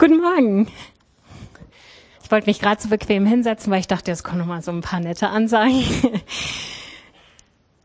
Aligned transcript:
Guten 0.00 0.22
Morgen. 0.22 0.66
Ich 2.24 2.30
wollte 2.30 2.46
mich 2.46 2.58
gerade 2.58 2.80
so 2.80 2.88
bequem 2.88 3.26
hinsetzen, 3.26 3.70
weil 3.70 3.80
ich 3.80 3.86
dachte, 3.86 4.10
jetzt 4.10 4.22
kommen 4.22 4.38
noch 4.38 4.46
mal 4.46 4.62
so 4.62 4.70
ein 4.70 4.80
paar 4.80 4.98
nette 4.98 5.28
Ansagen. 5.28 5.84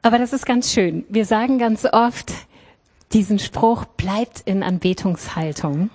Aber 0.01 0.17
das 0.17 0.31
ist 0.31 0.45
ganz 0.45 0.71
schön. 0.71 1.03
Wir 1.09 1.25
sagen 1.25 1.59
ganz 1.59 1.83
oft 1.83 2.31
diesen 3.11 3.37
Spruch, 3.37 3.83
bleibt 3.83 4.39
in 4.45 4.63
Anbetungshaltung. 4.63 5.89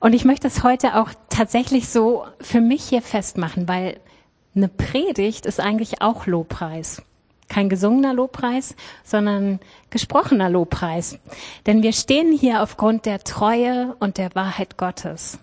Und 0.00 0.12
ich 0.12 0.24
möchte 0.24 0.48
es 0.48 0.64
heute 0.64 0.96
auch 0.96 1.10
tatsächlich 1.28 1.88
so 1.88 2.26
für 2.40 2.60
mich 2.60 2.82
hier 2.82 3.00
festmachen, 3.00 3.68
weil 3.68 4.00
eine 4.56 4.66
Predigt 4.66 5.46
ist 5.46 5.60
eigentlich 5.60 6.02
auch 6.02 6.26
Lobpreis. 6.26 7.00
Kein 7.48 7.68
gesungener 7.68 8.12
Lobpreis, 8.12 8.74
sondern 9.04 9.60
gesprochener 9.90 10.50
Lobpreis. 10.50 11.18
Denn 11.66 11.82
wir 11.82 11.92
stehen 11.92 12.32
hier 12.32 12.62
aufgrund 12.62 13.06
der 13.06 13.20
Treue 13.20 13.94
und 14.00 14.18
der 14.18 14.34
Wahrheit 14.34 14.76
Gottes. 14.76 15.38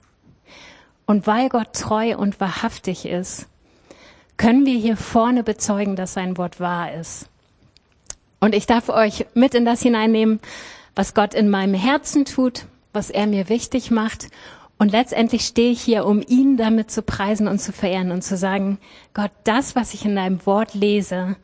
Und 1.06 1.28
weil 1.28 1.50
Gott 1.50 1.74
treu 1.74 2.18
und 2.18 2.40
wahrhaftig 2.40 3.06
ist, 3.06 3.48
können 4.38 4.66
wir 4.66 4.78
hier 4.78 4.98
vorne 4.98 5.44
bezeugen, 5.44 5.96
dass 5.96 6.14
sein 6.14 6.38
Wort 6.38 6.60
wahr 6.60 6.94
ist. 6.94 7.28
Und 8.40 8.56
ich 8.56 8.66
darf 8.66 8.90
euch 8.90 9.26
mit 9.34 9.54
in 9.54 9.64
das 9.64 9.82
hineinnehmen, 9.82 10.40
was 10.96 11.14
Gott 11.14 11.34
in 11.34 11.50
meinem 11.50 11.74
Herzen 11.74 12.26
tut, 12.26 12.66
was 12.92 13.10
er 13.10 13.28
mir 13.28 13.50
wichtig 13.50 13.90
macht. 13.90 14.28
Und 14.78 14.92
letztendlich 14.92 15.46
stehe 15.46 15.72
ich 15.72 15.82
hier, 15.82 16.06
um 16.06 16.22
ihn 16.22 16.58
damit 16.58 16.92
zu 16.92 17.02
preisen 17.04 17.48
und 17.48 17.60
zu 17.60 17.72
verehren 17.72 18.12
und 18.12 18.22
zu 18.22 18.36
sagen, 18.36 18.80
Gott, 19.14 19.32
das, 19.44 19.76
was 19.76 19.94
ich 19.94 20.04
in 20.04 20.16
deinem 20.16 20.46
Wort 20.46 20.74
lese, 20.74 21.38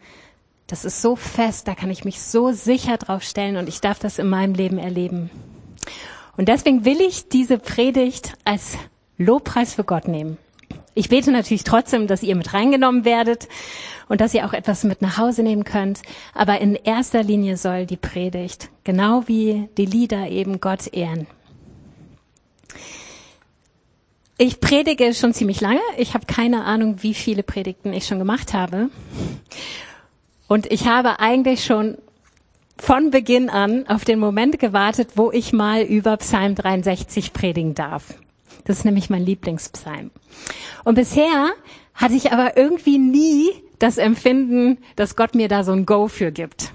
das 0.70 0.86
ist 0.86 1.02
so 1.02 1.16
fest, 1.16 1.68
da 1.68 1.76
kann 1.76 1.90
ich 1.90 2.06
mich 2.06 2.22
so 2.22 2.52
sicher 2.52 2.98
drauf 2.98 3.24
stellen 3.24 3.58
und 3.58 3.68
ich 3.68 3.82
darf 3.82 4.00
das 4.00 4.20
in 4.20 4.30
meinem 4.30 4.54
Leben 4.54 4.78
erleben. 4.78 5.30
Und 6.38 6.48
deswegen 6.48 6.86
will 6.86 7.02
ich 7.02 7.28
diese 7.28 7.58
Predigt 7.58 8.34
als 8.46 8.78
Lobpreis 9.18 9.74
für 9.74 9.84
Gott 9.84 10.08
nehmen. 10.08 10.38
Ich 10.94 11.10
bete 11.10 11.32
natürlich 11.32 11.64
trotzdem, 11.64 12.08
dass 12.08 12.24
ihr 12.24 12.36
mit 12.36 12.54
reingenommen 12.54 13.04
werdet 13.04 13.48
und 14.08 14.22
dass 14.22 14.34
ihr 14.34 14.46
auch 14.46 14.54
etwas 14.54 14.84
mit 14.84 15.02
nach 15.02 15.18
Hause 15.18 15.44
nehmen 15.44 15.64
könnt. 15.64 16.02
Aber 16.34 16.62
in 16.62 16.76
erster 16.76 17.24
Linie 17.24 17.58
soll 17.58 17.86
die 17.86 17.98
Predigt, 17.98 18.70
genau 18.84 19.28
wie 19.28 19.70
die 19.78 19.86
Lieder 19.86 20.30
eben 20.30 20.62
Gott 20.62 20.94
ehren. 20.94 21.28
Ich 24.38 24.62
predige 24.62 25.14
schon 25.14 25.34
ziemlich 25.34 25.60
lange. 25.62 25.82
Ich 25.98 26.14
habe 26.14 26.26
keine 26.26 26.64
Ahnung, 26.64 27.04
wie 27.04 27.14
viele 27.14 27.44
Predigten 27.44 27.92
ich 27.92 28.06
schon 28.06 28.20
gemacht 28.20 28.54
habe. 28.54 28.90
Und 30.50 30.70
ich 30.72 30.88
habe 30.88 31.20
eigentlich 31.20 31.64
schon 31.64 32.00
von 32.76 33.12
Beginn 33.12 33.50
an 33.50 33.88
auf 33.88 34.04
den 34.04 34.20
Moment 34.20 34.58
gewartet, 34.58 35.12
wo 35.16 35.32
ich 35.32 35.54
mal 35.54 35.84
über 35.84 36.18
Psalm 36.18 36.56
63 36.56 37.34
predigen 37.34 37.76
darf. 37.76 38.16
Das 38.66 38.80
ist 38.80 38.84
nämlich 38.84 39.12
mein 39.12 39.24
Lieblingspsalm. 39.24 40.10
Und 40.84 40.96
bisher 40.96 41.52
hatte 41.94 42.16
ich 42.16 42.32
aber 42.32 42.58
irgendwie 42.58 42.98
nie 42.98 43.50
das 43.78 44.00
Empfinden, 44.00 44.80
dass 44.96 45.16
Gott 45.16 45.36
mir 45.36 45.50
da 45.50 45.64
so 45.64 45.72
ein 45.72 45.86
Go 45.86 46.08
für 46.08 46.32
gibt. 46.32 46.74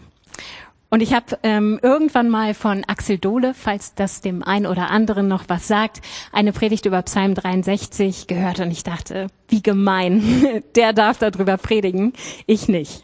Und 0.88 1.00
ich 1.00 1.12
habe 1.12 1.36
ähm, 1.42 1.80
irgendwann 1.82 2.30
mal 2.30 2.54
von 2.54 2.84
Axel 2.84 3.18
Dohle, 3.18 3.54
falls 3.54 3.96
das 3.96 4.20
dem 4.20 4.44
einen 4.44 4.66
oder 4.66 4.90
anderen 4.90 5.26
noch 5.26 5.44
was 5.48 5.66
sagt, 5.66 6.00
eine 6.30 6.52
Predigt 6.52 6.86
über 6.86 7.02
Psalm 7.02 7.34
63 7.34 8.28
gehört 8.28 8.60
und 8.60 8.70
ich 8.70 8.84
dachte, 8.84 9.26
wie 9.48 9.62
gemein, 9.62 10.62
der 10.76 10.92
darf 10.92 11.18
darüber 11.18 11.56
predigen, 11.56 12.12
ich 12.46 12.68
nicht. 12.68 13.03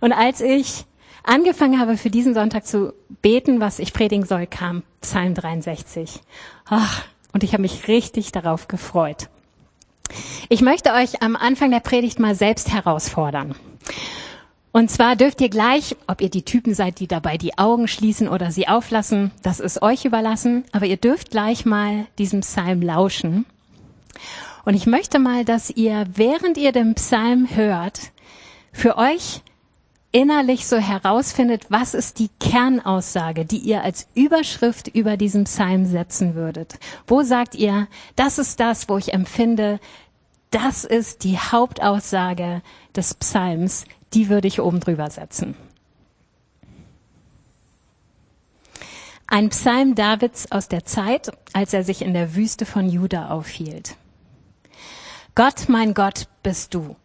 Und 0.00 0.12
als 0.12 0.40
ich 0.40 0.84
angefangen 1.24 1.78
habe, 1.78 1.96
für 1.96 2.10
diesen 2.10 2.34
Sonntag 2.34 2.66
zu 2.66 2.94
beten, 3.22 3.60
was 3.60 3.78
ich 3.78 3.92
predigen 3.92 4.26
soll, 4.26 4.46
kam 4.46 4.82
Psalm 5.00 5.34
63. 5.34 6.20
Ach, 6.68 7.04
und 7.32 7.44
ich 7.44 7.52
habe 7.52 7.62
mich 7.62 7.88
richtig 7.88 8.32
darauf 8.32 8.68
gefreut. 8.68 9.28
Ich 10.48 10.62
möchte 10.62 10.92
euch 10.92 11.22
am 11.22 11.36
Anfang 11.36 11.70
der 11.70 11.80
Predigt 11.80 12.18
mal 12.18 12.34
selbst 12.34 12.72
herausfordern. 12.72 13.54
Und 14.72 14.90
zwar 14.90 15.16
dürft 15.16 15.40
ihr 15.40 15.48
gleich, 15.48 15.96
ob 16.06 16.20
ihr 16.20 16.30
die 16.30 16.44
Typen 16.44 16.74
seid, 16.74 17.00
die 17.00 17.06
dabei 17.06 17.36
die 17.36 17.58
Augen 17.58 17.88
schließen 17.88 18.28
oder 18.28 18.50
sie 18.50 18.68
auflassen, 18.68 19.32
das 19.42 19.60
ist 19.60 19.82
euch 19.82 20.04
überlassen, 20.04 20.64
aber 20.72 20.86
ihr 20.86 20.96
dürft 20.96 21.30
gleich 21.30 21.64
mal 21.64 22.06
diesem 22.18 22.40
Psalm 22.40 22.82
lauschen. 22.82 23.46
Und 24.64 24.74
ich 24.74 24.86
möchte 24.86 25.18
mal, 25.18 25.44
dass 25.44 25.70
ihr, 25.70 26.06
während 26.14 26.58
ihr 26.58 26.72
den 26.72 26.94
Psalm 26.94 27.48
hört, 27.50 28.12
für 28.72 28.98
euch 28.98 29.40
innerlich 30.12 30.66
so 30.66 30.78
herausfindet, 30.78 31.66
was 31.68 31.94
ist 31.94 32.18
die 32.18 32.30
Kernaussage, 32.40 33.44
die 33.44 33.58
ihr 33.58 33.82
als 33.82 34.08
Überschrift 34.14 34.88
über 34.88 35.16
diesen 35.16 35.44
Psalm 35.44 35.86
setzen 35.86 36.34
würdet. 36.34 36.78
Wo 37.06 37.22
sagt 37.22 37.54
ihr, 37.54 37.88
das 38.16 38.38
ist 38.38 38.58
das, 38.60 38.88
wo 38.88 38.96
ich 38.96 39.12
empfinde, 39.12 39.80
das 40.50 40.84
ist 40.84 41.24
die 41.24 41.38
Hauptaussage 41.38 42.62
des 42.96 43.14
Psalms, 43.14 43.84
die 44.14 44.30
würde 44.30 44.48
ich 44.48 44.60
oben 44.60 44.80
drüber 44.80 45.10
setzen. 45.10 45.54
Ein 49.26 49.50
Psalm 49.50 49.94
Davids 49.94 50.50
aus 50.50 50.68
der 50.68 50.86
Zeit, 50.86 51.30
als 51.52 51.74
er 51.74 51.84
sich 51.84 52.00
in 52.00 52.14
der 52.14 52.34
Wüste 52.34 52.64
von 52.64 52.88
Juda 52.88 53.28
aufhielt. 53.28 53.96
Gott, 55.34 55.68
mein 55.68 55.92
Gott, 55.92 56.28
bist 56.42 56.72
du. 56.72 56.96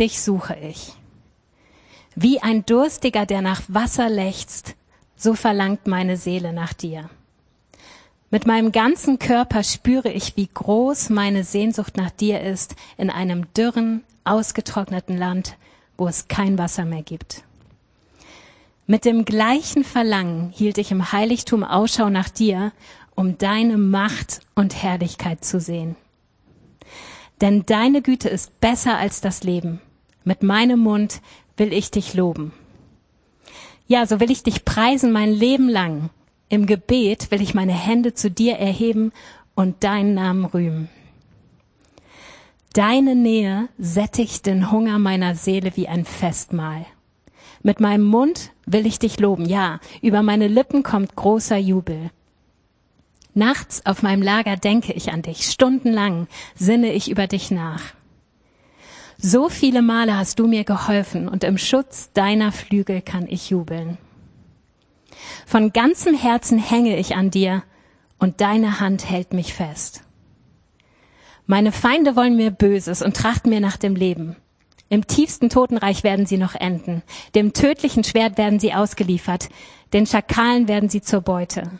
Dich 0.00 0.20
suche 0.20 0.56
ich. 0.56 0.94
Wie 2.16 2.40
ein 2.40 2.64
Durstiger, 2.64 3.26
der 3.26 3.42
nach 3.42 3.62
Wasser 3.68 4.08
lechzt, 4.08 4.76
so 5.16 5.34
verlangt 5.34 5.86
meine 5.86 6.16
Seele 6.16 6.52
nach 6.52 6.72
dir. 6.72 7.10
Mit 8.30 8.46
meinem 8.46 8.72
ganzen 8.72 9.18
Körper 9.18 9.62
spüre 9.62 10.10
ich, 10.10 10.36
wie 10.36 10.48
groß 10.52 11.10
meine 11.10 11.44
Sehnsucht 11.44 11.96
nach 11.96 12.10
dir 12.10 12.40
ist 12.40 12.74
in 12.96 13.10
einem 13.10 13.52
dürren, 13.54 14.02
ausgetrockneten 14.24 15.16
Land, 15.16 15.56
wo 15.96 16.08
es 16.08 16.28
kein 16.28 16.58
Wasser 16.58 16.84
mehr 16.84 17.02
gibt. 17.02 17.44
Mit 18.86 19.04
dem 19.04 19.24
gleichen 19.24 19.84
Verlangen 19.84 20.50
hielt 20.50 20.78
ich 20.78 20.90
im 20.90 21.12
Heiligtum 21.12 21.64
Ausschau 21.64 22.10
nach 22.10 22.28
dir, 22.28 22.72
um 23.14 23.38
deine 23.38 23.78
Macht 23.78 24.40
und 24.54 24.82
Herrlichkeit 24.82 25.44
zu 25.44 25.60
sehen. 25.60 25.96
Denn 27.40 27.64
deine 27.66 28.02
Güte 28.02 28.28
ist 28.28 28.60
besser 28.60 28.98
als 28.98 29.20
das 29.20 29.42
Leben. 29.42 29.80
Mit 30.24 30.42
meinem 30.42 30.80
Mund 30.80 31.20
will 31.56 31.72
ich 31.72 31.90
dich 31.90 32.14
loben. 32.14 32.52
Ja, 33.86 34.06
so 34.06 34.20
will 34.20 34.30
ich 34.30 34.42
dich 34.42 34.64
preisen 34.64 35.12
mein 35.12 35.32
Leben 35.32 35.68
lang. 35.68 36.10
Im 36.48 36.66
Gebet 36.66 37.30
will 37.30 37.42
ich 37.42 37.54
meine 37.54 37.72
Hände 37.72 38.14
zu 38.14 38.30
dir 38.30 38.56
erheben 38.56 39.12
und 39.54 39.84
deinen 39.84 40.14
Namen 40.14 40.44
rühmen. 40.44 40.88
Deine 42.72 43.14
Nähe 43.14 43.68
sättigt 43.78 44.46
den 44.46 44.72
Hunger 44.72 44.98
meiner 44.98 45.36
Seele 45.36 45.76
wie 45.76 45.86
ein 45.86 46.04
Festmahl. 46.04 46.86
Mit 47.62 47.80
meinem 47.80 48.04
Mund 48.04 48.50
will 48.66 48.84
ich 48.86 48.98
dich 48.98 49.20
loben. 49.20 49.46
Ja, 49.46 49.80
über 50.02 50.22
meine 50.22 50.48
Lippen 50.48 50.82
kommt 50.82 51.14
großer 51.14 51.56
Jubel. 51.56 52.10
Nachts 53.32 53.84
auf 53.86 54.02
meinem 54.02 54.22
Lager 54.22 54.56
denke 54.56 54.92
ich 54.92 55.12
an 55.12 55.22
dich. 55.22 55.50
Stundenlang 55.50 56.26
sinne 56.54 56.92
ich 56.92 57.10
über 57.10 57.26
dich 57.26 57.50
nach. 57.50 57.94
So 59.18 59.48
viele 59.48 59.82
Male 59.82 60.16
hast 60.16 60.38
du 60.38 60.46
mir 60.46 60.64
geholfen 60.64 61.28
und 61.28 61.44
im 61.44 61.58
Schutz 61.58 62.10
deiner 62.12 62.52
Flügel 62.52 63.00
kann 63.00 63.26
ich 63.28 63.50
jubeln. 63.50 63.98
Von 65.46 65.72
ganzem 65.72 66.14
Herzen 66.14 66.58
hänge 66.58 66.96
ich 66.96 67.14
an 67.14 67.30
dir 67.30 67.62
und 68.18 68.40
deine 68.40 68.80
Hand 68.80 69.08
hält 69.08 69.32
mich 69.32 69.54
fest. 69.54 70.02
Meine 71.46 71.72
Feinde 71.72 72.16
wollen 72.16 72.36
mir 72.36 72.50
Böses 72.50 73.02
und 73.02 73.16
trachten 73.16 73.50
mir 73.50 73.60
nach 73.60 73.76
dem 73.76 73.96
Leben. 73.96 74.36
Im 74.88 75.06
tiefsten 75.06 75.50
Totenreich 75.50 76.04
werden 76.04 76.26
sie 76.26 76.38
noch 76.38 76.54
enden. 76.54 77.02
Dem 77.34 77.52
tödlichen 77.52 78.04
Schwert 78.04 78.38
werden 78.38 78.60
sie 78.60 78.74
ausgeliefert. 78.74 79.48
Den 79.92 80.06
Schakalen 80.06 80.68
werden 80.68 80.88
sie 80.88 81.02
zur 81.02 81.20
Beute. 81.20 81.70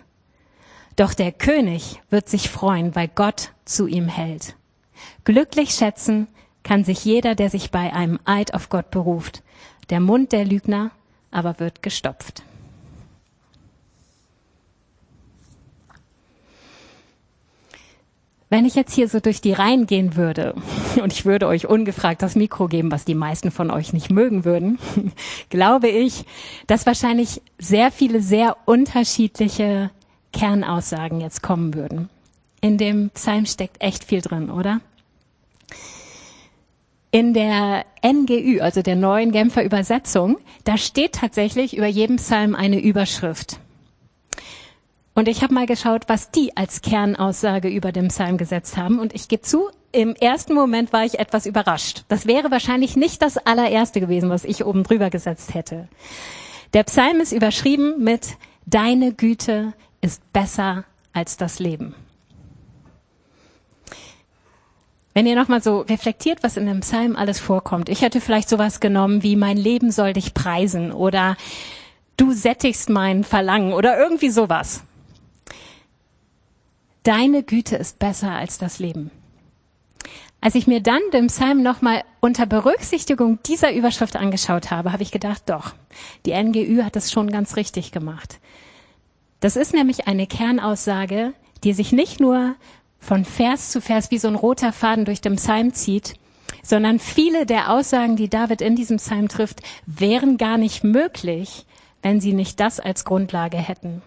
Doch 0.97 1.15
der 1.15 1.33
König 1.33 2.01
wird 2.11 2.29
sich 2.29 2.51
freuen, 2.51 2.95
weil 2.95 3.09
Gott 3.09 3.53
zu 3.65 3.87
ihm 3.87 4.09
hält. 4.09 4.57
Glücklich 5.25 5.71
schätzen, 5.71 6.29
kann 6.65 6.83
sich 6.83 7.05
jeder, 7.05 7.37
der 7.37 7.51
sich 7.51 7.71
bei 7.71 7.93
einem 7.93 8.19
Eid 8.25 8.55
auf 8.55 8.69
Gott 8.69 8.91
beruft. 8.91 9.43
Der 9.91 10.01
Mund 10.01 10.33
der 10.33 10.45
Lügner 10.45 10.91
aber 11.31 11.61
wird 11.61 11.83
gestopft. 11.83 12.43
Wenn 18.51 18.67
ich 18.67 18.77
jetzt 18.77 18.95
hier 18.95 19.09
so 19.09 19.19
durch 19.19 19.41
die 19.41 19.53
Reihen 19.53 19.87
gehen 19.87 20.15
würde 20.15 20.55
und 21.03 21.13
ich 21.13 21.25
würde 21.25 21.49
euch 21.49 21.67
ungefragt 21.67 22.23
das 22.23 22.37
Mikro 22.37 22.69
geben, 22.69 22.93
was 22.93 23.05
die 23.05 23.17
meisten 23.17 23.51
von 23.51 23.71
euch 23.71 23.93
nicht 23.93 24.11
mögen 24.11 24.45
würden, 24.45 24.79
glaube 25.51 25.89
ich, 25.89 26.25
dass 26.69 26.87
wahrscheinlich 26.87 27.43
sehr 27.59 27.91
viele 27.91 28.23
sehr 28.23 28.57
unterschiedliche 28.65 29.91
Kernaussagen 30.33 31.21
jetzt 31.21 31.43
kommen 31.43 31.75
würden. 31.75 32.09
In 32.61 32.79
dem 32.79 33.11
Psalm 33.11 33.47
steckt 33.47 33.83
echt 33.83 34.05
viel 34.05 34.21
drin, 34.21 34.51
oder? 34.51 34.81
In 37.15 37.33
der 37.33 37.85
NGÜ, 38.05 38.59
also 38.61 38.83
der 38.83 38.97
neuen 38.97 39.31
Genfer 39.31 39.63
Übersetzung, 39.63 40.39
da 40.65 40.77
steht 40.77 41.13
tatsächlich 41.13 41.77
über 41.77 41.87
jedem 41.87 42.17
Psalm 42.17 42.57
eine 42.57 42.81
Überschrift. 42.81 43.61
Und 45.15 45.29
ich 45.29 45.45
habe 45.45 45.55
mal 45.55 45.67
geschaut, 45.67 46.09
was 46.09 46.33
die 46.33 46.57
als 46.57 46.83
Kernaussage 46.83 47.69
über 47.69 47.93
den 47.93 48.09
Psalm 48.09 48.37
gesetzt 48.37 48.77
haben. 48.77 48.99
Und 48.99 49.15
ich 49.15 49.29
gebe 49.29 49.43
zu, 49.43 49.69
im 49.93 50.17
ersten 50.17 50.55
Moment 50.55 50.93
war 50.93 51.05
ich 51.05 51.21
etwas 51.21 51.47
überrascht. 51.47 52.03
Das 52.09 52.27
wäre 52.27 52.51
wahrscheinlich 52.51 52.97
nicht 52.97 53.23
das 53.23 53.37
allererste 53.37 54.01
gewesen, 54.01 54.29
was 54.29 54.45
ich 54.45 54.65
oben 54.65 54.83
drüber 54.83 55.09
gesetzt 55.09 55.55
hätte. 55.55 55.87
Der 56.73 56.83
Psalm 56.83 57.21
ist 57.21 57.31
überschrieben 57.31 58.03
mit 58.03 58.31
Deine 58.67 59.13
Güte 59.13 59.73
ist 60.01 60.21
besser 60.33 60.83
als 61.13 61.37
das 61.37 61.61
Leben. 61.61 61.95
Wenn 65.15 65.27
ihr 65.27 65.37
nochmal 65.37 65.63
so 65.63 65.81
reflektiert, 65.81 66.43
was 66.43 66.57
in 66.57 66.67
dem 66.67 66.81
Psalm 66.81 67.15
alles 67.15 67.39
vorkommt. 67.39 67.89
Ich 67.89 68.03
hätte 68.03 68.21
vielleicht 68.21 68.49
sowas 68.49 68.81
genommen 68.81 69.23
wie 69.23 69.37
mein 69.37 69.57
Leben 69.57 69.93
soll 69.93 70.13
dich 70.13 70.35
preisen 70.35 70.91
oder 70.91 71.37
du 72.17 72.33
sättigst 72.33 72.91
mein 72.91 73.23
Verlangen 73.23 73.73
oder 73.73 73.97
irgendwie 73.97 74.31
sowas. 74.31 74.83
Deine 77.05 77.45
Güte 77.45 77.77
ist 77.77 78.01
besser 78.01 78.33
als 78.33 78.59
das 78.59 78.81
Leben. 78.81 79.13
Als 80.41 80.57
ich 80.57 80.67
mir 80.67 80.81
dann 80.81 81.01
den 81.13 81.29
Psalm 81.29 81.63
nochmal 81.63 82.03
unter 82.21 82.45
Berücksichtigung 82.45 83.39
dieser 83.45 83.73
Überschrift 83.73 84.17
angeschaut 84.17 84.71
habe, 84.71 84.93
habe 84.93 85.03
ich 85.03 85.11
gedacht, 85.11 85.45
doch, 85.47 85.75
die 86.27 86.35
NGÜ 86.35 86.83
hat 86.83 86.97
das 86.97 87.13
schon 87.13 87.31
ganz 87.31 87.57
richtig 87.57 87.93
gemacht. 87.93 88.41
Das 89.41 89.57
ist 89.57 89.75
nämlich 89.75 90.07
eine 90.07 90.27
Kernaussage, 90.27 91.35
die 91.63 91.73
sich 91.73 91.93
nicht 91.93 92.21
nur 92.21 92.57
von 93.05 93.25
Vers 93.25 93.71
zu 93.71 93.81
Vers 93.81 94.11
wie 94.11 94.19
so 94.19 94.29
ein 94.29 94.35
roter 94.35 94.73
Faden 94.73 95.05
durch 95.05 95.21
den 95.21 95.37
Psalm 95.37 95.75
zieht, 95.75 96.15
sondern 96.63 96.99
viele 96.99 97.47
der 97.47 97.71
Aussagen, 97.71 98.17
die 98.17 98.31
David 98.31 98.63
in 98.63 98.77
diesem 98.77 98.97
Psalm 98.97 99.29
trifft, 99.29 99.61
wären 99.87 100.39
gar 100.39 100.57
nicht 100.57 100.83
möglich, 100.83 101.67
wenn 102.03 102.21
sie 102.21 102.33
nicht 102.33 102.59
das 102.61 102.81
als 102.81 103.05
Grundlage 103.05 103.59
hätten. 103.59 104.03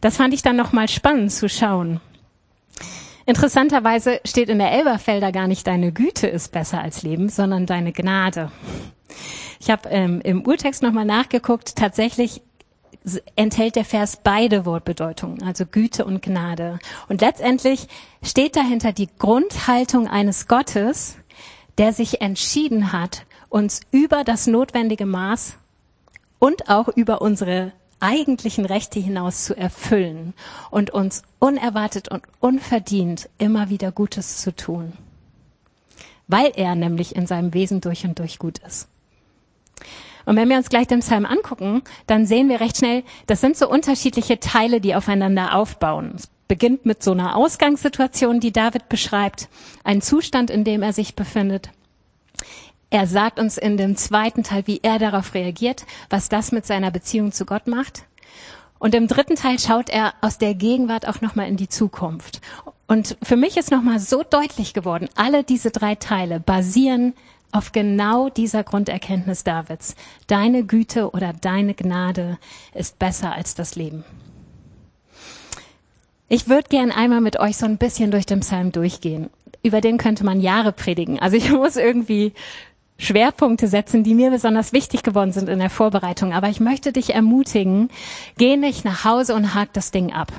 Das 0.00 0.18
fand 0.18 0.34
ich 0.34 0.42
dann 0.42 0.56
nochmal 0.56 0.88
spannend 0.88 1.32
zu 1.32 1.48
schauen. 1.48 2.00
Interessanterweise 3.26 4.20
steht 4.26 4.50
in 4.50 4.58
der 4.58 4.72
Elberfelder 4.72 5.32
gar 5.32 5.46
nicht 5.46 5.66
deine 5.66 5.92
Güte 5.92 6.26
ist 6.26 6.52
besser 6.52 6.82
als 6.82 7.02
Leben, 7.02 7.30
sondern 7.30 7.64
deine 7.64 7.92
Gnade. 7.92 8.52
Ich 9.60 9.70
habe 9.70 9.88
ähm, 9.88 10.20
im 10.22 10.46
Urtext 10.46 10.82
nochmal 10.82 11.06
nachgeguckt. 11.06 11.76
Tatsächlich 11.76 12.42
enthält 13.36 13.76
der 13.76 13.84
Vers 13.84 14.18
beide 14.22 14.64
Wortbedeutungen, 14.64 15.42
also 15.42 15.66
Güte 15.66 16.04
und 16.04 16.22
Gnade. 16.22 16.78
Und 17.08 17.20
letztendlich 17.20 17.88
steht 18.22 18.56
dahinter 18.56 18.92
die 18.92 19.08
Grundhaltung 19.18 20.08
eines 20.08 20.48
Gottes, 20.48 21.16
der 21.78 21.92
sich 21.92 22.20
entschieden 22.20 22.92
hat, 22.92 23.26
uns 23.48 23.80
über 23.90 24.24
das 24.24 24.46
notwendige 24.46 25.06
Maß 25.06 25.56
und 26.38 26.68
auch 26.68 26.88
über 26.88 27.20
unsere 27.20 27.72
eigentlichen 28.00 28.66
Rechte 28.66 29.00
hinaus 29.00 29.44
zu 29.44 29.56
erfüllen 29.56 30.34
und 30.70 30.90
uns 30.90 31.22
unerwartet 31.38 32.10
und 32.10 32.22
unverdient 32.40 33.28
immer 33.38 33.70
wieder 33.70 33.92
Gutes 33.92 34.40
zu 34.42 34.54
tun. 34.54 34.92
Weil 36.26 36.52
er 36.56 36.74
nämlich 36.74 37.16
in 37.16 37.26
seinem 37.26 37.54
Wesen 37.54 37.80
durch 37.80 38.04
und 38.04 38.18
durch 38.18 38.38
gut 38.38 38.58
ist. 38.58 38.88
Und 40.24 40.36
wenn 40.36 40.48
wir 40.48 40.56
uns 40.56 40.68
gleich 40.68 40.86
den 40.86 41.00
Psalm 41.00 41.26
angucken, 41.26 41.82
dann 42.06 42.26
sehen 42.26 42.48
wir 42.48 42.60
recht 42.60 42.78
schnell, 42.78 43.02
das 43.26 43.40
sind 43.40 43.56
so 43.56 43.68
unterschiedliche 43.68 44.40
Teile, 44.40 44.80
die 44.80 44.94
aufeinander 44.94 45.54
aufbauen. 45.54 46.12
Es 46.16 46.28
beginnt 46.48 46.86
mit 46.86 47.02
so 47.02 47.12
einer 47.12 47.36
Ausgangssituation, 47.36 48.40
die 48.40 48.52
David 48.52 48.88
beschreibt, 48.88 49.48
ein 49.82 50.02
Zustand, 50.02 50.50
in 50.50 50.64
dem 50.64 50.82
er 50.82 50.92
sich 50.92 51.14
befindet. 51.14 51.70
Er 52.90 53.06
sagt 53.06 53.40
uns 53.40 53.58
in 53.58 53.76
dem 53.76 53.96
zweiten 53.96 54.44
Teil, 54.44 54.66
wie 54.66 54.80
er 54.82 54.98
darauf 54.98 55.34
reagiert, 55.34 55.84
was 56.10 56.28
das 56.28 56.52
mit 56.52 56.64
seiner 56.64 56.90
Beziehung 56.90 57.32
zu 57.32 57.44
Gott 57.44 57.66
macht. 57.66 58.04
Und 58.78 58.94
im 58.94 59.08
dritten 59.08 59.34
Teil 59.34 59.58
schaut 59.58 59.88
er 59.88 60.14
aus 60.20 60.38
der 60.38 60.54
Gegenwart 60.54 61.08
auch 61.08 61.20
nochmal 61.20 61.48
in 61.48 61.56
die 61.56 61.68
Zukunft. 61.68 62.40
Und 62.86 63.16
für 63.22 63.36
mich 63.36 63.56
ist 63.56 63.70
nochmal 63.70 63.98
so 63.98 64.22
deutlich 64.22 64.74
geworden, 64.74 65.08
alle 65.16 65.42
diese 65.42 65.70
drei 65.70 65.94
Teile 65.94 66.38
basieren 66.38 67.14
auf 67.54 67.70
genau 67.70 68.28
dieser 68.28 68.64
Grunderkenntnis 68.64 69.44
Davids. 69.44 69.94
Deine 70.26 70.64
Güte 70.64 71.10
oder 71.12 71.32
deine 71.32 71.74
Gnade 71.74 72.36
ist 72.74 72.98
besser 72.98 73.32
als 73.32 73.54
das 73.54 73.76
Leben. 73.76 74.04
Ich 76.28 76.48
würde 76.48 76.68
gern 76.68 76.90
einmal 76.90 77.20
mit 77.20 77.38
euch 77.38 77.56
so 77.56 77.64
ein 77.64 77.78
bisschen 77.78 78.10
durch 78.10 78.26
den 78.26 78.40
Psalm 78.40 78.72
durchgehen. 78.72 79.30
Über 79.62 79.80
den 79.80 79.98
könnte 79.98 80.24
man 80.24 80.40
Jahre 80.40 80.72
predigen. 80.72 81.20
Also 81.20 81.36
ich 81.36 81.50
muss 81.52 81.76
irgendwie 81.76 82.32
Schwerpunkte 82.98 83.68
setzen, 83.68 84.02
die 84.02 84.14
mir 84.14 84.30
besonders 84.30 84.72
wichtig 84.72 85.04
geworden 85.04 85.30
sind 85.30 85.48
in 85.48 85.60
der 85.60 85.70
Vorbereitung. 85.70 86.32
Aber 86.32 86.48
ich 86.48 86.58
möchte 86.58 86.92
dich 86.92 87.14
ermutigen, 87.14 87.88
geh 88.36 88.56
nicht 88.56 88.84
nach 88.84 89.04
Hause 89.04 89.34
und 89.36 89.54
hak 89.54 89.72
das 89.74 89.92
Ding 89.92 90.12
ab. 90.12 90.32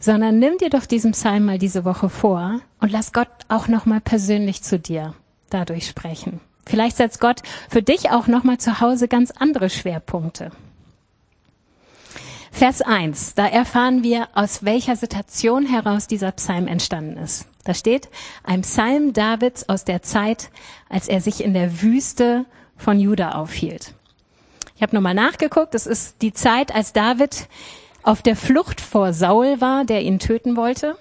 Sondern 0.00 0.40
nimm 0.40 0.58
dir 0.58 0.70
doch 0.70 0.86
diesen 0.86 1.12
Psalm 1.12 1.44
mal 1.44 1.58
diese 1.58 1.84
Woche 1.84 2.08
vor 2.08 2.60
und 2.80 2.90
lass 2.90 3.12
Gott 3.12 3.28
auch 3.48 3.68
nochmal 3.68 4.00
persönlich 4.00 4.62
zu 4.62 4.78
dir 4.78 5.14
dadurch 5.50 5.86
sprechen. 5.86 6.40
Vielleicht 6.66 6.96
setzt 6.96 7.20
Gott 7.20 7.42
für 7.68 7.82
dich 7.82 8.10
auch 8.10 8.26
nochmal 8.26 8.58
zu 8.58 8.80
Hause 8.80 9.08
ganz 9.08 9.30
andere 9.30 9.70
Schwerpunkte. 9.70 10.50
Vers 12.52 12.82
1, 12.82 13.34
da 13.34 13.46
erfahren 13.46 14.02
wir, 14.02 14.28
aus 14.34 14.64
welcher 14.64 14.96
Situation 14.96 15.66
heraus 15.66 16.06
dieser 16.06 16.32
Psalm 16.32 16.66
entstanden 16.66 17.16
ist. 17.16 17.46
Da 17.64 17.74
steht, 17.74 18.08
ein 18.42 18.62
Psalm 18.62 19.12
Davids 19.12 19.68
aus 19.68 19.84
der 19.84 20.02
Zeit, 20.02 20.50
als 20.88 21.08
er 21.08 21.20
sich 21.20 21.42
in 21.42 21.54
der 21.54 21.80
Wüste 21.82 22.44
von 22.76 22.98
Juda 22.98 23.32
aufhielt. 23.32 23.94
Ich 24.76 24.82
habe 24.82 24.94
nochmal 24.94 25.14
nachgeguckt, 25.14 25.74
es 25.74 25.86
ist 25.86 26.22
die 26.22 26.32
Zeit, 26.32 26.74
als 26.74 26.92
David 26.92 27.48
auf 28.02 28.22
der 28.22 28.36
Flucht 28.36 28.80
vor 28.80 29.12
Saul 29.12 29.60
war, 29.60 29.84
der 29.84 30.02
ihn 30.02 30.18
töten 30.18 30.56
wollte 30.56 30.96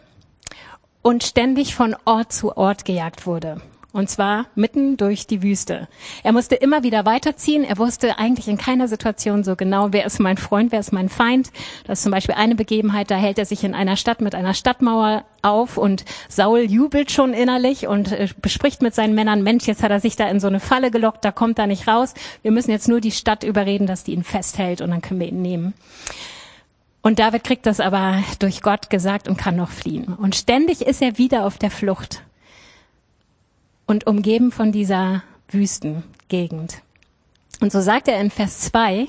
und 1.02 1.24
ständig 1.24 1.75
von 1.75 1.95
Ort 2.06 2.34
zu 2.34 2.57
Ort 2.57 2.86
gejagt 2.86 3.25
wurde. 3.25 3.62
Und 3.92 4.08
zwar 4.08 4.46
mitten 4.54 4.98
durch 4.98 5.26
die 5.26 5.42
Wüste. 5.42 5.88
Er 6.24 6.32
musste 6.32 6.54
immer 6.54 6.84
wieder 6.84 7.06
weiterziehen. 7.06 7.64
Er 7.64 7.80
wusste 7.80 8.20
eigentlich 8.20 8.48
in 8.48 8.58
keiner 8.58 8.88
Situation 8.88 9.44
so 9.44 9.56
genau, 9.56 9.88
wer 9.92 10.06
ist 10.06 10.20
mein 10.20 10.38
Freund, 10.38 10.72
wer 10.72 10.80
ist 10.80 10.94
mein 10.94 11.10
Feind. 11.10 11.50
Das 11.88 12.00
ist 12.00 12.04
zum 12.04 12.12
Beispiel 12.12 12.36
eine 12.36 12.54
Begebenheit, 12.54 13.10
da 13.10 13.16
hält 13.16 13.40
er 13.40 13.46
sich 13.46 13.64
in 13.64 13.74
einer 13.74 13.96
Stadt 13.96 14.22
mit 14.22 14.36
einer 14.36 14.54
Stadtmauer 14.54 15.26
auf 15.42 15.78
und 15.78 16.06
Saul 16.28 16.60
jubelt 16.60 17.12
schon 17.12 17.34
innerlich 17.34 17.88
und 17.88 18.12
äh, 18.12 18.28
bespricht 18.40 18.84
mit 18.84 18.94
seinen 18.94 19.16
Männern, 19.16 19.42
Mensch, 19.42 19.66
jetzt 19.66 19.82
hat 19.82 19.92
er 19.92 20.00
sich 20.00 20.16
da 20.16 20.30
in 20.30 20.40
so 20.40 20.48
eine 20.48 20.60
Falle 20.60 20.92
gelockt, 20.92 21.26
da 21.26 21.32
kommt 21.32 21.58
er 21.58 21.66
nicht 21.66 21.88
raus. 21.88 22.14
Wir 22.44 22.52
müssen 22.52 22.72
jetzt 22.72 22.90
nur 22.90 23.02
die 23.02 23.12
Stadt 23.12 23.44
überreden, 23.44 23.88
dass 23.88 24.04
die 24.04 24.14
ihn 24.14 24.24
festhält 24.24 24.82
und 24.82 24.92
dann 24.92 25.02
können 25.02 25.20
wir 25.20 25.30
ihn 25.30 25.42
nehmen. 25.42 25.74
Und 27.02 27.18
David 27.18 27.44
kriegt 27.44 27.66
das 27.66 27.80
aber 27.80 28.22
durch 28.38 28.62
Gott 28.62 28.90
gesagt 28.92 29.28
und 29.28 29.38
kann 29.38 29.56
noch 29.56 29.70
fliehen. 29.70 30.14
Und 30.14 30.36
ständig 30.36 30.82
ist 30.82 31.02
er 31.02 31.18
wieder 31.18 31.46
auf 31.46 31.58
der 31.58 31.72
Flucht 31.72 32.22
und 33.90 34.06
umgeben 34.06 34.52
von 34.52 34.72
dieser 34.72 35.24
Wüstengegend. 35.50 36.84
Und 37.60 37.72
so 37.72 37.81
sagt 37.81 38.08
er 38.08 38.22
in 38.22 38.30
Vers 38.30 38.60
2, 38.60 39.08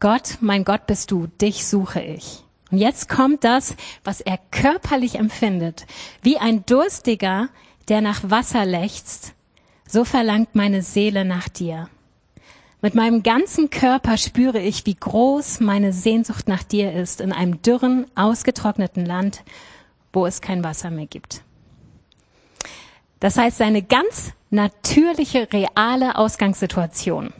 Gott, 0.00 0.38
mein 0.40 0.64
Gott 0.64 0.88
bist 0.88 1.12
du, 1.12 1.28
dich 1.40 1.64
suche 1.64 2.02
ich. 2.02 2.42
Und 2.72 2.78
jetzt 2.78 3.08
kommt 3.08 3.44
das, 3.44 3.76
was 4.02 4.20
er 4.20 4.40
körperlich 4.50 5.14
empfindet. 5.14 5.86
Wie 6.22 6.38
ein 6.38 6.66
Durstiger, 6.66 7.50
der 7.86 8.00
nach 8.00 8.28
Wasser 8.28 8.66
lechzt, 8.66 9.34
so 9.86 10.04
verlangt 10.04 10.56
meine 10.56 10.82
Seele 10.82 11.24
nach 11.24 11.48
dir. 11.48 11.88
Mit 12.82 12.96
meinem 12.96 13.22
ganzen 13.22 13.70
Körper 13.70 14.16
spüre 14.16 14.60
ich, 14.60 14.86
wie 14.86 14.96
groß 14.96 15.60
meine 15.60 15.92
Sehnsucht 15.92 16.48
nach 16.48 16.64
dir 16.64 16.92
ist 16.92 17.20
in 17.20 17.32
einem 17.32 17.62
dürren, 17.62 18.06
ausgetrockneten 18.16 19.06
Land, 19.06 19.44
wo 20.12 20.26
es 20.26 20.40
kein 20.40 20.64
Wasser 20.64 20.90
mehr 20.90 21.06
gibt. 21.06 21.43
Das 23.24 23.38
heißt, 23.38 23.56
seine 23.56 23.80
ganz 23.82 24.32
natürliche, 24.50 25.48
reale 25.50 26.18
Ausgangssituation 26.18 27.32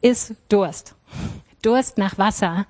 ist 0.00 0.32
Durst. 0.48 0.94
Durst 1.60 1.98
nach 1.98 2.16
Wasser 2.16 2.64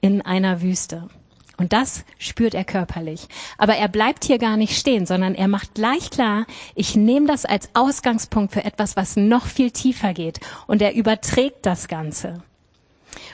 in 0.00 0.20
einer 0.20 0.60
Wüste. 0.60 1.08
Und 1.56 1.72
das 1.72 2.04
spürt 2.18 2.54
er 2.54 2.64
körperlich. 2.64 3.28
Aber 3.58 3.76
er 3.76 3.86
bleibt 3.86 4.24
hier 4.24 4.38
gar 4.38 4.56
nicht 4.56 4.76
stehen, 4.76 5.06
sondern 5.06 5.36
er 5.36 5.46
macht 5.46 5.74
gleich 5.74 6.10
klar, 6.10 6.46
ich 6.74 6.96
nehme 6.96 7.28
das 7.28 7.44
als 7.44 7.68
Ausgangspunkt 7.74 8.52
für 8.52 8.64
etwas, 8.64 8.96
was 8.96 9.14
noch 9.14 9.46
viel 9.46 9.70
tiefer 9.70 10.14
geht. 10.14 10.40
Und 10.66 10.82
er 10.82 10.96
überträgt 10.96 11.64
das 11.64 11.86
Ganze. 11.86 12.42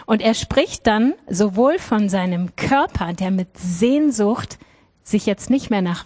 Und 0.05 0.21
er 0.21 0.35
spricht 0.35 0.87
dann 0.87 1.14
sowohl 1.31 1.79
von 1.79 2.11
seinem 2.11 2.55
Körper, 2.57 3.14
der 3.14 3.31
mit 3.31 3.57
Sehnsucht 3.57 4.59
sich 5.02 5.25
jetzt 5.25 5.49
nicht 5.49 5.71
mehr 5.71 5.81
nach 5.81 6.05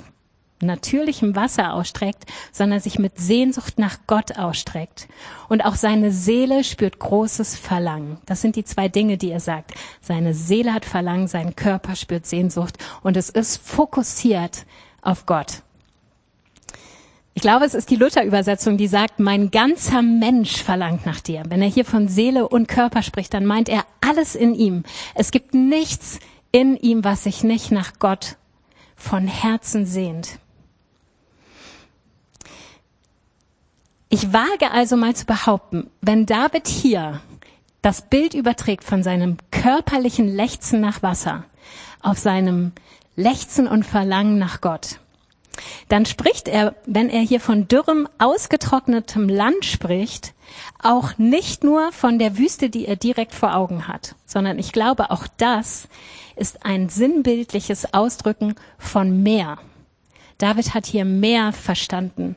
natürlichem 0.60 1.36
Wasser 1.36 1.74
ausstreckt, 1.74 2.24
sondern 2.52 2.80
sich 2.80 2.98
mit 2.98 3.18
Sehnsucht 3.18 3.78
nach 3.78 3.98
Gott 4.06 4.38
ausstreckt. 4.38 5.08
Und 5.48 5.64
auch 5.64 5.74
seine 5.74 6.10
Seele 6.10 6.64
spürt 6.64 6.98
großes 6.98 7.56
Verlangen. 7.56 8.18
Das 8.26 8.40
sind 8.40 8.56
die 8.56 8.64
zwei 8.64 8.88
Dinge, 8.88 9.16
die 9.16 9.30
er 9.30 9.40
sagt. 9.40 9.72
Seine 10.00 10.34
Seele 10.34 10.72
hat 10.72 10.84
Verlangen, 10.84 11.28
sein 11.28 11.56
Körper 11.56 11.96
spürt 11.96 12.26
Sehnsucht 12.26 12.78
und 13.02 13.16
es 13.16 13.30
ist 13.30 13.58
fokussiert 13.58 14.64
auf 15.02 15.26
Gott. 15.26 15.62
Ich 17.36 17.42
glaube, 17.42 17.64
es 17.64 17.74
ist 17.74 17.90
die 17.90 17.96
Luther-Übersetzung, 17.96 18.76
die 18.76 18.86
sagt, 18.86 19.18
mein 19.18 19.50
ganzer 19.50 20.02
Mensch 20.02 20.62
verlangt 20.62 21.04
nach 21.04 21.20
dir. 21.20 21.42
Wenn 21.48 21.62
er 21.62 21.68
hier 21.68 21.84
von 21.84 22.06
Seele 22.06 22.48
und 22.48 22.68
Körper 22.68 23.02
spricht, 23.02 23.34
dann 23.34 23.44
meint 23.44 23.68
er 23.68 23.84
alles 24.00 24.36
in 24.36 24.54
ihm. 24.54 24.84
Es 25.16 25.32
gibt 25.32 25.52
nichts 25.52 26.20
in 26.52 26.76
ihm, 26.76 27.02
was 27.02 27.24
sich 27.24 27.42
nicht 27.42 27.72
nach 27.72 27.98
Gott 27.98 28.36
von 28.94 29.26
Herzen 29.26 29.84
sehnt. 29.84 30.38
Ich 34.14 34.32
wage 34.32 34.70
also 34.70 34.96
mal 34.96 35.16
zu 35.16 35.26
behaupten, 35.26 35.90
wenn 36.00 36.24
David 36.24 36.68
hier 36.68 37.20
das 37.82 38.02
Bild 38.02 38.34
überträgt 38.34 38.84
von 38.84 39.02
seinem 39.02 39.38
körperlichen 39.50 40.28
Lechzen 40.28 40.80
nach 40.80 41.02
Wasser 41.02 41.46
auf 42.00 42.16
seinem 42.18 42.70
Lechzen 43.16 43.66
und 43.66 43.82
Verlangen 43.82 44.38
nach 44.38 44.60
Gott, 44.60 45.00
dann 45.88 46.06
spricht 46.06 46.46
er, 46.46 46.76
wenn 46.86 47.10
er 47.10 47.22
hier 47.22 47.40
von 47.40 47.66
dürrem, 47.66 48.08
ausgetrocknetem 48.18 49.28
Land 49.28 49.64
spricht, 49.64 50.32
auch 50.80 51.18
nicht 51.18 51.64
nur 51.64 51.90
von 51.90 52.20
der 52.20 52.38
Wüste, 52.38 52.70
die 52.70 52.86
er 52.86 52.94
direkt 52.94 53.34
vor 53.34 53.56
Augen 53.56 53.88
hat, 53.88 54.14
sondern 54.26 54.60
ich 54.60 54.70
glaube, 54.70 55.10
auch 55.10 55.26
das 55.38 55.88
ist 56.36 56.64
ein 56.64 56.88
sinnbildliches 56.88 57.92
Ausdrücken 57.94 58.54
von 58.78 59.24
mehr. 59.24 59.58
David 60.38 60.72
hat 60.72 60.86
hier 60.86 61.04
mehr 61.04 61.52
verstanden, 61.52 62.36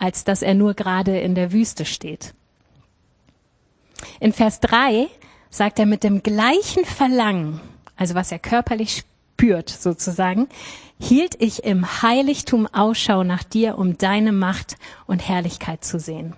als 0.00 0.24
dass 0.24 0.42
er 0.42 0.54
nur 0.54 0.74
gerade 0.74 1.20
in 1.20 1.36
der 1.36 1.52
Wüste 1.52 1.84
steht. 1.84 2.34
In 4.18 4.32
Vers 4.32 4.58
3 4.60 5.06
sagt 5.50 5.78
er 5.78 5.86
mit 5.86 6.02
dem 6.02 6.22
gleichen 6.22 6.84
Verlangen, 6.84 7.60
also 7.96 8.14
was 8.14 8.32
er 8.32 8.38
körperlich 8.38 9.04
spürt 9.36 9.68
sozusagen, 9.68 10.48
hielt 10.98 11.40
ich 11.40 11.64
im 11.64 12.02
Heiligtum 12.02 12.66
Ausschau 12.66 13.24
nach 13.24 13.44
dir, 13.44 13.78
um 13.78 13.98
deine 13.98 14.32
Macht 14.32 14.76
und 15.06 15.28
Herrlichkeit 15.28 15.84
zu 15.84 15.98
sehen. 15.98 16.34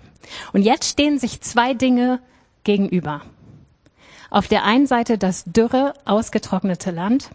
Und 0.51 0.61
jetzt 0.61 0.89
stehen 0.89 1.17
sich 1.17 1.41
zwei 1.41 1.73
Dinge 1.73 2.19
gegenüber. 2.63 3.21
Auf 4.29 4.47
der 4.47 4.63
einen 4.63 4.87
Seite 4.87 5.17
das 5.17 5.43
dürre, 5.45 5.93
ausgetrocknete 6.05 6.91
Land 6.91 7.29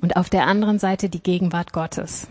und 0.00 0.16
auf 0.16 0.28
der 0.28 0.46
anderen 0.46 0.78
Seite 0.78 1.08
die 1.08 1.22
Gegenwart 1.22 1.72
Gottes. 1.72 2.26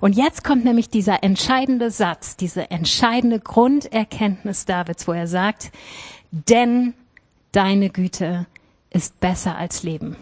Und 0.00 0.16
jetzt 0.16 0.44
kommt 0.44 0.64
nämlich 0.64 0.88
dieser 0.88 1.22
entscheidende 1.22 1.90
Satz, 1.90 2.36
diese 2.36 2.70
entscheidende 2.70 3.40
Grunderkenntnis 3.40 4.64
Davids, 4.64 5.06
wo 5.06 5.12
er 5.12 5.26
sagt, 5.26 5.70
denn 6.30 6.94
deine 7.52 7.90
Güte 7.90 8.46
ist 8.90 9.20
besser 9.20 9.56
als 9.56 9.82
Leben. 9.82 10.16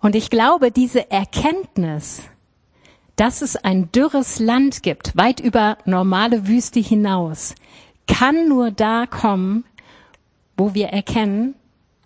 Und 0.00 0.14
ich 0.14 0.30
glaube, 0.30 0.70
diese 0.70 1.10
Erkenntnis, 1.10 2.22
dass 3.16 3.42
es 3.42 3.56
ein 3.56 3.90
dürres 3.92 4.38
Land 4.38 4.82
gibt, 4.82 5.16
weit 5.16 5.40
über 5.40 5.78
normale 5.84 6.46
Wüste 6.46 6.80
hinaus, 6.80 7.54
kann 8.06 8.48
nur 8.48 8.70
da 8.70 9.06
kommen, 9.06 9.64
wo 10.56 10.74
wir 10.74 10.88
erkennen, 10.88 11.54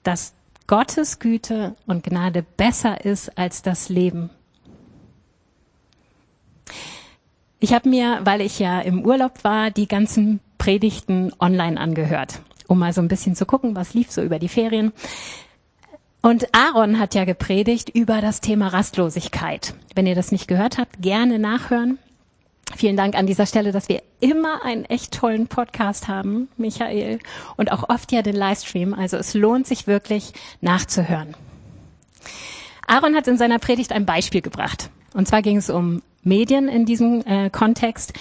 dass 0.03 0.33
Gottes 0.71 1.19
Güte 1.19 1.75
und 1.89 2.05
Gnade 2.05 2.45
besser 2.45 3.05
ist 3.05 3.37
als 3.37 3.63
das 3.63 3.89
Leben. 3.89 4.31
Ich 7.59 7.73
habe 7.75 7.89
mir, 7.89 8.21
weil 8.23 8.41
ich 8.41 8.61
ja 8.61 8.81
im 8.81 9.05
Urlaub 9.05 9.43
war, 9.43 9.73
die 9.73 9.89
ganzen 9.89 10.39
Predigten 10.59 11.33
online 11.41 11.81
angehört, 11.81 12.39
um 12.69 12.79
mal 12.79 12.93
so 12.93 13.01
ein 13.01 13.09
bisschen 13.09 13.35
zu 13.35 13.47
gucken, 13.47 13.75
was 13.75 13.95
lief 13.95 14.13
so 14.13 14.23
über 14.23 14.39
die 14.39 14.47
Ferien. 14.47 14.93
Und 16.23 16.55
Aaron 16.55 17.01
hat 17.01 17.17
ja 17.17 17.25
gepredigt 17.25 17.89
über 17.89 18.21
das 18.21 18.41
Thema 18.41 18.69
Rastlosigkeit. 18.69 19.75
Wenn 19.97 20.07
ihr 20.07 20.15
das 20.15 20.31
nicht 20.31 20.47
gehört 20.47 20.79
habt, 20.79 21.03
gerne 21.03 21.41
nachhören. 21.41 21.99
Vielen 22.77 22.97
Dank 22.97 23.15
an 23.15 23.27
dieser 23.27 23.47
Stelle, 23.47 23.73
dass 23.73 23.89
wir 23.89 24.03
immer 24.21 24.65
einen 24.65 24.85
echt 24.85 25.13
tollen 25.13 25.49
Podcast 25.49 26.09
haben, 26.09 26.49
Michael, 26.57 27.19
und 27.57 27.73
auch 27.73 27.89
oft 27.89 28.13
ja 28.13 28.23
den 28.23 28.37
Livestream. 28.37 28.95
Also 28.95 29.17
es 29.17 29.35
lohnt 29.35 29.67
sich 29.67 29.87
wirklich 29.87 30.33
nachzuhören. 30.61 31.35
Aaron 32.87 33.15
hat 33.15 33.29
in 33.29 33.39
seiner 33.39 33.59
Predigt 33.59 33.93
ein 33.93 34.07
Beispiel 34.07 34.41
gebracht. 34.41 34.91
Und 35.15 35.29
zwar 35.29 35.43
ging 35.43 35.57
es 35.57 35.71
um 35.71 36.03
Medien 36.23 36.69
in 36.69 36.85
diesem 36.85 37.25
äh, 37.27 37.51
Kontext, 37.51 38.13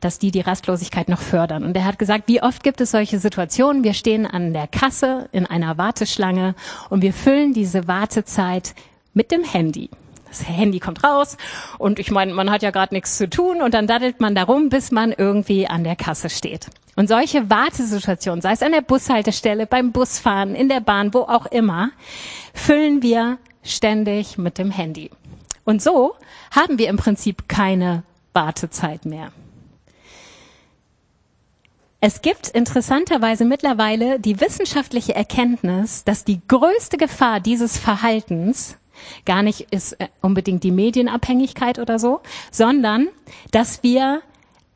dass 0.00 0.18
die 0.18 0.30
die 0.30 0.40
Rastlosigkeit 0.40 1.08
noch 1.08 1.20
fördern. 1.20 1.64
Und 1.64 1.76
er 1.76 1.84
hat 1.84 1.98
gesagt, 1.98 2.24
wie 2.26 2.42
oft 2.42 2.62
gibt 2.64 2.80
es 2.80 2.90
solche 2.90 3.18
Situationen? 3.18 3.84
Wir 3.84 3.94
stehen 3.94 4.26
an 4.26 4.52
der 4.52 4.66
Kasse 4.66 5.28
in 5.32 5.46
einer 5.46 5.78
Warteschlange 5.78 6.54
und 6.90 7.02
wir 7.02 7.12
füllen 7.12 7.52
diese 7.52 7.86
Wartezeit 7.86 8.74
mit 9.12 9.30
dem 9.30 9.44
Handy. 9.44 9.90
Das 10.38 10.48
Handy 10.48 10.80
kommt 10.80 11.04
raus 11.04 11.36
und 11.78 12.00
ich 12.00 12.10
meine, 12.10 12.34
man 12.34 12.50
hat 12.50 12.62
ja 12.62 12.72
gerade 12.72 12.92
nichts 12.92 13.16
zu 13.16 13.30
tun 13.30 13.62
und 13.62 13.72
dann 13.72 13.86
daddelt 13.86 14.20
man 14.20 14.34
darum, 14.34 14.68
bis 14.68 14.90
man 14.90 15.12
irgendwie 15.12 15.68
an 15.68 15.84
der 15.84 15.94
Kasse 15.94 16.28
steht. 16.28 16.66
Und 16.96 17.08
solche 17.08 17.50
Wartesituationen, 17.50 18.40
sei 18.40 18.52
es 18.52 18.62
an 18.62 18.72
der 18.72 18.80
Bushaltestelle, 18.80 19.66
beim 19.66 19.92
Busfahren, 19.92 20.56
in 20.56 20.68
der 20.68 20.80
Bahn, 20.80 21.14
wo 21.14 21.20
auch 21.20 21.46
immer, 21.46 21.90
füllen 22.52 23.00
wir 23.00 23.38
ständig 23.62 24.36
mit 24.36 24.58
dem 24.58 24.72
Handy. 24.72 25.10
Und 25.64 25.80
so 25.80 26.14
haben 26.50 26.78
wir 26.78 26.88
im 26.88 26.96
Prinzip 26.96 27.48
keine 27.48 28.02
Wartezeit 28.32 29.06
mehr. 29.06 29.30
Es 32.00 32.22
gibt 32.22 32.48
interessanterweise 32.48 33.44
mittlerweile 33.44 34.18
die 34.18 34.40
wissenschaftliche 34.40 35.14
Erkenntnis, 35.14 36.02
dass 36.02 36.24
die 36.24 36.40
größte 36.48 36.96
Gefahr 36.96 37.38
dieses 37.38 37.78
Verhaltens 37.78 38.76
gar 39.24 39.42
nicht 39.42 39.72
ist 39.72 39.92
äh, 40.00 40.08
unbedingt 40.20 40.62
die 40.64 40.70
Medienabhängigkeit 40.70 41.78
oder 41.78 41.98
so, 41.98 42.20
sondern 42.50 43.08
dass 43.50 43.82
wir 43.82 44.22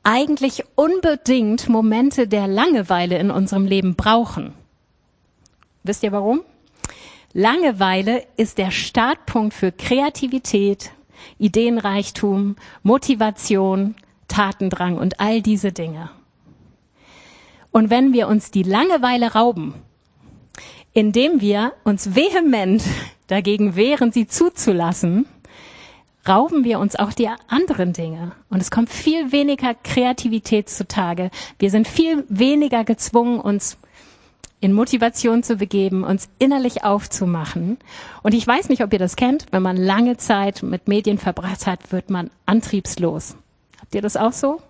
eigentlich 0.03 0.65
unbedingt 0.75 1.69
Momente 1.69 2.29
der 2.29 2.47
Langeweile 2.47 3.19
in 3.19 3.31
unserem 3.31 3.67
Leben 3.67 3.95
brauchen. 3.95 4.55
Wisst 5.83 6.03
ihr 6.03 6.13
warum? 6.13 6.43
Langeweile 7.33 8.25
ist 8.37 8.59
der 8.59 8.71
Startpunkt 8.71 9.53
für 9.55 9.71
Kreativität, 9.71 10.93
Ideenreichtum, 11.39 12.57
Motivation, 12.83 13.97
Tatendrang 14.29 14.97
und 14.97 15.21
all 15.21 15.43
diese 15.43 15.73
Dinge. 15.73 16.11
Und 17.71 17.91
wenn 17.91 18.13
wir 18.13 18.29
uns 18.29 18.51
die 18.51 18.63
Langeweile 18.63 19.35
rauben, 19.35 19.75
indem 20.93 21.41
wir 21.41 21.73
uns 21.85 22.15
vehement 22.15 22.83
dagegen 23.27 23.77
wehren, 23.77 24.13
sie 24.13 24.27
zuzulassen, 24.27 25.27
rauben 26.27 26.65
wir 26.65 26.79
uns 26.79 26.97
auch 26.97 27.13
die 27.13 27.29
anderen 27.49 27.93
Dinge. 27.93 28.33
Und 28.51 28.61
es 28.61 28.71
kommt 28.71 28.91
viel 28.91 29.33
weniger 29.33 29.75
Kreativität 29.75 30.69
zutage. 30.69 31.31
Wir 31.59 31.71
sind 31.71 31.89
viel 31.89 32.25
weniger 32.29 32.85
gezwungen, 32.85 33.41
uns 33.41 33.79
in 34.61 34.73
Motivation 34.73 35.43
zu 35.43 35.57
begeben, 35.57 36.05
uns 36.05 36.29
innerlich 36.39 36.85
aufzumachen. 36.85 37.79
Und 38.23 38.35
ich 38.35 38.47
weiß 38.47 38.69
nicht, 38.69 38.83
ob 38.83 38.93
ihr 38.93 38.99
das 38.99 39.17
kennt, 39.17 39.47
wenn 39.53 39.63
man 39.63 39.77
lange 39.77 40.17
Zeit 40.17 40.63
mit 40.63 40.89
Medien 40.89 41.19
verbracht 41.19 41.67
hat, 41.67 41.93
wird 41.93 42.11
man 42.11 42.31
antriebslos. 42.45 43.37
Habt 43.81 43.95
ihr 43.95 44.03
das 44.03 44.17
auch 44.17 44.33
so? 44.33 44.61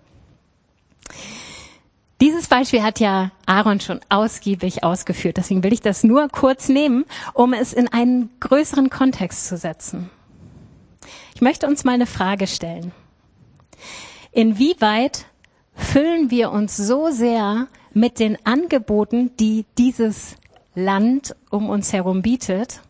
Dieses 2.21 2.47
Beispiel 2.47 2.83
hat 2.83 2.99
ja 2.99 3.31
Aaron 3.45 3.79
schon 3.79 4.01
ausgiebig 4.09 4.83
ausgeführt. 4.83 5.37
Deswegen 5.37 5.63
will 5.63 5.71
ich 5.71 5.81
das 5.81 6.03
nur 6.03 6.27
kurz 6.27 6.67
nehmen, 6.67 7.05
um 7.33 7.53
es 7.53 7.71
in 7.71 7.87
einen 7.87 8.29
größeren 8.41 8.89
Kontext 8.89 9.47
zu 9.47 9.55
setzen. 9.55 10.09
Ich 11.33 11.41
möchte 11.41 11.67
uns 11.67 11.85
mal 11.85 11.93
eine 11.93 12.05
Frage 12.05 12.47
stellen. 12.47 12.91
Inwieweit 14.33 15.25
füllen 15.73 16.29
wir 16.29 16.51
uns 16.51 16.75
so 16.75 17.09
sehr 17.09 17.67
mit 17.93 18.19
den 18.19 18.37
Angeboten, 18.45 19.31
die 19.39 19.65
dieses 19.77 20.35
Land 20.75 21.35
um 21.49 21.69
uns 21.69 21.93
herum 21.93 22.21
bietet, 22.21 22.81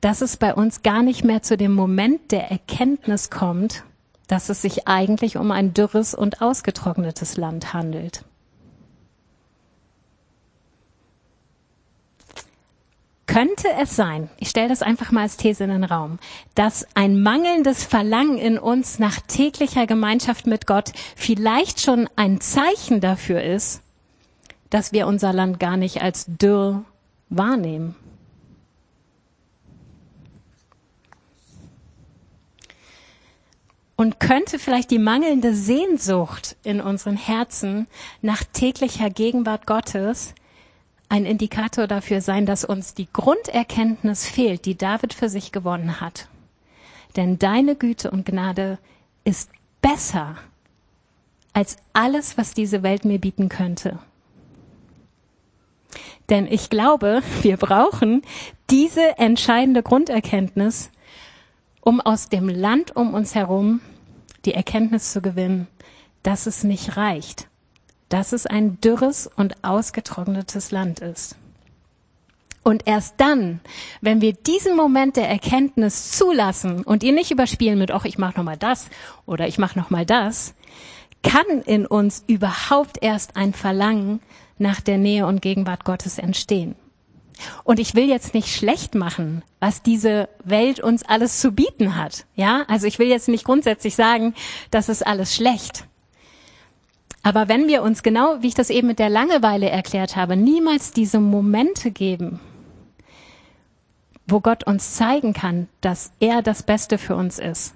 dass 0.00 0.22
es 0.22 0.36
bei 0.36 0.54
uns 0.54 0.82
gar 0.82 1.02
nicht 1.02 1.24
mehr 1.24 1.42
zu 1.42 1.56
dem 1.56 1.72
Moment 1.72 2.32
der 2.32 2.50
Erkenntnis 2.50 3.30
kommt, 3.30 3.84
dass 4.30 4.48
es 4.48 4.62
sich 4.62 4.86
eigentlich 4.86 5.36
um 5.36 5.50
ein 5.50 5.74
dürres 5.74 6.14
und 6.14 6.40
ausgetrocknetes 6.40 7.36
Land 7.36 7.74
handelt. 7.74 8.24
Könnte 13.26 13.66
es 13.80 13.96
sein, 13.96 14.30
ich 14.38 14.48
stelle 14.48 14.68
das 14.68 14.82
einfach 14.82 15.10
mal 15.10 15.22
als 15.22 15.36
These 15.36 15.64
in 15.64 15.70
den 15.70 15.84
Raum, 15.84 16.20
dass 16.54 16.86
ein 16.94 17.20
mangelndes 17.20 17.82
Verlangen 17.82 18.38
in 18.38 18.56
uns 18.56 19.00
nach 19.00 19.18
täglicher 19.20 19.88
Gemeinschaft 19.88 20.46
mit 20.46 20.64
Gott 20.64 20.92
vielleicht 21.16 21.80
schon 21.80 22.08
ein 22.14 22.40
Zeichen 22.40 23.00
dafür 23.00 23.42
ist, 23.42 23.82
dass 24.68 24.92
wir 24.92 25.08
unser 25.08 25.32
Land 25.32 25.58
gar 25.58 25.76
nicht 25.76 26.02
als 26.02 26.26
dürr 26.26 26.84
wahrnehmen? 27.30 27.96
Und 34.00 34.18
könnte 34.18 34.58
vielleicht 34.58 34.90
die 34.90 34.98
mangelnde 34.98 35.54
Sehnsucht 35.54 36.56
in 36.62 36.80
unseren 36.80 37.18
Herzen 37.18 37.86
nach 38.22 38.42
täglicher 38.44 39.10
Gegenwart 39.10 39.66
Gottes 39.66 40.34
ein 41.10 41.26
Indikator 41.26 41.86
dafür 41.86 42.22
sein, 42.22 42.46
dass 42.46 42.64
uns 42.64 42.94
die 42.94 43.08
Grunderkenntnis 43.12 44.26
fehlt, 44.26 44.64
die 44.64 44.78
David 44.78 45.12
für 45.12 45.28
sich 45.28 45.52
gewonnen 45.52 46.00
hat. 46.00 46.28
Denn 47.16 47.38
deine 47.38 47.76
Güte 47.76 48.10
und 48.10 48.24
Gnade 48.24 48.78
ist 49.24 49.50
besser 49.82 50.36
als 51.52 51.76
alles, 51.92 52.38
was 52.38 52.54
diese 52.54 52.82
Welt 52.82 53.04
mir 53.04 53.18
bieten 53.18 53.50
könnte. 53.50 53.98
Denn 56.30 56.46
ich 56.46 56.70
glaube, 56.70 57.20
wir 57.42 57.58
brauchen 57.58 58.22
diese 58.70 59.18
entscheidende 59.18 59.82
Grunderkenntnis, 59.82 60.90
um 61.80 62.00
aus 62.00 62.28
dem 62.28 62.48
Land 62.48 62.94
um 62.96 63.14
uns 63.14 63.34
herum 63.34 63.80
die 64.44 64.54
Erkenntnis 64.54 65.12
zu 65.12 65.20
gewinnen, 65.20 65.66
dass 66.22 66.46
es 66.46 66.64
nicht 66.64 66.96
reicht, 66.96 67.48
dass 68.08 68.32
es 68.32 68.46
ein 68.46 68.80
dürres 68.80 69.26
und 69.26 69.64
ausgetrocknetes 69.64 70.70
Land 70.70 71.00
ist. 71.00 71.36
Und 72.62 72.86
erst 72.86 73.14
dann, 73.18 73.60
wenn 74.02 74.20
wir 74.20 74.34
diesen 74.34 74.76
Moment 74.76 75.16
der 75.16 75.28
Erkenntnis 75.28 76.12
zulassen 76.12 76.82
und 76.84 77.02
ihn 77.02 77.14
nicht 77.14 77.30
überspielen 77.30 77.78
mit, 77.78 77.90
ach, 77.90 78.04
ich 78.04 78.18
mache 78.18 78.36
noch 78.36 78.44
mal 78.44 78.58
das 78.58 78.88
oder 79.24 79.48
ich 79.48 79.58
mache 79.58 79.78
noch 79.78 79.88
mal 79.88 80.04
das, 80.04 80.54
kann 81.22 81.62
in 81.64 81.86
uns 81.86 82.22
überhaupt 82.26 82.98
erst 83.02 83.36
ein 83.36 83.54
Verlangen 83.54 84.20
nach 84.58 84.80
der 84.80 84.98
Nähe 84.98 85.26
und 85.26 85.40
Gegenwart 85.40 85.84
Gottes 85.84 86.18
entstehen. 86.18 86.74
Und 87.64 87.78
ich 87.78 87.94
will 87.94 88.08
jetzt 88.08 88.34
nicht 88.34 88.54
schlecht 88.54 88.94
machen, 88.94 89.42
was 89.60 89.82
diese 89.82 90.28
Welt 90.44 90.80
uns 90.80 91.02
alles 91.02 91.40
zu 91.40 91.52
bieten 91.52 91.96
hat. 91.96 92.26
Ja, 92.34 92.64
also 92.68 92.86
ich 92.86 92.98
will 92.98 93.08
jetzt 93.08 93.28
nicht 93.28 93.44
grundsätzlich 93.44 93.94
sagen, 93.94 94.34
das 94.70 94.88
ist 94.88 95.06
alles 95.06 95.34
schlecht. 95.34 95.84
Aber 97.22 97.48
wenn 97.48 97.68
wir 97.68 97.82
uns 97.82 98.02
genau, 98.02 98.38
wie 98.40 98.48
ich 98.48 98.54
das 98.54 98.70
eben 98.70 98.86
mit 98.86 98.98
der 98.98 99.10
Langeweile 99.10 99.68
erklärt 99.68 100.16
habe, 100.16 100.36
niemals 100.36 100.92
diese 100.92 101.20
Momente 101.20 101.90
geben, 101.90 102.40
wo 104.26 104.40
Gott 104.40 104.66
uns 104.66 104.94
zeigen 104.94 105.32
kann, 105.32 105.68
dass 105.80 106.12
er 106.20 106.40
das 106.40 106.62
Beste 106.62 106.96
für 106.96 107.16
uns 107.16 107.38
ist, 107.38 107.74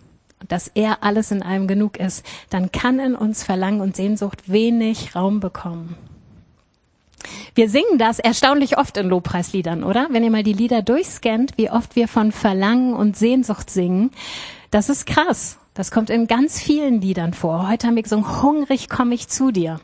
dass 0.48 0.68
er 0.68 1.02
alles 1.02 1.30
in 1.30 1.42
allem 1.42 1.68
genug 1.68 1.98
ist, 1.98 2.24
dann 2.48 2.72
kann 2.72 2.98
in 3.00 3.14
uns 3.14 3.42
Verlangen 3.42 3.80
und 3.80 3.96
Sehnsucht 3.96 4.50
wenig 4.50 5.14
Raum 5.14 5.40
bekommen. 5.40 5.96
Wir 7.54 7.68
singen 7.68 7.98
das 7.98 8.18
erstaunlich 8.18 8.78
oft 8.78 8.96
in 8.96 9.08
Lobpreisliedern, 9.08 9.84
oder? 9.84 10.08
Wenn 10.10 10.24
ihr 10.24 10.30
mal 10.30 10.42
die 10.42 10.52
Lieder 10.52 10.82
durchscannt, 10.82 11.52
wie 11.56 11.70
oft 11.70 11.96
wir 11.96 12.08
von 12.08 12.32
Verlangen 12.32 12.94
und 12.94 13.16
Sehnsucht 13.16 13.70
singen, 13.70 14.10
das 14.70 14.88
ist 14.88 15.06
krass. 15.06 15.58
Das 15.74 15.90
kommt 15.90 16.10
in 16.10 16.26
ganz 16.26 16.60
vielen 16.60 17.00
Liedern 17.00 17.34
vor. 17.34 17.68
Heute 17.68 17.86
haben 17.86 17.96
wir 17.96 18.02
gesungen, 18.02 18.42
hungrig 18.42 18.88
komme 18.88 19.14
ich 19.14 19.28
zu 19.28 19.50
dir. 19.50 19.80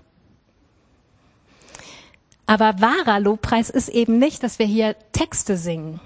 Aber 2.47 2.81
wahrer 2.81 3.21
Lobpreis 3.21 3.71
ist 3.71 3.89
eben 3.89 4.19
nicht, 4.19 4.43
dass 4.43 4.59
wir 4.59 4.67
hier 4.67 4.97
Texte 5.13 5.57
singen, 5.57 6.01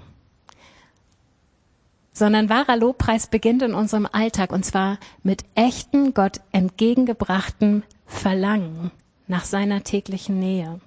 sondern 2.13 2.49
wahrer 2.49 2.77
Lobpreis 2.77 3.27
beginnt 3.27 3.63
in 3.63 3.73
unserem 3.73 4.07
Alltag 4.11 4.51
und 4.51 4.63
zwar 4.63 4.99
mit 5.23 5.43
echten 5.55 6.13
Gott 6.13 6.41
entgegengebrachten 6.51 7.83
Verlangen 8.05 8.91
nach 9.27 9.43
seiner 9.43 9.83
täglichen 9.83 10.39
Nähe. 10.39 10.79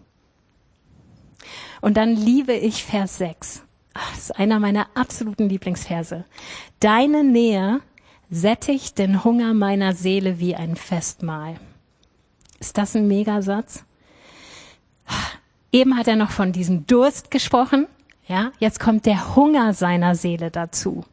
Und 1.81 1.97
dann 1.97 2.15
liebe 2.15 2.53
ich 2.53 2.85
Vers 2.85 3.19
6. 3.19 3.63
Ach, 3.95 4.11
das 4.11 4.25
ist 4.25 4.39
einer 4.39 4.59
meiner 4.61 4.87
absoluten 4.95 5.49
Lieblingsverse. 5.49 6.25
Deine 6.81 7.25
Nähe 7.25 7.81
sättigt 8.31 8.99
den 8.99 9.25
Hunger 9.25 9.55
meiner 9.55 9.95
Seele 9.95 10.39
wie 10.39 10.55
ein 10.55 10.77
Festmahl. 10.77 11.57
Ist 12.61 12.79
das 12.79 12.95
ein 12.95 13.09
Megasatz? 13.09 13.85
Eben 15.73 15.97
hat 15.97 16.09
er 16.09 16.17
noch 16.17 16.31
von 16.31 16.53
diesem 16.53 16.87
Durst 16.87 17.31
gesprochen. 17.31 17.87
Ja, 18.27 18.53
jetzt 18.59 18.81
kommt 18.81 19.07
der 19.07 19.37
Hunger 19.37 19.73
seiner 19.75 20.15
Seele 20.15 20.51
dazu. 20.51 21.05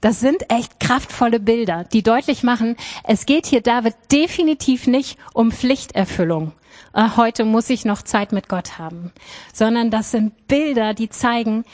Das 0.00 0.20
sind 0.20 0.50
echt 0.52 0.78
kraftvolle 0.78 1.40
Bilder, 1.40 1.84
die 1.84 2.02
deutlich 2.02 2.42
machen, 2.42 2.76
es 3.02 3.26
geht 3.26 3.46
hier 3.46 3.60
David 3.60 3.94
definitiv 4.12 4.86
nicht 4.86 5.18
um 5.32 5.50
Pflichterfüllung. 5.50 6.52
Äh, 6.96 7.10
heute 7.16 7.44
muss 7.44 7.70
ich 7.70 7.84
noch 7.84 8.02
Zeit 8.02 8.32
mit 8.32 8.48
Gott 8.48 8.78
haben, 8.78 9.12
sondern 9.52 9.90
das 9.90 10.10
sind 10.10 10.48
Bilder, 10.48 10.94
die 10.94 11.10
zeigen, 11.10 11.64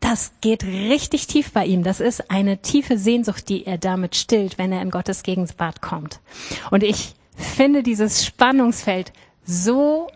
das 0.00 0.32
geht 0.42 0.64
richtig 0.64 1.26
tief 1.26 1.52
bei 1.52 1.64
ihm. 1.64 1.82
Das 1.82 1.98
ist 1.98 2.30
eine 2.30 2.58
tiefe 2.58 2.98
Sehnsucht, 2.98 3.48
die 3.48 3.66
er 3.66 3.78
damit 3.78 4.14
stillt, 4.14 4.58
wenn 4.58 4.70
er 4.70 4.82
in 4.82 4.90
Gottes 4.90 5.22
Gegenwart 5.22 5.80
kommt. 5.80 6.20
Und 6.70 6.82
ich 6.82 7.14
finde 7.34 7.82
dieses 7.82 8.24
Spannungsfeld 8.24 9.12
so 9.44 10.08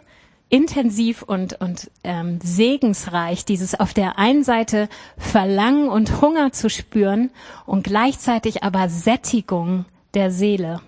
intensiv 0.50 1.22
und, 1.22 1.60
und 1.60 1.90
ähm, 2.04 2.38
segensreich, 2.42 3.44
dieses 3.44 3.78
auf 3.78 3.94
der 3.94 4.18
einen 4.18 4.44
Seite 4.44 4.88
Verlangen 5.16 5.88
und 5.88 6.20
Hunger 6.20 6.52
zu 6.52 6.68
spüren 6.68 7.30
und 7.66 7.84
gleichzeitig 7.84 8.62
aber 8.62 8.88
Sättigung 8.88 9.86
der 10.14 10.30
Seele. 10.30 10.80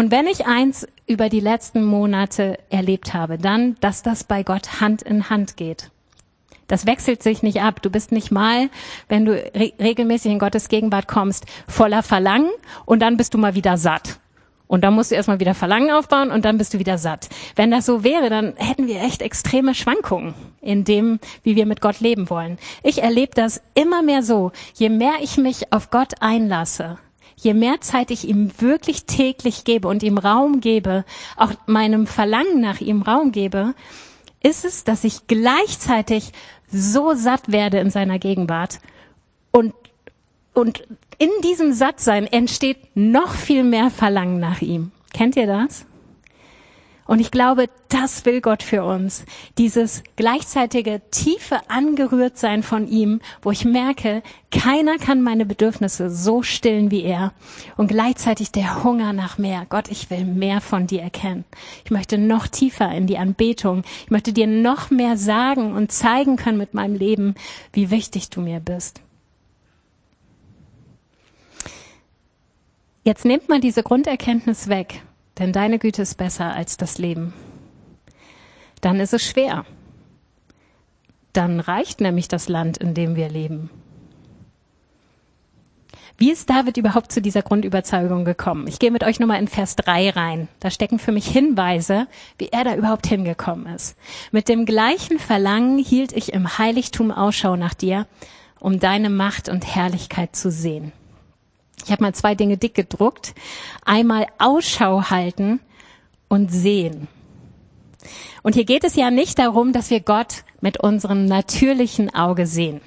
Und 0.00 0.10
wenn 0.10 0.26
ich 0.26 0.46
eins 0.46 0.86
über 1.06 1.28
die 1.28 1.40
letzten 1.40 1.84
Monate 1.84 2.56
erlebt 2.70 3.12
habe, 3.12 3.36
dann, 3.36 3.76
dass 3.80 4.02
das 4.02 4.24
bei 4.24 4.42
Gott 4.42 4.80
Hand 4.80 5.02
in 5.02 5.28
Hand 5.28 5.58
geht. 5.58 5.90
Das 6.68 6.86
wechselt 6.86 7.22
sich 7.22 7.42
nicht 7.42 7.60
ab. 7.60 7.82
Du 7.82 7.90
bist 7.90 8.10
nicht 8.10 8.30
mal, 8.30 8.70
wenn 9.08 9.26
du 9.26 9.32
re 9.32 9.74
regelmäßig 9.78 10.32
in 10.32 10.38
Gottes 10.38 10.70
Gegenwart 10.70 11.06
kommst, 11.06 11.44
voller 11.68 12.02
Verlangen 12.02 12.48
und 12.86 13.00
dann 13.00 13.18
bist 13.18 13.34
du 13.34 13.38
mal 13.38 13.54
wieder 13.54 13.76
satt. 13.76 14.20
Und 14.68 14.84
dann 14.84 14.94
musst 14.94 15.10
du 15.10 15.16
erstmal 15.16 15.38
wieder 15.38 15.54
Verlangen 15.54 15.90
aufbauen 15.90 16.30
und 16.30 16.46
dann 16.46 16.56
bist 16.56 16.72
du 16.72 16.78
wieder 16.78 16.96
satt. 16.96 17.28
Wenn 17.54 17.70
das 17.70 17.84
so 17.84 18.02
wäre, 18.02 18.30
dann 18.30 18.54
hätten 18.56 18.86
wir 18.86 19.02
echt 19.02 19.20
extreme 19.20 19.74
Schwankungen 19.74 20.32
in 20.62 20.84
dem, 20.84 21.20
wie 21.42 21.56
wir 21.56 21.66
mit 21.66 21.82
Gott 21.82 22.00
leben 22.00 22.30
wollen. 22.30 22.56
Ich 22.82 23.02
erlebe 23.02 23.32
das 23.34 23.60
immer 23.74 24.00
mehr 24.00 24.22
so. 24.22 24.50
Je 24.72 24.88
mehr 24.88 25.16
ich 25.20 25.36
mich 25.36 25.74
auf 25.74 25.90
Gott 25.90 26.14
einlasse, 26.20 26.96
je 27.40 27.54
mehr 27.54 27.80
Zeit 27.80 28.10
ich 28.10 28.28
ihm 28.28 28.50
wirklich 28.58 29.04
täglich 29.04 29.64
gebe 29.64 29.88
und 29.88 30.02
ihm 30.02 30.18
Raum 30.18 30.60
gebe, 30.60 31.04
auch 31.36 31.52
meinem 31.66 32.06
Verlangen 32.06 32.60
nach 32.60 32.80
ihm 32.80 33.02
Raum 33.02 33.32
gebe, 33.32 33.74
ist 34.42 34.64
es, 34.64 34.84
dass 34.84 35.04
ich 35.04 35.26
gleichzeitig 35.26 36.32
so 36.70 37.14
satt 37.14 37.50
werde 37.50 37.78
in 37.78 37.90
seiner 37.90 38.18
Gegenwart 38.18 38.80
und, 39.50 39.74
und 40.54 40.84
in 41.18 41.30
diesem 41.44 41.72
Sattsein 41.72 42.26
entsteht 42.26 42.78
noch 42.94 43.34
viel 43.34 43.64
mehr 43.64 43.90
Verlangen 43.90 44.40
nach 44.40 44.62
ihm. 44.62 44.92
Kennt 45.12 45.36
ihr 45.36 45.46
das? 45.46 45.84
Und 47.10 47.18
ich 47.18 47.32
glaube, 47.32 47.68
das 47.88 48.24
will 48.24 48.40
Gott 48.40 48.62
für 48.62 48.84
uns. 48.84 49.24
Dieses 49.58 50.04
gleichzeitige 50.14 51.02
tiefe 51.10 51.58
Angerührtsein 51.68 52.62
von 52.62 52.86
ihm, 52.86 53.20
wo 53.42 53.50
ich 53.50 53.64
merke, 53.64 54.22
keiner 54.52 54.96
kann 54.96 55.20
meine 55.20 55.44
Bedürfnisse 55.44 56.08
so 56.08 56.44
stillen 56.44 56.92
wie 56.92 57.02
er. 57.02 57.32
Und 57.76 57.88
gleichzeitig 57.88 58.52
der 58.52 58.84
Hunger 58.84 59.12
nach 59.12 59.38
mehr. 59.38 59.66
Gott, 59.68 59.90
ich 59.90 60.08
will 60.08 60.24
mehr 60.24 60.60
von 60.60 60.86
dir 60.86 61.02
erkennen. 61.02 61.44
Ich 61.84 61.90
möchte 61.90 62.16
noch 62.16 62.46
tiefer 62.46 62.92
in 62.92 63.08
die 63.08 63.18
Anbetung. 63.18 63.82
Ich 64.04 64.10
möchte 64.12 64.32
dir 64.32 64.46
noch 64.46 64.90
mehr 64.90 65.16
sagen 65.16 65.72
und 65.74 65.90
zeigen 65.90 66.36
können 66.36 66.58
mit 66.58 66.74
meinem 66.74 66.94
Leben, 66.94 67.34
wie 67.72 67.90
wichtig 67.90 68.30
du 68.30 68.40
mir 68.40 68.60
bist. 68.60 69.00
Jetzt 73.02 73.24
nehmt 73.24 73.48
mal 73.48 73.58
diese 73.58 73.82
Grunderkenntnis 73.82 74.68
weg 74.68 75.02
denn 75.40 75.52
deine 75.52 75.78
Güte 75.78 76.02
ist 76.02 76.16
besser 76.16 76.54
als 76.54 76.76
das 76.76 76.98
Leben. 76.98 77.32
Dann 78.82 79.00
ist 79.00 79.14
es 79.14 79.24
schwer. 79.24 79.64
Dann 81.32 81.60
reicht 81.60 82.00
nämlich 82.00 82.28
das 82.28 82.48
Land, 82.48 82.76
in 82.78 82.94
dem 82.94 83.16
wir 83.16 83.28
leben. 83.28 83.70
Wie 86.18 86.30
ist 86.30 86.50
David 86.50 86.76
überhaupt 86.76 87.10
zu 87.10 87.22
dieser 87.22 87.40
Grundüberzeugung 87.40 88.26
gekommen? 88.26 88.66
Ich 88.66 88.78
gehe 88.78 88.90
mit 88.90 89.04
euch 89.04 89.18
nochmal 89.20 89.38
in 89.38 89.48
Vers 89.48 89.76
3 89.76 90.10
rein. 90.10 90.48
Da 90.60 90.70
stecken 90.70 90.98
für 90.98 91.12
mich 91.12 91.26
Hinweise, 91.26 92.06
wie 92.36 92.48
er 92.48 92.64
da 92.64 92.74
überhaupt 92.74 93.06
hingekommen 93.06 93.74
ist. 93.74 93.96
Mit 94.30 94.50
dem 94.50 94.66
gleichen 94.66 95.18
Verlangen 95.18 95.78
hielt 95.78 96.12
ich 96.12 96.34
im 96.34 96.58
Heiligtum 96.58 97.10
Ausschau 97.10 97.56
nach 97.56 97.72
dir, 97.72 98.06
um 98.58 98.78
deine 98.78 99.08
Macht 99.08 99.48
und 99.48 99.64
Herrlichkeit 99.74 100.36
zu 100.36 100.50
sehen. 100.50 100.92
Ich 101.84 101.92
habe 101.92 102.02
mal 102.02 102.14
zwei 102.14 102.34
Dinge 102.34 102.56
dick 102.56 102.74
gedruckt. 102.74 103.34
Einmal 103.84 104.26
Ausschau 104.38 105.10
halten 105.10 105.60
und 106.28 106.50
sehen. 106.50 107.08
Und 108.42 108.54
hier 108.54 108.64
geht 108.64 108.84
es 108.84 108.96
ja 108.96 109.10
nicht 109.10 109.38
darum, 109.38 109.72
dass 109.72 109.90
wir 109.90 110.00
Gott 110.00 110.44
mit 110.60 110.78
unserem 110.78 111.26
natürlichen 111.26 112.14
Auge 112.14 112.46
sehen, 112.46 112.80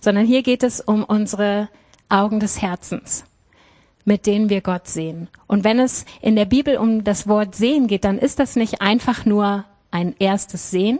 sondern 0.00 0.26
hier 0.26 0.42
geht 0.42 0.62
es 0.62 0.80
um 0.80 1.04
unsere 1.04 1.68
Augen 2.08 2.40
des 2.40 2.60
Herzens, 2.60 3.24
mit 4.04 4.26
denen 4.26 4.48
wir 4.48 4.60
Gott 4.60 4.88
sehen. 4.88 5.28
Und 5.46 5.64
wenn 5.64 5.78
es 5.78 6.04
in 6.20 6.36
der 6.36 6.44
Bibel 6.44 6.76
um 6.76 7.04
das 7.04 7.28
Wort 7.28 7.54
sehen 7.54 7.86
geht, 7.86 8.04
dann 8.04 8.18
ist 8.18 8.38
das 8.38 8.56
nicht 8.56 8.80
einfach 8.80 9.24
nur 9.24 9.64
ein 9.90 10.14
erstes 10.18 10.70
Sehen, 10.70 10.98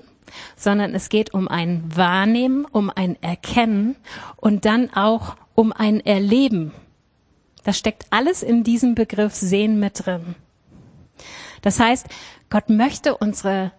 sondern 0.56 0.94
es 0.94 1.08
geht 1.08 1.34
um 1.34 1.48
ein 1.48 1.84
Wahrnehmen, 1.94 2.64
um 2.64 2.90
ein 2.94 3.20
Erkennen 3.22 3.96
und 4.36 4.64
dann 4.64 4.92
auch 4.94 5.36
um 5.54 5.72
ein 5.72 6.00
Erleben 6.00 6.72
das 7.64 7.78
steckt 7.78 8.06
alles 8.10 8.42
in 8.42 8.62
diesem 8.62 8.94
Begriff 8.94 9.34
Sehen 9.34 9.80
mit 9.80 10.06
drin. 10.06 10.36
Das 11.62 11.80
heißt, 11.80 12.06
Gott 12.50 12.68
möchte 12.68 13.16
unsere 13.16 13.72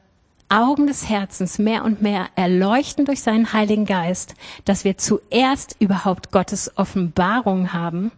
Augen 0.49 0.87
des 0.87 1.09
Herzens 1.09 1.57
mehr 1.57 1.83
und 1.83 2.01
mehr 2.01 2.27
erleuchten 2.35 3.05
durch 3.05 3.21
seinen 3.21 3.53
Heiligen 3.53 3.85
Geist, 3.85 4.35
dass 4.65 4.83
wir 4.83 4.97
zuerst 4.97 5.75
überhaupt 5.79 6.31
Gottes 6.31 6.77
Offenbarung 6.77 7.73
haben 7.73 8.11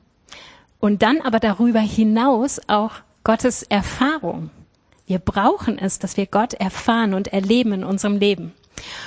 und 0.80 1.02
dann 1.04 1.22
aber 1.22 1.40
darüber 1.40 1.80
hinaus 1.80 2.60
auch 2.68 2.92
Gottes 3.24 3.64
Erfahrung, 3.64 4.50
Wir 5.10 5.20
brauchen 5.20 5.80
es, 5.80 6.00
dass 6.00 6.18
wir 6.18 6.26
Gott 6.26 6.54
erfahren 6.54 7.14
und 7.14 7.30
erleben 7.30 7.72
in 7.72 7.84
unserem 7.86 8.18
Leben. 8.18 8.54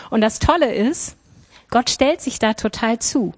Und 0.09 0.23
das 0.23 0.39
Tolle 0.39 0.75
ist, 0.75 1.17
Gott 1.71 1.89
stellt 1.89 2.21
sich 2.21 2.39
da 2.39 2.55
total 2.55 2.99
zu. 2.99 3.33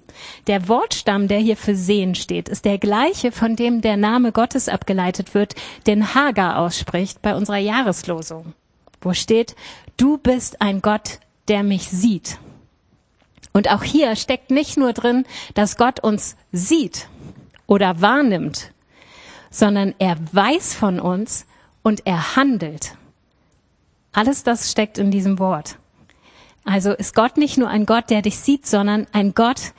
Der 0.46 0.68
Wortstamm, 0.68 1.28
der 1.28 1.38
hier 1.38 1.56
für 1.56 1.76
Sehen 1.76 2.14
steht, 2.14 2.48
ist 2.48 2.64
der 2.64 2.78
gleiche, 2.78 3.30
von 3.30 3.56
dem 3.56 3.82
der 3.82 3.96
Name 3.96 4.32
Gottes 4.32 4.68
abgeleitet 4.68 5.34
wird, 5.34 5.54
den 5.86 6.14
Hagar 6.14 6.58
ausspricht 6.58 7.20
bei 7.20 7.34
unserer 7.34 7.58
Jahreslosung, 7.58 8.54
wo 9.02 9.12
steht, 9.12 9.54
du 9.98 10.16
bist 10.16 10.62
ein 10.62 10.80
Gott, 10.80 11.20
der 11.48 11.62
mich 11.62 11.88
sieht. 11.88 12.38
Und 13.52 13.70
auch 13.70 13.82
hier 13.82 14.16
steckt 14.16 14.50
nicht 14.50 14.78
nur 14.78 14.94
drin, 14.94 15.26
dass 15.54 15.76
Gott 15.76 16.00
uns 16.00 16.36
sieht 16.52 17.08
oder 17.66 18.00
wahrnimmt, 18.00 18.72
sondern 19.50 19.94
er 19.98 20.16
weiß 20.32 20.74
von 20.74 21.00
uns 21.00 21.46
und 21.82 22.06
er 22.06 22.36
handelt. 22.36 22.96
Alles 24.12 24.42
das 24.42 24.70
steckt 24.70 24.96
in 24.96 25.10
diesem 25.10 25.38
Wort. 25.38 25.76
Also 26.64 26.92
ist 26.92 27.14
Gott 27.14 27.36
nicht 27.36 27.58
nur 27.58 27.68
ein 27.68 27.86
Gott, 27.86 28.10
der 28.10 28.22
dich 28.22 28.38
sieht, 28.38 28.66
sondern 28.66 29.06
ein 29.12 29.34
Gott, 29.34 29.72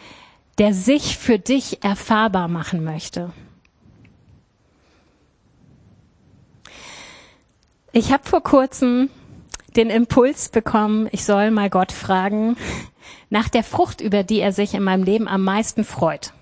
der 0.57 0.73
sich 0.73 1.17
für 1.17 1.39
dich 1.39 1.83
erfahrbar 1.83 2.47
machen 2.47 2.83
möchte. 2.83 3.31
Ich 7.91 8.11
habe 8.11 8.23
vor 8.23 8.41
kurzem 8.41 9.09
den 9.75 9.89
Impuls 9.89 10.49
bekommen, 10.49 11.07
ich 11.11 11.25
soll 11.25 11.51
mal 11.51 11.69
Gott 11.69 11.91
fragen 11.91 12.57
nach 13.29 13.49
der 13.49 13.63
Frucht, 13.63 14.01
über 14.01 14.23
die 14.23 14.39
er 14.39 14.51
sich 14.51 14.73
in 14.73 14.83
meinem 14.83 15.03
Leben 15.03 15.27
am 15.27 15.43
meisten 15.43 15.83
freut 15.83 16.33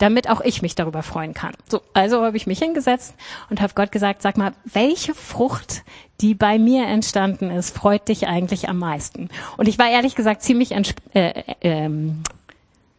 damit 0.00 0.28
auch 0.28 0.40
ich 0.40 0.62
mich 0.62 0.74
darüber 0.74 1.02
freuen 1.02 1.34
kann. 1.34 1.52
So, 1.68 1.82
also 1.92 2.24
habe 2.24 2.36
ich 2.36 2.46
mich 2.46 2.58
hingesetzt 2.58 3.14
und 3.50 3.60
habe 3.60 3.74
Gott 3.74 3.92
gesagt, 3.92 4.22
sag 4.22 4.36
mal, 4.36 4.52
welche 4.64 5.14
Frucht, 5.14 5.82
die 6.20 6.34
bei 6.34 6.58
mir 6.58 6.86
entstanden 6.86 7.50
ist, 7.50 7.76
freut 7.76 8.08
dich 8.08 8.26
eigentlich 8.26 8.68
am 8.68 8.78
meisten? 8.78 9.28
Und 9.56 9.68
ich 9.68 9.78
war 9.78 9.90
ehrlich 9.90 10.14
gesagt 10.14 10.42
ziemlich 10.42 10.72
äh, 10.72 10.82
äh, 11.14 11.54
ähm, 11.60 12.22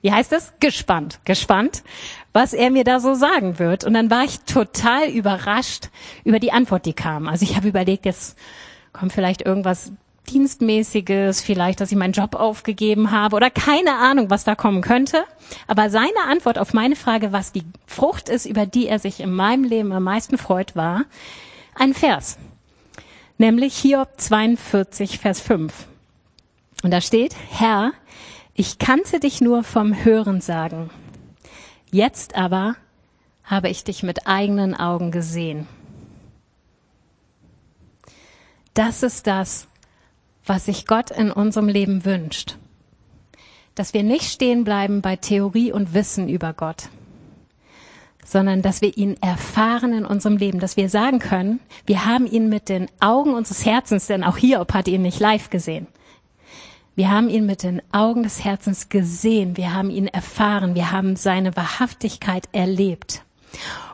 wie 0.01 0.11
heißt 0.11 0.31
es? 0.33 0.53
Gespannt, 0.59 1.19
gespannt, 1.25 1.83
was 2.33 2.53
er 2.53 2.69
mir 2.71 2.83
da 2.83 2.99
so 2.99 3.13
sagen 3.13 3.59
wird. 3.59 3.83
Und 3.83 3.93
dann 3.93 4.09
war 4.09 4.23
ich 4.23 4.39
total 4.41 5.09
überrascht 5.09 5.89
über 6.23 6.39
die 6.39 6.51
Antwort, 6.51 6.85
die 6.85 6.93
kam. 6.93 7.27
Also 7.27 7.43
ich 7.43 7.55
habe 7.55 7.67
überlegt, 7.67 8.05
jetzt 8.05 8.37
kommt 8.93 9.13
vielleicht 9.13 9.41
irgendwas 9.41 9.91
Dienstmäßiges, 10.31 11.41
vielleicht, 11.41 11.81
dass 11.81 11.91
ich 11.91 11.97
meinen 11.97 12.13
Job 12.13 12.35
aufgegeben 12.35 13.11
habe 13.11 13.35
oder 13.35 13.49
keine 13.49 13.97
Ahnung, 13.97 14.29
was 14.29 14.43
da 14.43 14.55
kommen 14.55 14.81
könnte. 14.81 15.25
Aber 15.67 15.89
seine 15.89 16.23
Antwort 16.29 16.57
auf 16.57 16.73
meine 16.73 16.95
Frage, 16.95 17.31
was 17.33 17.51
die 17.51 17.63
Frucht 17.85 18.29
ist, 18.29 18.45
über 18.45 18.65
die 18.65 18.87
er 18.87 18.99
sich 18.99 19.19
in 19.19 19.33
meinem 19.33 19.65
Leben 19.65 19.91
am 19.91 20.03
meisten 20.03 20.37
freut, 20.37 20.75
war 20.75 21.03
ein 21.75 21.93
Vers. 21.93 22.37
Nämlich 23.37 23.75
Hiob 23.75 24.09
42, 24.17 25.19
Vers 25.19 25.41
5. 25.41 25.73
Und 26.83 26.91
da 26.91 27.01
steht, 27.01 27.35
Herr, 27.49 27.91
ich 28.53 28.79
kannte 28.79 29.19
dich 29.19 29.41
nur 29.41 29.63
vom 29.63 30.03
Hören 30.05 30.41
sagen. 30.41 30.89
Jetzt 31.91 32.35
aber 32.35 32.75
habe 33.43 33.69
ich 33.69 33.83
dich 33.83 34.01
mit 34.01 34.27
eigenen 34.27 34.75
Augen 34.75 35.11
gesehen. 35.11 35.67
Das 38.73 39.03
ist 39.03 39.27
das, 39.27 39.67
was 40.45 40.65
sich 40.65 40.85
Gott 40.85 41.11
in 41.11 41.31
unserem 41.31 41.67
Leben 41.67 42.05
wünscht. 42.05 42.57
Dass 43.75 43.93
wir 43.93 44.03
nicht 44.03 44.25
stehen 44.25 44.63
bleiben 44.63 45.01
bei 45.01 45.15
Theorie 45.15 45.71
und 45.71 45.93
Wissen 45.93 46.27
über 46.27 46.53
Gott, 46.53 46.89
sondern 48.25 48.61
dass 48.61 48.81
wir 48.81 48.95
ihn 48.97 49.17
erfahren 49.21 49.93
in 49.93 50.05
unserem 50.05 50.37
Leben, 50.37 50.59
dass 50.59 50.77
wir 50.77 50.89
sagen 50.89 51.19
können, 51.19 51.59
wir 51.85 52.05
haben 52.05 52.25
ihn 52.25 52.49
mit 52.49 52.69
den 52.69 52.87
Augen 52.99 53.33
unseres 53.33 53.65
Herzens, 53.65 54.07
denn 54.07 54.23
auch 54.23 54.37
Hiob 54.37 54.73
hat 54.73 54.87
ihn 54.87 55.01
nicht 55.01 55.19
live 55.19 55.49
gesehen. 55.49 55.87
Wir 56.95 57.09
haben 57.09 57.29
ihn 57.29 57.45
mit 57.45 57.63
den 57.63 57.81
Augen 57.93 58.23
des 58.23 58.43
Herzens 58.43 58.89
gesehen, 58.89 59.55
wir 59.55 59.73
haben 59.73 59.89
ihn 59.89 60.07
erfahren, 60.07 60.75
wir 60.75 60.91
haben 60.91 61.15
seine 61.15 61.55
Wahrhaftigkeit 61.55 62.49
erlebt. 62.51 63.23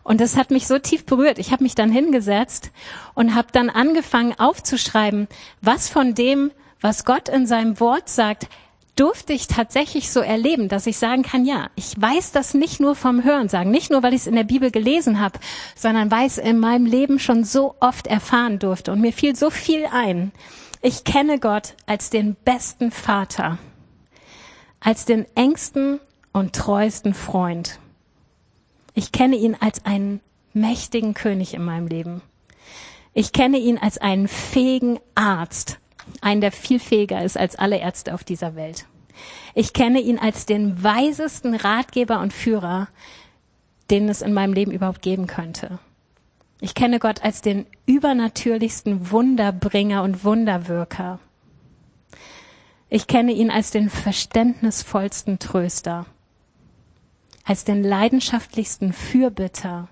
Und 0.08 0.22
das 0.22 0.38
hat 0.38 0.52
mich 0.52 0.68
so 0.68 0.80
tief 0.80 1.06
berührt. 1.06 1.38
Ich 1.38 1.52
habe 1.52 1.64
mich 1.64 1.76
dann 1.76 1.92
hingesetzt 1.92 2.72
und 3.14 3.36
habe 3.36 3.50
dann 3.52 3.70
angefangen 3.70 4.34
aufzuschreiben, 4.40 5.28
was 5.60 5.90
von 5.90 6.14
dem, 6.14 6.52
was 6.80 7.04
Gott 7.04 7.28
in 7.28 7.46
seinem 7.46 7.82
Wort 7.82 8.08
sagt, 8.08 8.48
durfte 8.96 9.34
ich 9.34 9.48
tatsächlich 9.48 10.10
so 10.10 10.22
erleben, 10.22 10.70
dass 10.70 10.88
ich 10.88 10.98
sagen 10.98 11.24
kann, 11.24 11.44
ja, 11.44 11.68
ich 11.76 11.94
weiß 12.00 12.32
das 12.32 12.54
nicht 12.54 12.80
nur 12.80 12.96
vom 12.96 13.26
Hören 13.26 13.50
sagen, 13.50 13.70
nicht 13.70 13.92
nur, 13.92 14.02
weil 14.02 14.14
ich 14.14 14.22
es 14.22 14.28
in 14.28 14.38
der 14.38 14.46
Bibel 14.46 14.72
gelesen 14.72 15.20
habe, 15.20 15.40
sondern 15.76 16.10
weil 16.10 16.28
ich 16.28 16.34
es 16.34 16.38
in 16.38 16.58
meinem 16.58 16.86
Leben 16.86 17.20
schon 17.20 17.44
so 17.44 17.76
oft 17.82 18.08
erfahren 18.08 18.60
durfte. 18.60 18.94
Und 18.94 19.02
mir 19.02 19.12
fiel 19.12 19.36
so 19.36 19.50
viel 19.50 19.88
ein. 19.92 20.32
Ich 20.82 21.04
kenne 21.04 21.38
Gott 21.38 21.74
als 21.86 22.10
den 22.10 22.38
besten 22.46 22.92
Vater, 22.92 23.58
als 24.80 25.04
den 25.04 25.26
engsten 25.36 26.00
und 26.32 26.56
treuesten 26.56 27.14
Freund. 27.14 27.82
Ich 28.98 29.12
kenne 29.12 29.36
ihn 29.36 29.54
als 29.54 29.86
einen 29.86 30.22
mächtigen 30.54 31.14
König 31.14 31.54
in 31.54 31.64
meinem 31.64 31.86
Leben. 31.86 32.24
Ich 33.14 33.32
kenne 33.32 33.60
ihn 33.60 33.78
als 33.78 34.00
einen 34.00 34.28
fähigen 34.28 35.00
Arzt, 35.14 35.78
einen, 36.20 36.42
der 36.42 36.52
viel 36.52 36.80
fähiger 36.80 37.24
ist 37.24 37.38
als 37.38 37.56
alle 37.56 37.78
Ärzte 37.78 38.16
auf 38.16 38.24
dieser 38.24 38.56
Welt. 38.56 38.88
Ich 39.54 39.74
kenne 39.74 40.00
ihn 40.00 40.18
als 40.18 40.48
den 40.48 40.84
weisesten 40.84 41.54
Ratgeber 41.54 42.22
und 42.22 42.34
Führer, 42.34 42.88
den 43.92 44.10
es 44.10 44.24
in 44.24 44.34
meinem 44.34 44.54
Leben 44.54 44.72
überhaupt 44.72 45.04
geben 45.04 45.28
könnte. 45.28 45.78
Ich 46.60 46.74
kenne 46.74 46.98
Gott 46.98 47.24
als 47.24 47.42
den 47.42 47.68
übernatürlichsten 47.86 49.12
Wunderbringer 49.12 50.02
und 50.02 50.24
Wunderwirker. 50.24 51.20
Ich 52.90 53.06
kenne 53.06 53.34
ihn 53.34 53.52
als 53.52 53.70
den 53.70 53.92
verständnisvollsten 53.92 55.38
Tröster 55.38 56.08
als 57.48 57.64
den 57.64 57.82
leidenschaftlichsten 57.82 58.92
Fürbitter, 58.92 59.88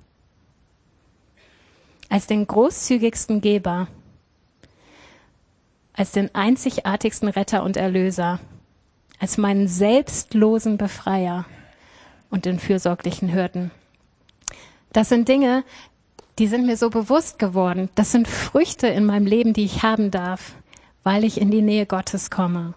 als 2.09 2.27
den 2.27 2.45
großzügigsten 2.45 3.39
Geber, 3.39 3.87
als 5.93 6.11
den 6.11 6.35
einzigartigsten 6.35 7.29
Retter 7.29 7.63
und 7.63 7.77
Erlöser, 7.77 8.41
als 9.19 9.37
meinen 9.37 9.69
selbstlosen 9.69 10.77
Befreier 10.77 11.45
und 12.29 12.43
den 12.43 12.59
fürsorglichen 12.59 13.33
Hürden. 13.33 13.71
Das 14.91 15.07
sind 15.07 15.29
Dinge, 15.29 15.63
die 16.37 16.47
sind 16.47 16.65
mir 16.65 16.75
so 16.75 16.89
bewusst 16.89 17.39
geworden. 17.39 17.87
Das 17.95 18.11
sind 18.11 18.27
Früchte 18.27 18.87
in 18.87 19.05
meinem 19.05 19.27
Leben, 19.27 19.53
die 19.53 19.63
ich 19.63 19.81
haben 19.81 20.11
darf, 20.11 20.55
weil 21.03 21.23
ich 21.23 21.39
in 21.39 21.51
die 21.51 21.61
Nähe 21.61 21.85
Gottes 21.85 22.29
komme. 22.29 22.73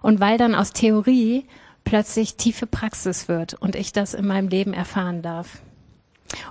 Und 0.00 0.18
weil 0.18 0.38
dann 0.38 0.54
aus 0.54 0.72
Theorie 0.72 1.44
plötzlich 1.84 2.36
tiefe 2.36 2.66
Praxis 2.66 3.28
wird 3.28 3.54
und 3.54 3.76
ich 3.76 3.92
das 3.92 4.14
in 4.14 4.26
meinem 4.26 4.48
Leben 4.48 4.72
erfahren 4.72 5.22
darf. 5.22 5.58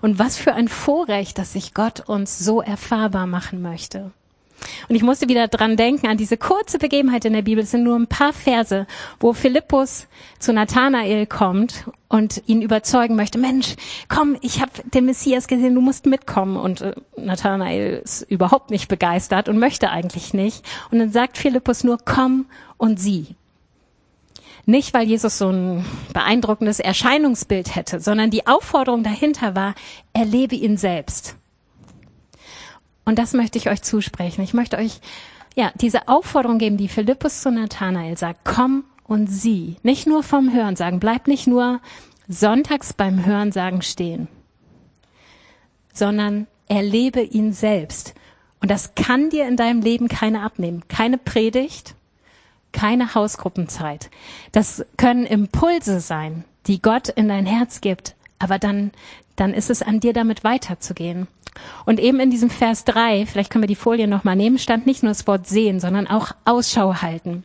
Und 0.01 0.19
was 0.19 0.37
für 0.37 0.53
ein 0.53 0.67
Vorrecht, 0.67 1.37
dass 1.37 1.53
sich 1.53 1.73
Gott 1.73 2.07
uns 2.07 2.39
so 2.39 2.61
erfahrbar 2.61 3.27
machen 3.27 3.61
möchte. 3.61 4.11
Und 4.87 4.95
ich 4.95 5.03
musste 5.03 5.27
wieder 5.27 5.47
dran 5.47 5.75
denken, 5.75 6.07
an 6.07 6.17
diese 6.17 6.37
kurze 6.37 6.77
Begebenheit 6.77 7.25
in 7.25 7.33
der 7.33 7.41
Bibel. 7.41 7.63
Es 7.63 7.71
sind 7.71 7.83
nur 7.83 7.97
ein 7.97 8.07
paar 8.07 8.33
Verse, 8.33 8.87
wo 9.19 9.33
Philippus 9.33 10.07
zu 10.39 10.53
Nathanael 10.53 11.25
kommt 11.25 11.85
und 12.07 12.43
ihn 12.45 12.61
überzeugen 12.61 13.15
möchte, 13.15 13.37
Mensch, 13.37 13.75
komm, 14.07 14.37
ich 14.41 14.61
habe 14.61 14.71
den 14.93 15.05
Messias 15.05 15.47
gesehen, 15.47 15.75
du 15.75 15.81
musst 15.81 16.05
mitkommen. 16.05 16.57
Und 16.57 16.81
äh, 16.81 16.95
Nathanael 17.17 18.01
ist 18.03 18.21
überhaupt 18.23 18.69
nicht 18.69 18.87
begeistert 18.87 19.49
und 19.49 19.59
möchte 19.59 19.89
eigentlich 19.89 20.33
nicht. 20.33 20.63
Und 20.91 20.99
dann 20.99 21.11
sagt 21.11 21.37
Philippus 21.37 21.83
nur, 21.83 21.97
komm 22.03 22.45
und 22.77 22.99
sieh. 22.99 23.35
Nicht, 24.65 24.93
weil 24.93 25.07
Jesus 25.07 25.37
so 25.37 25.49
ein 25.49 25.85
beeindruckendes 26.13 26.79
Erscheinungsbild 26.79 27.75
hätte, 27.75 27.99
sondern 27.99 28.29
die 28.29 28.47
Aufforderung 28.47 29.03
dahinter 29.03 29.55
war, 29.55 29.75
erlebe 30.13 30.55
ihn 30.55 30.77
selbst. 30.77 31.35
Und 33.05 33.19
das 33.19 33.33
möchte 33.33 33.57
ich 33.57 33.69
euch 33.69 33.81
zusprechen. 33.81 34.41
Ich 34.41 34.53
möchte 34.53 34.77
euch 34.77 35.01
ja 35.55 35.71
diese 35.75 36.07
Aufforderung 36.07 36.57
geben, 36.57 36.77
die 36.77 36.87
Philippus 36.87 37.41
zu 37.41 37.51
Nathanael 37.51 38.17
sagt: 38.17 38.41
Komm 38.45 38.85
und 39.03 39.27
sieh. 39.27 39.75
Nicht 39.83 40.07
nur 40.07 40.23
vom 40.23 40.53
Hören 40.53 40.77
sagen. 40.77 40.99
Bleib 40.99 41.27
nicht 41.27 41.45
nur 41.45 41.81
sonntags 42.29 42.93
beim 42.93 43.25
Hören 43.25 43.51
sagen 43.51 43.81
stehen, 43.81 44.29
sondern 45.93 46.47
erlebe 46.69 47.21
ihn 47.21 47.51
selbst. 47.51 48.13
Und 48.61 48.71
das 48.71 48.95
kann 48.95 49.29
dir 49.29 49.45
in 49.45 49.57
deinem 49.57 49.81
Leben 49.81 50.07
keine 50.07 50.41
abnehmen. 50.41 50.87
Keine 50.87 51.17
Predigt, 51.17 51.95
keine 52.73 53.15
Hausgruppenzeit. 53.15 54.09
Das 54.51 54.85
können 54.97 55.25
Impulse 55.25 55.99
sein, 55.99 56.43
die 56.67 56.81
Gott 56.81 57.09
in 57.09 57.29
dein 57.29 57.45
Herz 57.45 57.81
gibt, 57.81 58.15
aber 58.39 58.59
dann, 58.59 58.91
dann 59.35 59.53
ist 59.53 59.69
es 59.69 59.81
an 59.81 59.99
dir, 59.99 60.13
damit 60.13 60.43
weiterzugehen. 60.43 61.27
Und 61.85 61.99
eben 61.99 62.19
in 62.19 62.31
diesem 62.31 62.49
Vers 62.49 62.83
drei, 62.83 63.25
vielleicht 63.25 63.51
können 63.51 63.63
wir 63.63 63.67
die 63.67 63.75
Folie 63.75 64.07
nochmal 64.07 64.35
nehmen, 64.35 64.57
stand 64.57 64.85
nicht 64.85 65.03
nur 65.03 65.11
das 65.11 65.27
Wort 65.27 65.47
sehen, 65.47 65.79
sondern 65.79 66.07
auch 66.07 66.31
Ausschau 66.45 67.01
halten. 67.01 67.43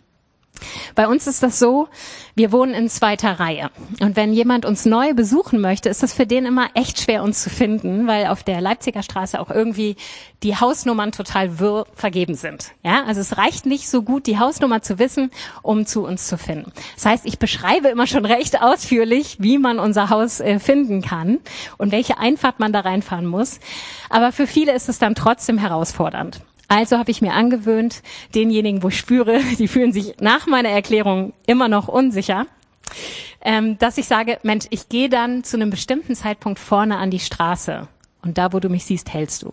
Bei 0.94 1.08
uns 1.08 1.26
ist 1.26 1.42
das 1.42 1.58
so, 1.58 1.88
wir 2.34 2.52
wohnen 2.52 2.74
in 2.74 2.88
zweiter 2.88 3.40
Reihe. 3.40 3.70
Und 4.00 4.16
wenn 4.16 4.32
jemand 4.32 4.64
uns 4.64 4.84
neu 4.84 5.14
besuchen 5.14 5.60
möchte, 5.60 5.88
ist 5.88 6.02
das 6.02 6.12
für 6.12 6.26
den 6.26 6.46
immer 6.46 6.68
echt 6.74 7.00
schwer, 7.00 7.22
uns 7.22 7.42
zu 7.42 7.50
finden, 7.50 8.06
weil 8.06 8.26
auf 8.26 8.42
der 8.42 8.60
Leipziger 8.60 9.02
Straße 9.02 9.40
auch 9.40 9.50
irgendwie 9.50 9.96
die 10.42 10.56
Hausnummern 10.56 11.12
total 11.12 11.58
wirr 11.58 11.86
vergeben 11.94 12.34
sind. 12.34 12.72
Ja, 12.84 13.04
also 13.04 13.20
es 13.20 13.36
reicht 13.38 13.66
nicht 13.66 13.88
so 13.88 14.02
gut, 14.02 14.26
die 14.26 14.38
Hausnummer 14.38 14.82
zu 14.82 14.98
wissen, 14.98 15.30
um 15.62 15.86
zu 15.86 16.04
uns 16.04 16.28
zu 16.28 16.38
finden. 16.38 16.72
Das 16.94 17.06
heißt, 17.06 17.26
ich 17.26 17.38
beschreibe 17.38 17.88
immer 17.88 18.06
schon 18.06 18.24
recht 18.24 18.62
ausführlich, 18.62 19.36
wie 19.40 19.58
man 19.58 19.78
unser 19.78 20.10
Haus 20.10 20.40
äh, 20.40 20.60
finden 20.60 21.02
kann 21.02 21.38
und 21.76 21.92
welche 21.92 22.18
Einfahrt 22.18 22.60
man 22.60 22.72
da 22.72 22.80
reinfahren 22.80 23.26
muss. 23.26 23.58
Aber 24.10 24.32
für 24.32 24.46
viele 24.46 24.72
ist 24.72 24.88
es 24.88 24.98
dann 24.98 25.14
trotzdem 25.14 25.58
herausfordernd. 25.58 26.40
Also 26.68 26.98
habe 26.98 27.10
ich 27.10 27.22
mir 27.22 27.32
angewöhnt, 27.32 28.02
denjenigen, 28.34 28.82
wo 28.82 28.88
ich 28.88 28.98
spüre, 28.98 29.40
die 29.58 29.68
fühlen 29.68 29.92
sich 29.92 30.14
nach 30.20 30.46
meiner 30.46 30.68
Erklärung 30.68 31.32
immer 31.46 31.68
noch 31.68 31.88
unsicher, 31.88 32.46
ähm, 33.40 33.78
dass 33.78 33.98
ich 33.98 34.06
sage, 34.06 34.38
Mensch, 34.42 34.66
ich 34.70 34.88
gehe 34.88 35.08
dann 35.08 35.44
zu 35.44 35.56
einem 35.56 35.70
bestimmten 35.70 36.14
Zeitpunkt 36.14 36.58
vorne 36.58 36.98
an 36.98 37.10
die 37.10 37.20
Straße 37.20 37.88
und 38.22 38.38
da, 38.38 38.52
wo 38.52 38.60
du 38.60 38.68
mich 38.68 38.84
siehst, 38.84 39.12
hältst 39.12 39.42
du. 39.42 39.52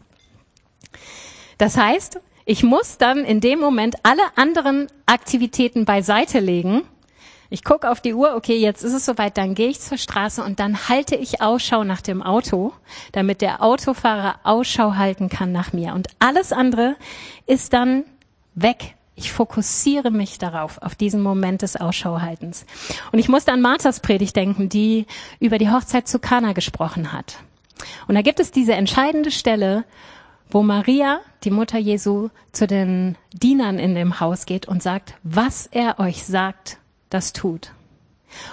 Das 1.58 1.78
heißt, 1.78 2.20
ich 2.46 2.64
muss 2.64 2.98
dann 2.98 3.24
in 3.26 3.40
dem 3.40 3.60
Moment 3.60 3.96
alle 4.04 4.22
anderen 4.36 4.88
Aktivitäten 5.06 5.86
beiseite 5.86 6.40
legen 6.40 6.84
ich 7.50 7.64
gucke 7.64 7.90
auf 7.90 8.02
die 8.02 8.14
Uhr, 8.14 8.36
okay, 8.36 8.58
jetzt 8.58 8.84
ist 8.84 8.94
es 8.94 9.06
soweit, 9.06 9.38
dann 9.38 9.56
gehe 9.56 9.70
ich 9.70 9.80
zur 9.80 9.98
Straße 9.98 10.44
und 10.44 10.60
dann 10.60 10.90
halte 10.90 11.16
ich 11.16 11.42
Ausschau 11.42 11.84
nach 11.84 12.02
dem 12.02 12.22
Auto, 12.22 12.74
damit 13.12 13.42
der 13.42 13.62
Autofahrer 13.62 14.40
Ausschau 14.44 14.96
halten 14.96 15.30
kann 15.30 15.52
nach 15.52 15.74
mir. 15.74 15.94
Und 15.94 16.08
alles 16.20 16.52
andere 16.52 16.96
ist 17.46 17.74
dann 17.74 18.04
weg. 18.56 18.96
Ich 19.16 19.32
fokussiere 19.32 20.12
mich 20.12 20.40
darauf, 20.40 20.82
auf 20.82 20.96
diesen 20.96 21.22
Moment 21.22 21.62
des 21.62 21.78
Ausschauhaltens. 21.78 22.66
Und 23.12 23.20
ich 23.20 23.30
musste 23.30 23.54
an 23.54 23.62
Marthas 23.62 24.02
Predigt 24.02 24.36
denken, 24.36 24.68
die 24.68 25.06
über 25.40 25.58
die 25.58 25.70
Hochzeit 25.70 26.08
zu 26.08 26.20
Kana 26.20 26.52
gesprochen 26.52 27.14
hat. 27.14 27.38
Und 28.08 28.16
da 28.16 28.22
gibt 28.22 28.40
es 28.40 28.52
diese 28.52 28.74
entscheidende 28.74 29.32
Stelle, 29.32 29.86
wo 30.50 30.64
Maria, 30.64 31.22
die 31.44 31.52
Mutter 31.52 31.78
Jesu, 31.78 32.30
zu 32.52 32.68
den 32.68 33.18
Dienern 33.34 33.80
in 33.80 33.96
dem 33.96 34.20
Haus 34.20 34.46
geht 34.46 34.68
und 34.68 34.84
sagt, 34.84 35.16
was 35.24 35.68
er 35.68 36.00
euch 36.00 36.24
sagt, 36.24 36.78
das 37.10 37.34
tut. 37.34 37.72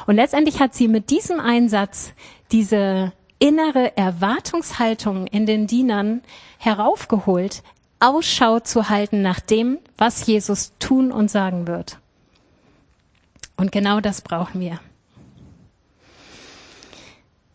Und 0.06 0.16
letztendlich 0.16 0.60
hat 0.60 0.74
sie 0.74 0.88
mit 0.88 1.10
diesem 1.10 1.40
Einsatz 1.40 2.12
diese 2.52 3.12
innere 3.38 3.96
Erwartungshaltung 3.96 5.26
in 5.26 5.46
den 5.46 5.66
Dienern 5.66 6.22
heraufgeholt, 6.58 7.62
Ausschau 7.98 8.60
zu 8.60 8.88
halten 8.88 9.22
nach 9.22 9.40
dem, 9.40 9.78
was 9.96 10.26
Jesus 10.26 10.72
tun 10.78 11.10
und 11.12 11.30
sagen 11.30 11.66
wird. 11.66 11.98
Und 13.56 13.72
genau 13.72 14.00
das 14.00 14.22
brauchen 14.22 14.60
wir. 14.60 14.80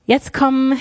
Jetzt 0.06 0.32
kommen 0.32 0.80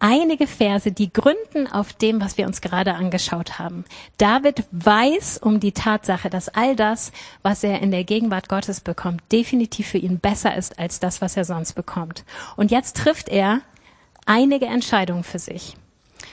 einige 0.00 0.46
Verse, 0.46 0.92
die 0.92 1.12
gründen 1.12 1.66
auf 1.66 1.92
dem, 1.92 2.20
was 2.20 2.38
wir 2.38 2.46
uns 2.46 2.60
gerade 2.60 2.94
angeschaut 2.94 3.58
haben. 3.58 3.84
David 4.16 4.64
weiß 4.70 5.38
um 5.38 5.60
die 5.60 5.72
Tatsache, 5.72 6.30
dass 6.30 6.48
all 6.48 6.76
das, 6.76 7.12
was 7.42 7.64
er 7.64 7.80
in 7.80 7.90
der 7.90 8.04
Gegenwart 8.04 8.48
Gottes 8.48 8.80
bekommt, 8.80 9.22
definitiv 9.32 9.88
für 9.88 9.98
ihn 9.98 10.18
besser 10.18 10.56
ist 10.56 10.78
als 10.78 11.00
das, 11.00 11.20
was 11.20 11.36
er 11.36 11.44
sonst 11.44 11.74
bekommt. 11.74 12.24
Und 12.56 12.70
jetzt 12.70 12.96
trifft 12.96 13.28
er 13.28 13.60
einige 14.26 14.66
Entscheidungen 14.66 15.24
für 15.24 15.38
sich. 15.38 15.76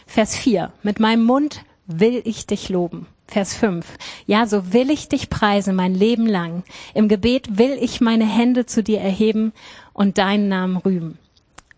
Vers 0.05 0.35
4. 0.35 0.71
Mit 0.83 0.99
meinem 0.99 1.25
Mund 1.25 1.63
will 1.87 2.21
ich 2.25 2.45
dich 2.45 2.69
loben. 2.69 3.07
Vers 3.27 3.55
5. 3.55 3.85
Ja, 4.27 4.45
so 4.45 4.71
will 4.73 4.91
ich 4.91 5.09
dich 5.09 5.29
preisen 5.29 5.75
mein 5.75 5.95
Leben 5.95 6.27
lang. 6.27 6.63
Im 6.93 7.07
Gebet 7.07 7.57
will 7.57 7.77
ich 7.79 8.01
meine 8.01 8.25
Hände 8.25 8.65
zu 8.65 8.83
dir 8.83 9.01
erheben 9.01 9.51
und 9.93 10.17
deinen 10.17 10.47
Namen 10.47 10.77
rühmen. 10.77 11.17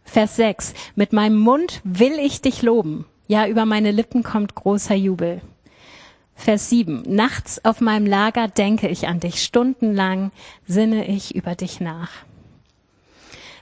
Vers 0.07 0.37
6. 0.37 0.73
Mit 0.95 1.13
meinem 1.13 1.37
Mund 1.37 1.81
will 1.83 2.13
ich 2.13 2.41
dich 2.41 2.61
loben. 2.61 3.05
Ja, 3.27 3.45
über 3.45 3.65
meine 3.65 3.91
Lippen 3.91 4.23
kommt 4.23 4.55
großer 4.55 4.95
Jubel. 4.95 5.41
Vers 6.33 6.69
7. 6.69 7.03
Nachts 7.07 7.63
auf 7.65 7.81
meinem 7.81 8.05
Lager 8.05 8.47
denke 8.47 8.87
ich 8.87 9.07
an 9.07 9.19
dich. 9.19 9.43
Stundenlang 9.43 10.31
sinne 10.65 11.05
ich 11.07 11.35
über 11.35 11.55
dich 11.55 11.81
nach. 11.81 12.09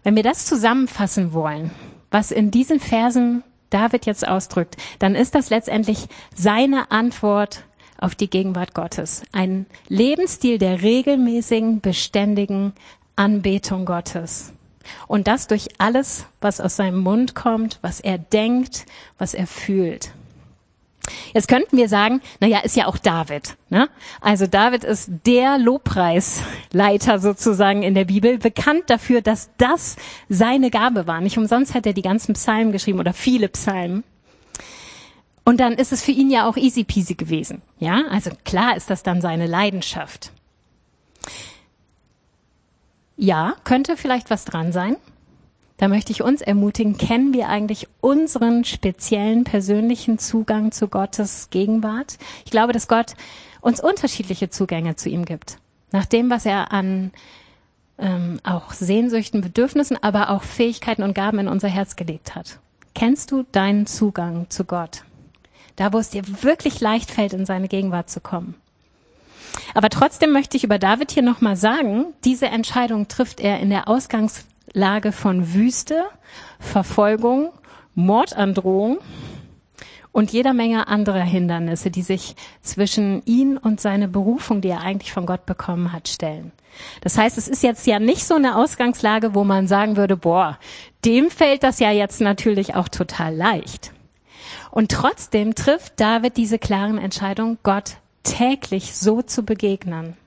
Wenn 0.03 0.15
wir 0.15 0.23
das 0.23 0.45
zusammenfassen 0.45 1.33
wollen, 1.33 1.71
was 2.11 2.31
in 2.31 2.51
diesen 2.51 2.79
Versen 2.79 3.43
David 3.71 4.05
jetzt 4.05 4.27
ausdrückt, 4.27 4.77
dann 4.99 5.15
ist 5.15 5.33
das 5.33 5.49
letztendlich 5.49 6.05
seine 6.35 6.91
Antwort 6.91 7.65
auf 7.97 8.13
die 8.13 8.29
Gegenwart 8.29 8.75
Gottes. 8.75 9.23
Ein 9.31 9.65
Lebensstil 9.87 10.59
der 10.59 10.83
regelmäßigen, 10.83 11.81
beständigen 11.81 12.73
Anbetung 13.15 13.85
Gottes. 13.85 14.53
Und 15.07 15.27
das 15.27 15.47
durch 15.47 15.67
alles, 15.77 16.25
was 16.41 16.61
aus 16.61 16.75
seinem 16.75 16.99
Mund 16.99 17.35
kommt, 17.35 17.79
was 17.81 17.99
er 17.99 18.17
denkt, 18.17 18.85
was 19.17 19.33
er 19.33 19.47
fühlt. 19.47 20.11
Jetzt 21.33 21.47
könnten 21.47 21.77
wir 21.77 21.89
sagen, 21.89 22.21
na 22.39 22.47
ja, 22.47 22.59
ist 22.59 22.75
ja 22.75 22.87
auch 22.87 22.97
David. 22.97 23.55
Ne? 23.69 23.89
Also 24.21 24.47
David 24.47 24.83
ist 24.83 25.09
der 25.25 25.57
Lobpreisleiter 25.57 27.19
sozusagen 27.19 27.83
in 27.83 27.93
der 27.93 28.05
Bibel, 28.05 28.37
bekannt 28.37 28.83
dafür, 28.87 29.21
dass 29.21 29.49
das 29.57 29.97
seine 30.29 30.71
Gabe 30.71 31.07
war. 31.07 31.21
Nicht 31.21 31.37
umsonst 31.37 31.73
hat 31.75 31.85
er 31.85 31.93
die 31.93 32.01
ganzen 32.01 32.33
Psalmen 32.33 32.71
geschrieben 32.71 32.99
oder 32.99 33.13
viele 33.13 33.49
Psalmen. 33.49 34.03
Und 35.43 35.59
dann 35.59 35.73
ist 35.73 35.91
es 35.91 36.03
für 36.03 36.11
ihn 36.11 36.31
ja 36.31 36.49
auch 36.49 36.57
easy 36.57 36.83
peasy 36.83 37.13
gewesen. 37.13 37.61
Ja, 37.79 38.05
also 38.09 38.31
klar 38.45 38.75
ist 38.75 38.89
das 38.89 39.03
dann 39.03 39.21
seine 39.21 39.45
Leidenschaft. 39.45 40.31
Ja, 43.17 43.55
könnte 43.63 43.97
vielleicht 43.97 44.29
was 44.29 44.45
dran 44.45 44.71
sein. 44.71 44.97
Da 45.77 45.89
möchte 45.89 46.11
ich 46.11 46.21
uns 46.21 46.41
ermutigen, 46.41 46.97
kennen 46.97 47.33
wir 47.33 47.49
eigentlich 47.49 47.87
unseren 47.99 48.63
speziellen 48.63 49.43
persönlichen 49.43 50.19
Zugang 50.19 50.71
zu 50.71 50.87
Gottes 50.87 51.49
Gegenwart? 51.49 52.17
Ich 52.45 52.51
glaube, 52.51 52.71
dass 52.71 52.87
Gott 52.87 53.15
uns 53.59 53.81
unterschiedliche 53.81 54.49
Zugänge 54.49 54.95
zu 54.95 55.09
ihm 55.09 55.25
gibt. 55.25 55.57
Nach 55.91 56.05
dem, 56.05 56.29
was 56.29 56.45
er 56.45 56.71
an 56.71 57.11
ähm, 57.97 58.39
auch 58.43 58.71
Sehnsüchten, 58.71 59.41
Bedürfnissen, 59.41 60.01
aber 60.01 60.29
auch 60.29 60.43
Fähigkeiten 60.43 61.03
und 61.03 61.13
Gaben 61.13 61.39
in 61.39 61.47
unser 61.47 61.67
Herz 61.67 61.95
gelegt 61.95 62.35
hat. 62.35 62.59
Kennst 62.93 63.31
du 63.31 63.43
deinen 63.51 63.85
Zugang 63.85 64.49
zu 64.49 64.63
Gott? 64.63 65.03
Da, 65.75 65.91
wo 65.91 65.97
es 65.97 66.09
dir 66.09 66.23
wirklich 66.43 66.79
leicht 66.79 67.11
fällt, 67.11 67.33
in 67.33 67.45
seine 67.45 67.67
Gegenwart 67.67 68.09
zu 68.09 68.21
kommen. 68.21 68.55
Aber 69.73 69.89
trotzdem 69.89 70.31
möchte 70.31 70.57
ich 70.57 70.63
über 70.63 70.79
David 70.79 71.11
hier 71.11 71.23
nochmal 71.23 71.55
sagen, 71.55 72.07
diese 72.23 72.47
Entscheidung 72.47 73.07
trifft 73.07 73.39
er 73.39 73.59
in 73.59 73.69
der 73.69 73.87
Ausgangslage 73.87 75.11
von 75.11 75.53
Wüste, 75.53 76.03
Verfolgung, 76.59 77.51
Mordandrohung 77.93 78.99
und 80.11 80.31
jeder 80.31 80.53
Menge 80.53 80.87
anderer 80.87 81.23
Hindernisse, 81.23 81.91
die 81.91 82.01
sich 82.01 82.35
zwischen 82.61 83.21
ihn 83.25 83.57
und 83.57 83.81
seine 83.81 84.07
Berufung, 84.07 84.61
die 84.61 84.69
er 84.69 84.81
eigentlich 84.81 85.11
von 85.11 85.25
Gott 85.25 85.45
bekommen 85.45 85.91
hat, 85.91 86.07
stellen. 86.07 86.51
Das 87.01 87.17
heißt, 87.17 87.37
es 87.37 87.47
ist 87.47 87.63
jetzt 87.63 87.85
ja 87.87 87.99
nicht 87.99 88.25
so 88.25 88.35
eine 88.35 88.55
Ausgangslage, 88.55 89.35
wo 89.35 89.43
man 89.43 89.67
sagen 89.67 89.97
würde, 89.97 90.17
boah, 90.17 90.57
dem 91.03 91.29
fällt 91.29 91.63
das 91.63 91.79
ja 91.79 91.91
jetzt 91.91 92.21
natürlich 92.21 92.75
auch 92.75 92.87
total 92.87 93.35
leicht. 93.35 93.91
Und 94.71 94.91
trotzdem 94.91 95.55
trifft 95.55 95.99
David 95.99 96.37
diese 96.37 96.59
klaren 96.59 96.97
Entscheidungen, 96.97 97.57
Gott 97.63 97.97
täglich 98.25 98.93
so 98.95 99.21
zu 99.21 99.43
begegnen. 99.43 100.17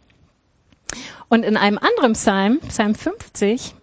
Und 1.29 1.43
in 1.43 1.59
einem 1.59 1.79
anderen 1.79 2.15
Psalm, 2.15 2.61
Psalm 2.61 2.95
50, 2.95 3.75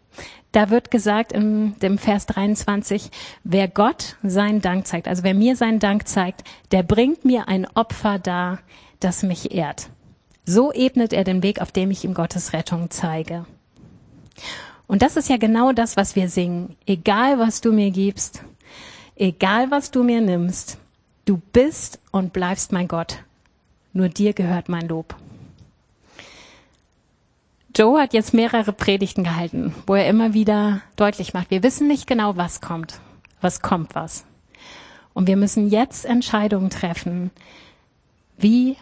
da 0.51 0.69
wird 0.69 0.89
gesagt 0.89 1.33
in 1.33 1.77
dem 1.79 1.97
Vers 1.97 2.25
23, 2.27 3.11
wer 3.43 3.67
Gott 3.67 4.15
seinen 4.23 4.61
Dank 4.61 4.87
zeigt, 4.87 5.07
also 5.07 5.23
wer 5.23 5.33
mir 5.33 5.55
seinen 5.55 5.79
Dank 5.79 6.07
zeigt, 6.07 6.43
der 6.71 6.81
bringt 6.81 7.25
mir 7.25 7.47
ein 7.47 7.67
Opfer 7.75 8.17
dar, 8.17 8.59
das 8.99 9.21
mich 9.21 9.51
ehrt. 9.53 9.89
So 10.45 10.71
ebnet 10.71 11.11
er 11.11 11.23
den 11.23 11.43
Weg, 11.43 11.59
auf 11.61 11.71
dem 11.71 11.91
ich 11.91 12.05
ihm 12.05 12.13
Gottes 12.13 12.53
Rettung 12.53 12.89
zeige. 12.89 13.45
Und 14.87 15.01
das 15.01 15.17
ist 15.17 15.29
ja 15.29 15.37
genau 15.37 15.71
das, 15.71 15.97
was 15.97 16.15
wir 16.15 16.29
singen. 16.29 16.75
Egal 16.85 17.37
was 17.39 17.61
du 17.61 17.71
mir 17.71 17.91
gibst, 17.91 18.43
egal 19.15 19.71
was 19.71 19.91
du 19.91 20.03
mir 20.03 20.21
nimmst, 20.21 20.77
du 21.25 21.41
bist 21.51 21.99
und 22.11 22.33
bleibst 22.33 22.71
mein 22.71 22.87
Gott. 22.87 23.24
Nur 23.95 24.09
dir 24.09 24.33
gehört 24.33 24.67
mein 24.67 24.89
Lob. 24.89 25.15
Joe 27.73 28.01
hat 28.01 28.13
jetzt 28.13 28.33
mehrere 28.33 28.73
Predigten 28.73 29.23
gehalten, 29.23 29.73
wo 29.87 29.95
er 29.95 30.09
immer 30.09 30.33
wieder 30.33 30.81
deutlich 30.97 31.33
macht, 31.33 31.49
wir 31.49 31.63
wissen 31.63 31.87
nicht 31.87 32.05
genau, 32.05 32.35
was 32.35 32.59
kommt. 32.59 32.99
Was 33.39 33.61
kommt 33.61 33.95
was. 33.95 34.25
Und 35.13 35.27
wir 35.27 35.37
müssen 35.37 35.69
jetzt 35.69 36.03
Entscheidungen 36.03 36.69
treffen. 36.69 37.31
Wie 38.37 38.75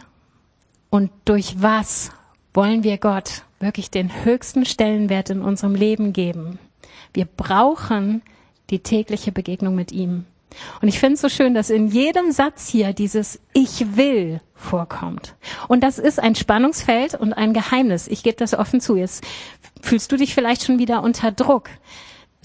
und 0.90 1.12
durch 1.24 1.62
was 1.62 2.10
wollen 2.52 2.82
wir 2.82 2.98
Gott 2.98 3.44
wirklich 3.60 3.92
den 3.92 4.24
höchsten 4.24 4.66
Stellenwert 4.66 5.30
in 5.30 5.42
unserem 5.42 5.76
Leben 5.76 6.12
geben? 6.12 6.58
Wir 7.12 7.26
brauchen 7.26 8.20
die 8.70 8.80
tägliche 8.80 9.30
Begegnung 9.30 9.76
mit 9.76 9.92
ihm. 9.92 10.26
Und 10.80 10.88
ich 10.88 10.98
finde 10.98 11.14
es 11.14 11.20
so 11.20 11.28
schön, 11.28 11.54
dass 11.54 11.70
in 11.70 11.88
jedem 11.88 12.32
Satz 12.32 12.68
hier 12.68 12.92
dieses 12.92 13.40
Ich 13.52 13.96
will 13.96 14.40
vorkommt. 14.54 15.34
Und 15.68 15.82
das 15.82 15.98
ist 15.98 16.20
ein 16.20 16.34
Spannungsfeld 16.34 17.14
und 17.14 17.32
ein 17.32 17.52
Geheimnis. 17.52 18.08
Ich 18.08 18.22
gebe 18.22 18.36
das 18.36 18.54
offen 18.54 18.80
zu. 18.80 18.96
Jetzt 18.96 19.24
fühlst 19.82 20.10
du 20.10 20.16
dich 20.16 20.34
vielleicht 20.34 20.64
schon 20.64 20.78
wieder 20.78 21.02
unter 21.02 21.32
Druck. 21.32 21.68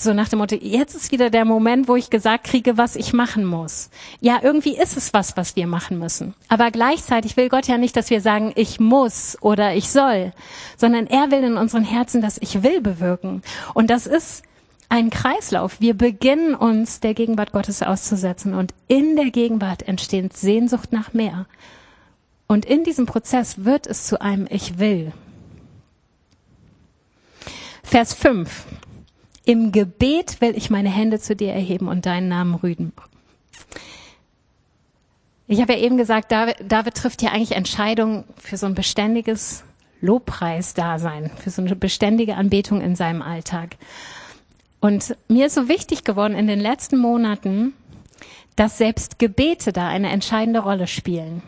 So 0.01 0.13
nach 0.13 0.29
dem 0.29 0.39
Motto, 0.39 0.55
jetzt 0.55 0.95
ist 0.95 1.11
wieder 1.11 1.29
der 1.29 1.43
Moment, 1.43 1.89
wo 1.89 1.97
ich 1.97 2.09
gesagt 2.09 2.45
kriege, 2.45 2.77
was 2.77 2.95
ich 2.95 3.11
machen 3.11 3.43
muss. 3.43 3.89
Ja, 4.21 4.39
irgendwie 4.41 4.77
ist 4.77 4.95
es 4.95 5.13
was, 5.13 5.35
was 5.35 5.57
wir 5.57 5.67
machen 5.67 5.99
müssen. 5.99 6.35
Aber 6.47 6.71
gleichzeitig 6.71 7.35
will 7.35 7.49
Gott 7.49 7.67
ja 7.67 7.77
nicht, 7.77 7.97
dass 7.97 8.09
wir 8.09 8.21
sagen, 8.21 8.53
ich 8.55 8.79
muss 8.79 9.37
oder 9.41 9.75
ich 9.75 9.89
soll, 9.89 10.31
sondern 10.77 11.05
er 11.07 11.31
will 11.31 11.43
in 11.43 11.57
unseren 11.57 11.83
Herzen, 11.83 12.21
dass 12.21 12.37
ich 12.37 12.63
will 12.63 12.79
bewirken. 12.79 13.41
Und 13.73 13.89
das 13.89 14.07
ist 14.07 14.43
ein 14.89 15.11
Kreislauf. 15.11 15.79
Wir 15.79 15.93
beginnen 15.93 16.55
uns 16.55 16.99
der 16.99 17.13
Gegenwart 17.13 17.51
Gottes 17.51 17.83
auszusetzen 17.83 18.53
und 18.53 18.73
in 18.87 19.15
der 19.15 19.29
Gegenwart 19.29 19.83
entsteht 19.87 20.35
Sehnsucht 20.35 20.91
nach 20.91 21.13
mehr. 21.13 21.45
Und 22.47 22.65
in 22.65 22.83
diesem 22.83 23.05
Prozess 23.05 23.63
wird 23.63 23.85
es 23.85 24.07
zu 24.07 24.19
einem 24.19 24.47
Ich 24.49 24.79
will. 24.79 25.13
Vers 27.83 28.13
5. 28.15 28.65
Im 29.45 29.71
Gebet 29.71 30.41
will 30.41 30.55
ich 30.57 30.69
meine 30.69 30.89
Hände 30.89 31.19
zu 31.19 31.35
dir 31.35 31.53
erheben 31.53 31.87
und 31.87 32.05
deinen 32.05 32.27
Namen 32.27 32.55
rüden. 32.55 32.91
Ich 35.47 35.61
habe 35.61 35.73
ja 35.73 35.79
eben 35.79 35.97
gesagt, 35.97 36.31
David, 36.31 36.57
David 36.67 36.95
trifft 36.95 37.23
ja 37.23 37.31
eigentlich 37.31 37.53
Entscheidungen 37.53 38.25
für 38.37 38.57
so 38.57 38.67
ein 38.67 38.75
beständiges 38.75 39.63
Lobpreisdasein, 40.01 41.31
für 41.37 41.49
so 41.49 41.63
eine 41.63 41.75
beständige 41.75 42.35
Anbetung 42.35 42.81
in 42.81 42.95
seinem 42.95 43.23
Alltag. 43.23 43.77
Und 44.79 45.15
mir 45.27 45.47
ist 45.47 45.55
so 45.55 45.67
wichtig 45.67 46.03
geworden 46.03 46.35
in 46.35 46.47
den 46.47 46.59
letzten 46.59 46.97
Monaten, 46.97 47.73
dass 48.55 48.77
selbst 48.77 49.19
Gebete 49.19 49.73
da 49.73 49.87
eine 49.87 50.09
entscheidende 50.09 50.59
Rolle 50.59 50.87
spielen. 50.87 51.41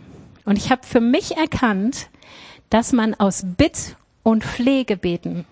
Und 0.46 0.58
ich 0.58 0.72
habe 0.72 0.86
für 0.86 1.02
mich 1.02 1.38
erkannt, 1.38 2.10
dass 2.70 2.94
man 2.94 3.13
aus 3.13 3.44
Bitt- 3.58 3.96
und 4.24 4.44
Flehgebeten 4.44 5.46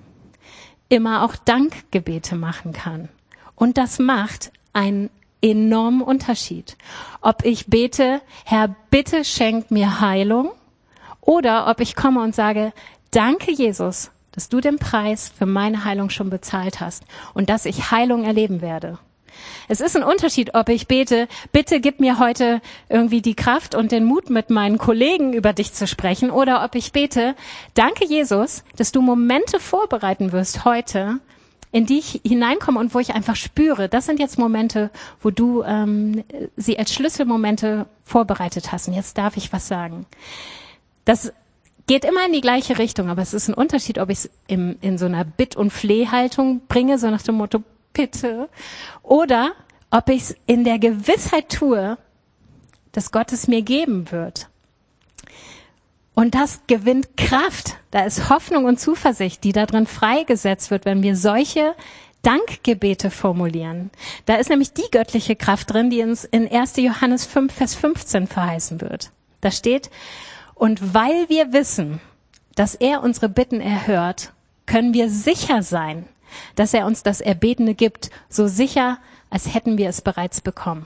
immer 0.89 1.23
auch 1.23 1.35
Dankgebete 1.35 2.35
machen 2.35 2.73
kann. 2.73 3.09
Und 3.55 3.77
das 3.77 3.99
macht 3.99 4.51
einen 4.73 5.09
enormen 5.41 6.01
Unterschied. 6.01 6.77
Ob 7.21 7.45
ich 7.45 7.67
bete, 7.67 8.21
Herr, 8.45 8.75
bitte 8.89 9.23
schenk 9.23 9.71
mir 9.71 10.01
Heilung, 10.01 10.51
oder 11.21 11.67
ob 11.67 11.79
ich 11.79 11.95
komme 11.95 12.21
und 12.21 12.33
sage, 12.33 12.73
danke 13.11 13.51
Jesus, 13.51 14.09
dass 14.39 14.47
du 14.47 14.61
den 14.61 14.79
Preis 14.79 15.29
für 15.37 15.45
meine 15.45 15.83
Heilung 15.83 16.09
schon 16.09 16.29
bezahlt 16.29 16.79
hast 16.79 17.03
und 17.33 17.49
dass 17.49 17.65
ich 17.65 17.91
Heilung 17.91 18.23
erleben 18.23 18.61
werde. 18.61 18.97
Es 19.67 19.81
ist 19.81 19.97
ein 19.97 20.03
Unterschied, 20.03 20.55
ob 20.55 20.69
ich 20.69 20.87
bete, 20.87 21.27
bitte 21.51 21.81
gib 21.81 21.99
mir 21.99 22.19
heute 22.19 22.61
irgendwie 22.87 23.21
die 23.21 23.35
Kraft 23.35 23.75
und 23.75 23.91
den 23.91 24.05
Mut, 24.05 24.29
mit 24.29 24.49
meinen 24.49 24.77
Kollegen 24.77 25.33
über 25.33 25.51
dich 25.51 25.73
zu 25.73 25.87
sprechen, 25.87 26.31
oder 26.31 26.63
ob 26.63 26.75
ich 26.75 26.93
bete, 26.93 27.35
danke 27.73 28.05
Jesus, 28.05 28.63
dass 28.77 28.93
du 28.93 29.01
Momente 29.01 29.59
vorbereiten 29.59 30.31
wirst 30.31 30.63
heute, 30.63 31.19
in 31.73 31.85
die 31.85 31.99
ich 31.99 32.21
hineinkomme 32.25 32.79
und 32.79 32.93
wo 32.93 32.99
ich 32.99 33.13
einfach 33.13 33.35
spüre, 33.35 33.89
das 33.89 34.05
sind 34.05 34.21
jetzt 34.21 34.39
Momente, 34.39 34.89
wo 35.21 35.31
du 35.31 35.63
ähm, 35.63 36.23
sie 36.55 36.79
als 36.79 36.93
Schlüsselmomente 36.93 37.87
vorbereitet 38.05 38.71
hast. 38.71 38.87
Und 38.87 38.93
jetzt 38.93 39.17
darf 39.17 39.35
ich 39.35 39.51
was 39.51 39.67
sagen. 39.67 40.05
Das 41.03 41.33
geht 41.89 42.05
immer 42.05 42.27
in 42.27 42.33
die 42.33 42.41
gleiche 42.41 42.77
Richtung, 42.77 43.09
aber 43.09 43.23
es 43.23 43.33
ist 43.33 43.47
ein 43.47 43.55
Unterschied, 43.55 43.97
ob 43.97 44.11
ich 44.11 44.19
es 44.19 44.29
in 44.47 44.99
so 44.99 45.07
einer 45.07 45.25
Bitt- 45.25 45.55
und 45.55 45.71
Flehhaltung 45.71 46.61
bringe, 46.67 46.99
so 46.99 47.09
nach 47.09 47.23
dem 47.23 47.33
Motto, 47.33 47.63
bitte, 47.93 48.47
oder 49.01 49.53
ob 49.89 50.07
ich 50.09 50.21
es 50.21 50.35
in 50.45 50.63
der 50.63 50.77
Gewissheit 50.77 51.49
tue, 51.49 51.97
dass 52.91 53.11
Gott 53.11 53.31
es 53.31 53.47
mir 53.47 53.63
geben 53.63 54.11
wird. 54.11 54.49
Und 56.13 56.35
das 56.35 56.61
gewinnt 56.67 57.17
Kraft. 57.17 57.77
Da 57.89 58.03
ist 58.03 58.29
Hoffnung 58.29 58.65
und 58.65 58.79
Zuversicht, 58.79 59.43
die 59.43 59.51
da 59.51 59.65
drin 59.65 59.87
freigesetzt 59.87 60.69
wird, 60.69 60.85
wenn 60.85 61.01
wir 61.01 61.15
solche 61.15 61.73
Dankgebete 62.21 63.09
formulieren. 63.09 63.89
Da 64.27 64.35
ist 64.35 64.51
nämlich 64.51 64.73
die 64.73 64.91
göttliche 64.91 65.35
Kraft 65.35 65.73
drin, 65.73 65.89
die 65.89 66.03
uns 66.03 66.23
in 66.23 66.47
1. 66.47 66.75
Johannes 66.77 67.25
5, 67.25 67.51
Vers 67.51 67.73
15 67.73 68.27
verheißen 68.27 68.79
wird. 68.79 69.09
Da 69.41 69.49
steht, 69.49 69.89
und 70.59 70.93
weil 70.93 71.29
wir 71.29 71.53
wissen, 71.53 72.01
dass 72.53 72.75
er 72.75 73.01
unsere 73.01 73.29
Bitten 73.29 73.61
erhört, 73.61 74.33
können 74.65 74.93
wir 74.93 75.09
sicher 75.09 75.63
sein, 75.63 76.05
dass 76.55 76.73
er 76.73 76.85
uns 76.85 77.01
das 77.01 77.21
Erbetene 77.21 77.73
gibt, 77.73 78.11
so 78.27 78.47
sicher, 78.47 78.99
als 79.29 79.53
hätten 79.53 79.77
wir 79.77 79.89
es 79.89 80.01
bereits 80.01 80.41
bekommen. 80.41 80.85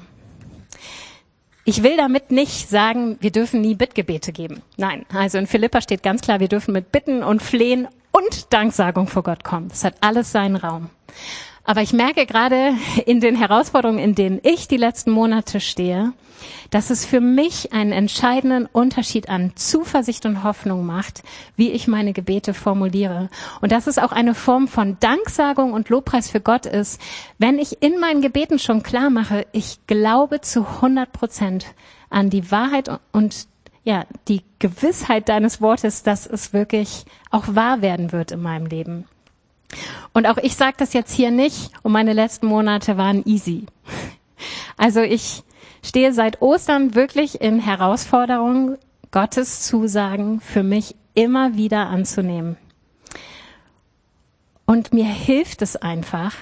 Ich 1.66 1.82
will 1.82 1.98
damit 1.98 2.30
nicht 2.30 2.70
sagen, 2.70 3.18
wir 3.20 3.32
dürfen 3.32 3.62
nie 3.62 3.74
Bittgebete 3.74 4.32
geben. 4.32 4.62
Nein, 4.78 5.06
also 5.12 5.40
in 5.40 5.48
Philippa 5.48 5.82
steht 5.82 6.04
ganz 6.04 6.22
klar, 6.22 6.40
wir 6.40 6.50
dürfen 6.50 6.74
mit 6.74 6.92
Bitten 6.92 7.24
und 7.24 7.42
Flehen 7.42 7.88
und 8.12 8.54
Danksagung 8.54 9.08
vor 9.08 9.24
Gott 9.24 9.44
kommen. 9.44 9.70
Das 9.70 9.84
hat 9.84 9.96
alles 10.02 10.32
seinen 10.32 10.56
Raum. 10.56 10.90
Aber 11.66 11.82
ich 11.82 11.94
merke 11.94 12.26
gerade 12.26 12.74
in 13.06 13.22
den 13.22 13.36
Herausforderungen, 13.36 14.00
in 14.00 14.16
denen 14.16 14.40
ich 14.44 14.68
die 14.68 14.78
letzten 14.78 15.12
Monate 15.12 15.62
stehe, 15.62 16.12
dass 16.72 16.90
es 16.90 17.06
für 17.06 17.22
mich 17.22 17.72
einen 17.72 17.94
entscheidenden 17.94 18.66
Unterschied 18.66 19.30
an 19.30 19.54
Zuversicht 19.56 20.26
und 20.26 20.44
Hoffnung 20.44 20.86
macht, 20.86 21.24
wie 21.56 21.72
ich 21.72 21.88
meine 21.88 22.12
Gebete 22.12 22.54
formuliere. 22.54 23.30
Und 23.62 23.72
dass 23.72 23.88
es 23.88 23.98
auch 23.98 24.12
eine 24.12 24.36
Form 24.36 24.68
von 24.68 24.98
Danksagung 25.00 25.72
und 25.72 25.88
Lobpreis 25.88 26.30
für 26.30 26.42
Gott 26.42 26.66
ist, 26.66 27.00
wenn 27.38 27.60
ich 27.60 27.82
in 27.82 27.98
meinen 28.00 28.22
Gebeten 28.22 28.60
schon 28.60 28.84
klar 28.84 29.10
mache, 29.10 29.46
ich 29.54 29.80
glaube 29.88 30.42
zu 30.42 30.66
100 30.66 31.14
Prozent 31.14 31.68
an 32.10 32.30
die 32.30 32.52
Wahrheit 32.52 32.90
und 33.14 33.48
ja, 33.86 34.06
die 34.28 34.42
Gewissheit 34.60 35.30
deines 35.30 35.62
Wortes, 35.62 36.04
dass 36.04 36.26
es 36.26 36.54
wirklich 36.54 37.06
auch 37.32 37.56
wahr 37.56 37.82
werden 37.82 38.12
wird 38.12 38.32
in 38.32 38.42
meinem 38.42 38.66
Leben. 38.66 39.06
Und 40.14 40.28
auch 40.28 40.38
ich 40.38 40.56
sage 40.56 40.76
das 40.78 40.94
jetzt 40.94 41.14
hier 41.14 41.32
nicht 41.32 41.72
und 41.82 41.92
meine 41.92 42.14
letzten 42.14 42.46
Monate 42.48 42.98
waren 42.98 43.24
easy. 43.26 43.66
Also 44.78 45.02
ich 45.02 45.44
stehe 45.84 46.14
seit 46.14 46.42
Ostern 46.42 46.96
wirklich 46.96 47.42
in 47.42 47.60
Herausforderungen, 47.60 48.78
Gottes 49.12 49.62
Zusagen 49.62 50.42
für 50.42 50.64
mich 50.64 50.96
immer 51.14 51.56
wieder 51.56 51.88
anzunehmen. 51.88 52.58
Und 54.66 54.94
mir 54.94 55.06
hilft 55.06 55.62
es 55.62 55.76
einfach, 55.76 56.34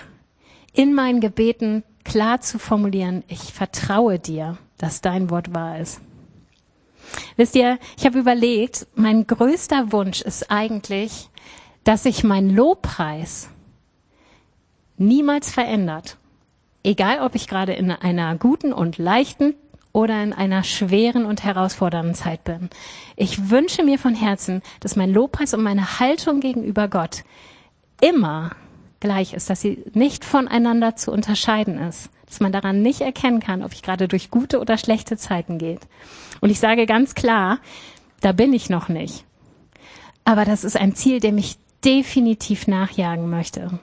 in 0.73 0.93
meinen 0.93 1.19
Gebeten 1.19 1.83
klar 2.03 2.41
zu 2.41 2.59
formulieren, 2.59 3.23
ich 3.27 3.53
vertraue 3.53 4.19
dir, 4.19 4.57
dass 4.77 5.01
dein 5.01 5.29
Wort 5.29 5.53
wahr 5.53 5.79
ist. 5.79 5.99
Wisst 7.35 7.55
ihr, 7.55 7.77
ich 7.97 8.05
habe 8.05 8.19
überlegt, 8.19 8.87
mein 8.95 9.27
größter 9.27 9.91
Wunsch 9.91 10.21
ist 10.21 10.49
eigentlich, 10.49 11.29
dass 11.83 12.03
sich 12.03 12.23
mein 12.23 12.49
Lobpreis 12.49 13.49
niemals 14.97 15.51
verändert. 15.51 16.17
Egal, 16.83 17.21
ob 17.21 17.35
ich 17.35 17.47
gerade 17.47 17.73
in 17.73 17.91
einer 17.91 18.35
guten 18.37 18.73
und 18.73 18.97
leichten 18.97 19.53
oder 19.93 20.23
in 20.23 20.33
einer 20.33 20.63
schweren 20.63 21.25
und 21.25 21.43
herausfordernden 21.43 22.15
Zeit 22.15 22.43
bin. 22.43 22.69
Ich 23.15 23.49
wünsche 23.49 23.83
mir 23.83 23.99
von 23.99 24.15
Herzen, 24.15 24.61
dass 24.79 24.95
mein 24.95 25.11
Lobpreis 25.11 25.53
und 25.53 25.63
meine 25.63 25.99
Haltung 25.99 26.39
gegenüber 26.39 26.87
Gott 26.87 27.23
immer 28.01 28.51
gleich 28.99 29.33
ist, 29.33 29.49
dass 29.49 29.61
sie 29.61 29.83
nicht 29.93 30.23
voneinander 30.23 30.95
zu 30.95 31.11
unterscheiden 31.11 31.77
ist, 31.77 32.09
dass 32.25 32.39
man 32.39 32.51
daran 32.51 32.81
nicht 32.81 33.01
erkennen 33.01 33.41
kann, 33.41 33.63
ob 33.63 33.73
ich 33.73 33.81
gerade 33.81 34.07
durch 34.07 34.31
gute 34.31 34.59
oder 34.59 34.77
schlechte 34.77 35.17
Zeiten 35.17 35.57
geht. 35.57 35.81
Und 36.39 36.49
ich 36.49 36.59
sage 36.59 36.85
ganz 36.85 37.13
klar, 37.15 37.59
da 38.21 38.31
bin 38.31 38.53
ich 38.53 38.69
noch 38.69 38.87
nicht. 38.87 39.25
Aber 40.23 40.45
das 40.45 40.63
ist 40.63 40.77
ein 40.77 40.95
Ziel, 40.95 41.19
dem 41.19 41.37
ich 41.37 41.57
definitiv 41.83 42.67
nachjagen 42.67 43.29
möchte. 43.29 43.79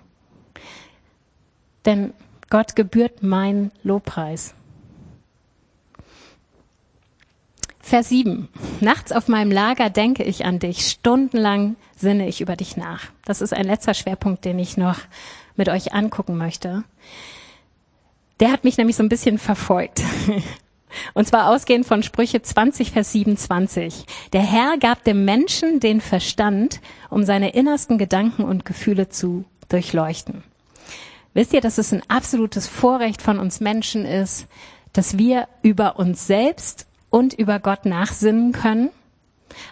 Denn 1.88 2.12
Gott 2.51 2.77
gebührt 2.77 3.22
mein 3.22 3.72
Lobpreis. 3.83 4.53
Vers 7.81 8.11
7. 8.11 8.51
Nachts 8.83 9.11
auf 9.11 9.29
meinem 9.29 9.51
Lager 9.51 9.88
denke 9.88 10.22
ich 10.22 10.44
an 10.44 10.59
dich, 10.59 10.87
stundenlang 10.87 11.77
sinne 11.96 12.29
ich 12.29 12.42
über 12.42 12.57
dich 12.57 12.77
nach. 12.77 13.05
Das 13.24 13.40
ist 13.40 13.55
ein 13.55 13.64
letzter 13.64 13.94
Schwerpunkt, 13.94 14.44
den 14.44 14.59
ich 14.59 14.77
noch 14.77 14.98
mit 15.57 15.70
euch 15.70 15.94
angucken 15.94 16.37
möchte. 16.37 16.85
Der 18.38 18.53
hat 18.53 18.64
mich 18.64 18.77
nämlich 18.77 18.96
so 18.96 19.03
ein 19.03 19.09
bisschen 19.09 19.38
verfolgt. 19.38 20.03
Und 21.14 21.27
zwar 21.27 21.48
ausgehend 21.48 21.87
von 21.87 22.03
Sprüche 22.03 22.43
20, 22.43 22.91
Vers 22.91 23.12
27. 23.12 24.05
Der 24.34 24.43
Herr 24.43 24.76
gab 24.76 25.05
dem 25.05 25.24
Menschen 25.24 25.80
den 25.80 26.03
Verstand, 26.03 26.82
um 27.09 27.24
seine 27.24 27.55
innersten 27.55 27.97
Gedanken 27.97 28.45
und 28.45 28.66
Gefühle 28.66 29.09
zu 29.09 29.47
durchleuchten. 29.70 30.45
Wisst 31.35 31.53
ihr, 31.53 31.61
dass 31.61 31.79
es 31.79 31.93
ein 31.93 32.03
absolutes 32.09 32.66
Vorrecht 32.66 33.22
von 33.22 33.39
uns 33.39 33.61
Menschen 33.61 34.05
ist, 34.05 34.47
dass 34.93 35.18
wir 35.18 35.49
über 35.62 35.99
uns 35.99 36.26
selbst 36.26 36.87
und 37.11 37.35
über 37.35 37.61
Gott 37.61 37.85
nachsinnen 37.85 38.53
können? 38.53 38.91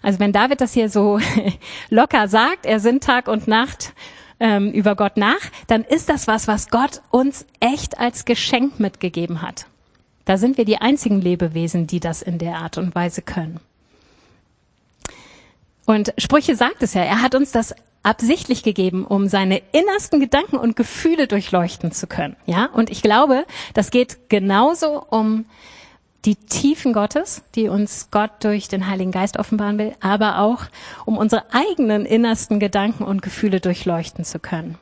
Also 0.02 0.20
wenn 0.20 0.32
David 0.32 0.60
das 0.60 0.72
hier 0.72 0.88
so 0.88 1.18
locker 1.90 2.28
sagt, 2.28 2.66
er 2.66 2.80
sinnt 2.80 3.04
Tag 3.04 3.28
und 3.28 3.48
Nacht 3.48 3.92
ähm, 4.40 4.70
über 4.70 4.96
Gott 4.96 5.16
nach, 5.16 5.40
dann 5.66 5.82
ist 5.82 6.08
das 6.08 6.26
was, 6.26 6.48
was 6.48 6.68
Gott 6.68 7.02
uns 7.10 7.46
echt 7.60 7.98
als 7.98 8.24
Geschenk 8.24 8.78
mitgegeben 8.80 9.42
hat. 9.42 9.66
Da 10.24 10.38
sind 10.38 10.58
wir 10.58 10.64
die 10.64 10.78
einzigen 10.78 11.20
Lebewesen, 11.20 11.86
die 11.86 12.00
das 12.00 12.20
in 12.22 12.38
der 12.38 12.56
Art 12.56 12.78
und 12.78 12.94
Weise 12.94 13.22
können. 13.22 13.60
Und 15.86 16.12
Sprüche 16.18 16.56
sagt 16.56 16.82
es 16.82 16.94
ja, 16.94 17.02
er 17.02 17.22
hat 17.22 17.36
uns 17.36 17.52
das 17.52 17.74
absichtlich 18.06 18.62
gegeben, 18.62 19.04
um 19.04 19.26
seine 19.26 19.60
innersten 19.72 20.20
Gedanken 20.20 20.56
und 20.56 20.76
Gefühle 20.76 21.26
durchleuchten 21.26 21.90
zu 21.90 22.06
können. 22.06 22.36
Ja, 22.46 22.66
und 22.66 22.88
ich 22.88 23.02
glaube, 23.02 23.44
das 23.74 23.90
geht 23.90 24.30
genauso 24.30 25.04
um 25.10 25.44
die 26.24 26.36
Tiefen 26.36 26.92
Gottes, 26.92 27.42
die 27.56 27.68
uns 27.68 28.08
Gott 28.12 28.30
durch 28.40 28.68
den 28.68 28.86
Heiligen 28.86 29.10
Geist 29.10 29.38
offenbaren 29.38 29.78
will, 29.78 29.92
aber 30.00 30.38
auch 30.38 30.64
um 31.04 31.18
unsere 31.18 31.52
eigenen 31.52 32.06
innersten 32.06 32.60
Gedanken 32.60 33.02
und 33.02 33.22
Gefühle 33.22 33.60
durchleuchten 33.60 34.24
zu 34.24 34.38
können. 34.38 34.78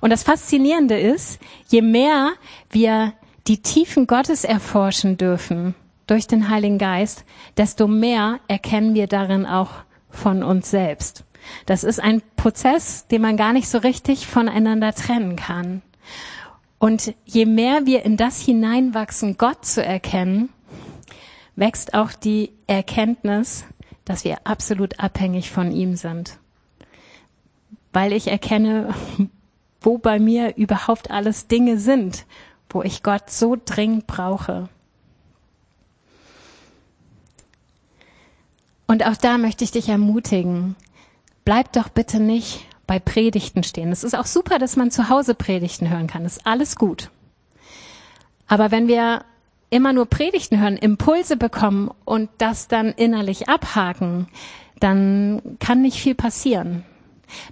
Und 0.00 0.10
das 0.10 0.22
Faszinierende 0.22 0.98
ist, 0.98 1.40
je 1.68 1.82
mehr 1.82 2.32
wir 2.70 3.14
die 3.48 3.62
Tiefen 3.62 4.06
Gottes 4.06 4.44
erforschen 4.44 5.16
dürfen 5.16 5.74
durch 6.06 6.28
den 6.28 6.50
Heiligen 6.50 6.78
Geist, 6.78 7.24
desto 7.56 7.88
mehr 7.88 8.38
erkennen 8.46 8.94
wir 8.94 9.08
darin 9.08 9.44
auch 9.44 9.70
von 10.10 10.44
uns 10.44 10.70
selbst. 10.70 11.24
Das 11.66 11.84
ist 11.84 12.00
ein 12.00 12.22
Prozess, 12.36 13.06
den 13.08 13.22
man 13.22 13.36
gar 13.36 13.52
nicht 13.52 13.68
so 13.68 13.78
richtig 13.78 14.26
voneinander 14.26 14.92
trennen 14.92 15.36
kann. 15.36 15.82
Und 16.78 17.14
je 17.24 17.46
mehr 17.46 17.86
wir 17.86 18.04
in 18.04 18.16
das 18.16 18.40
hineinwachsen, 18.40 19.38
Gott 19.38 19.64
zu 19.64 19.84
erkennen, 19.84 20.50
wächst 21.56 21.94
auch 21.94 22.12
die 22.12 22.52
Erkenntnis, 22.66 23.64
dass 24.04 24.24
wir 24.24 24.46
absolut 24.46 25.00
abhängig 25.00 25.50
von 25.50 25.72
ihm 25.72 25.96
sind. 25.96 26.38
Weil 27.92 28.12
ich 28.12 28.28
erkenne, 28.28 28.94
wo 29.80 29.98
bei 29.98 30.18
mir 30.18 30.56
überhaupt 30.56 31.10
alles 31.10 31.48
Dinge 31.48 31.78
sind, 31.78 32.26
wo 32.68 32.82
ich 32.82 33.02
Gott 33.02 33.30
so 33.30 33.56
dringend 33.62 34.06
brauche. 34.06 34.68
Und 38.86 39.04
auch 39.04 39.16
da 39.16 39.38
möchte 39.38 39.64
ich 39.64 39.72
dich 39.72 39.88
ermutigen, 39.88 40.76
bleib 41.46 41.72
doch 41.72 41.88
bitte 41.88 42.20
nicht 42.20 42.66
bei 42.86 42.98
Predigten 42.98 43.62
stehen. 43.62 43.90
Es 43.90 44.04
ist 44.04 44.14
auch 44.14 44.26
super, 44.26 44.58
dass 44.58 44.76
man 44.76 44.90
zu 44.90 45.08
Hause 45.08 45.34
Predigten 45.34 45.88
hören 45.88 46.08
kann. 46.08 46.24
Das 46.24 46.36
ist 46.36 46.46
alles 46.46 46.76
gut. 46.76 47.10
Aber 48.46 48.70
wenn 48.70 48.88
wir 48.88 49.24
immer 49.70 49.94
nur 49.94 50.06
Predigten 50.06 50.60
hören, 50.60 50.76
Impulse 50.76 51.36
bekommen 51.38 51.90
und 52.04 52.28
das 52.38 52.68
dann 52.68 52.90
innerlich 52.90 53.48
abhaken, 53.48 54.28
dann 54.80 55.40
kann 55.58 55.82
nicht 55.82 55.98
viel 56.00 56.14
passieren. 56.14 56.84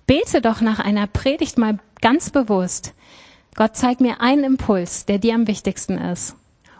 Bete 0.07 0.41
doch 0.41 0.61
nach 0.61 0.79
einer 0.79 1.07
Predigt 1.07 1.57
mal 1.57 1.79
ganz 2.01 2.31
bewusst. 2.31 2.93
Gott 3.55 3.77
zeig 3.77 4.01
mir 4.01 4.21
einen 4.21 4.45
Impuls, 4.45 5.07
der 5.07 5.19
dir 5.19 5.35
am 5.35 5.47
wichtigsten 5.47 5.99
ist. 5.99 6.37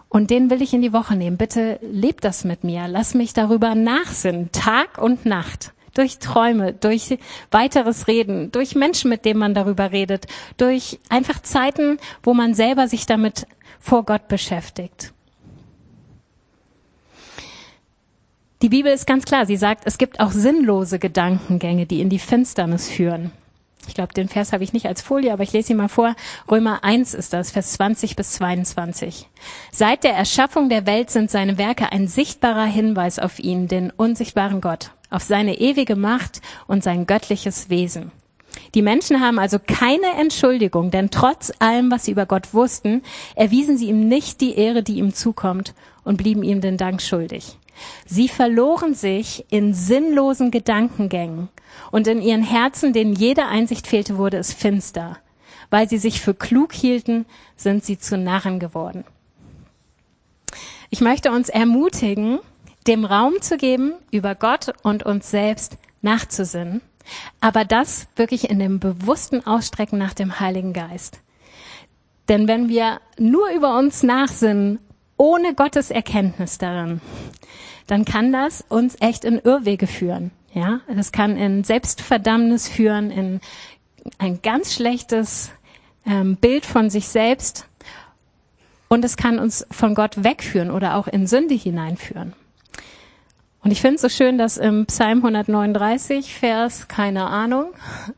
Und 0.09 0.29
den 0.29 0.49
will 0.49 0.61
ich 0.61 0.73
in 0.73 0.81
die 0.81 0.93
Woche 0.93 1.15
nehmen. 1.15 1.37
Bitte 1.37 1.79
leb 1.81 2.21
das 2.21 2.43
mit 2.43 2.63
mir. 2.63 2.87
Lass 2.87 3.15
mich 3.15 3.33
darüber 3.33 3.75
nachsinnen, 3.75 4.51
Tag 4.51 4.97
und 4.97 5.25
Nacht. 5.25 5.73
Durch 5.95 6.19
Träume, 6.19 6.73
durch 6.73 7.17
weiteres 7.49 8.07
Reden, 8.07 8.51
durch 8.51 8.75
Menschen, 8.75 9.09
mit 9.09 9.25
denen 9.25 9.39
man 9.39 9.55
darüber 9.55 9.91
redet, 9.91 10.27
durch 10.57 10.99
einfach 11.09 11.41
Zeiten, 11.41 11.97
wo 12.21 12.35
man 12.35 12.53
selber 12.53 12.87
sich 12.87 13.07
damit 13.07 13.47
vor 13.79 14.03
Gott 14.03 14.27
beschäftigt. 14.27 15.13
Die 18.61 18.69
Bibel 18.69 18.91
ist 18.91 19.05
ganz 19.05 19.25
klar. 19.25 19.45
Sie 19.45 19.57
sagt, 19.57 19.83
es 19.85 19.97
gibt 19.97 20.19
auch 20.19 20.31
sinnlose 20.31 20.97
Gedankengänge, 20.97 21.85
die 21.85 22.01
in 22.01 22.09
die 22.09 22.19
Finsternis 22.19 22.89
führen. 22.89 23.31
Ich 23.87 23.93
glaube, 23.93 24.13
den 24.13 24.29
Vers 24.29 24.53
habe 24.53 24.63
ich 24.63 24.73
nicht 24.73 24.87
als 24.87 25.01
Folie, 25.01 25.31
aber 25.31 25.43
ich 25.43 25.53
lese 25.53 25.73
ihn 25.73 25.77
mal 25.77 25.89
vor. 25.89 26.15
Römer 26.49 26.83
1 26.83 27.13
ist 27.13 27.33
das, 27.33 27.51
Vers 27.51 27.73
20 27.73 28.15
bis 28.15 28.31
22. 28.31 29.29
Seit 29.71 30.03
der 30.03 30.13
Erschaffung 30.13 30.69
der 30.69 30.87
Welt 30.87 31.11
sind 31.11 31.29
seine 31.29 31.57
Werke 31.57 31.91
ein 31.91 32.07
sichtbarer 32.07 32.65
Hinweis 32.65 33.19
auf 33.19 33.39
ihn, 33.39 33.67
den 33.67 33.91
unsichtbaren 33.91 34.61
Gott, 34.61 34.91
auf 35.09 35.23
seine 35.23 35.59
ewige 35.59 35.95
Macht 35.95 36.41
und 36.67 36.83
sein 36.83 37.05
göttliches 37.05 37.69
Wesen. 37.69 38.11
Die 38.73 38.81
Menschen 38.81 39.21
haben 39.21 39.39
also 39.39 39.57
keine 39.59 40.13
Entschuldigung, 40.19 40.91
denn 40.91 41.09
trotz 41.11 41.51
allem, 41.59 41.91
was 41.91 42.05
sie 42.05 42.11
über 42.11 42.25
Gott 42.25 42.53
wussten, 42.53 43.03
erwiesen 43.35 43.77
sie 43.77 43.87
ihm 43.87 44.07
nicht 44.07 44.41
die 44.41 44.55
Ehre, 44.55 44.83
die 44.83 44.97
ihm 44.97 45.13
zukommt 45.13 45.73
und 46.03 46.17
blieben 46.17 46.43
ihm 46.43 46.61
den 46.61 46.77
Dank 46.77 47.01
schuldig. 47.01 47.57
Sie 48.05 48.29
verloren 48.29 48.93
sich 48.93 49.45
in 49.49 49.73
sinnlosen 49.73 50.51
Gedankengängen 50.51 51.49
und 51.91 52.07
in 52.07 52.21
ihren 52.21 52.43
Herzen, 52.43 52.93
denen 52.93 53.13
jede 53.13 53.45
Einsicht 53.45 53.87
fehlte, 53.87 54.17
wurde 54.17 54.37
es 54.37 54.53
finster. 54.53 55.17
Weil 55.69 55.89
sie 55.89 55.97
sich 55.97 56.21
für 56.21 56.33
klug 56.33 56.73
hielten, 56.73 57.25
sind 57.57 57.83
sie 57.83 57.97
zu 57.97 58.17
Narren 58.17 58.59
geworden. 58.59 59.03
Ich 60.89 61.01
möchte 61.01 61.31
uns 61.31 61.49
ermutigen, 61.49 62.39
dem 62.87 63.05
Raum 63.05 63.41
zu 63.41 63.57
geben, 63.57 63.93
über 64.11 64.35
Gott 64.35 64.73
und 64.83 65.03
uns 65.03 65.29
selbst 65.31 65.77
nachzusinnen, 66.01 66.81
aber 67.41 67.65
das 67.65 68.07
wirklich 68.15 68.49
in 68.49 68.59
dem 68.59 68.79
bewussten 68.79 69.45
Ausstrecken 69.45 69.97
nach 69.97 70.13
dem 70.13 70.39
Heiligen 70.39 70.73
Geist. 70.73 71.19
Denn 72.29 72.47
wenn 72.47 72.69
wir 72.69 72.99
nur 73.17 73.49
über 73.51 73.77
uns 73.77 74.03
nachsinnen, 74.03 74.79
ohne 75.17 75.53
Gottes 75.53 75.91
Erkenntnis 75.91 76.57
darin, 76.57 77.01
dann 77.87 78.03
kann 78.05 78.31
das 78.31 78.63
uns 78.67 78.95
echt 78.99 79.25
in 79.25 79.39
Irrwege 79.39 79.87
führen. 79.87 80.31
Ja, 80.53 80.81
das 80.87 81.11
kann 81.11 81.37
in 81.37 81.63
Selbstverdammnis 81.63 82.67
führen, 82.67 83.11
in 83.11 83.41
ein 84.17 84.41
ganz 84.41 84.73
schlechtes 84.73 85.51
ähm, 86.05 86.37
Bild 86.37 86.65
von 86.65 86.89
sich 86.89 87.07
selbst 87.07 87.67
und 88.87 89.03
es 89.03 89.17
kann 89.17 89.39
uns 89.39 89.65
von 89.71 89.95
Gott 89.95 90.23
wegführen 90.23 90.71
oder 90.71 90.95
auch 90.95 91.07
in 91.07 91.27
Sünde 91.27 91.55
hineinführen. 91.55 92.33
Und 93.65 93.71
ich 93.71 93.81
finde 93.81 93.95
es 93.95 94.01
so 94.01 94.09
schön, 94.09 94.37
dass 94.37 94.57
im 94.57 94.85
Psalm 94.85 95.25
139, 95.25 96.35
Vers, 96.35 96.87
keine 96.87 97.25
Ahnung, 97.25 97.73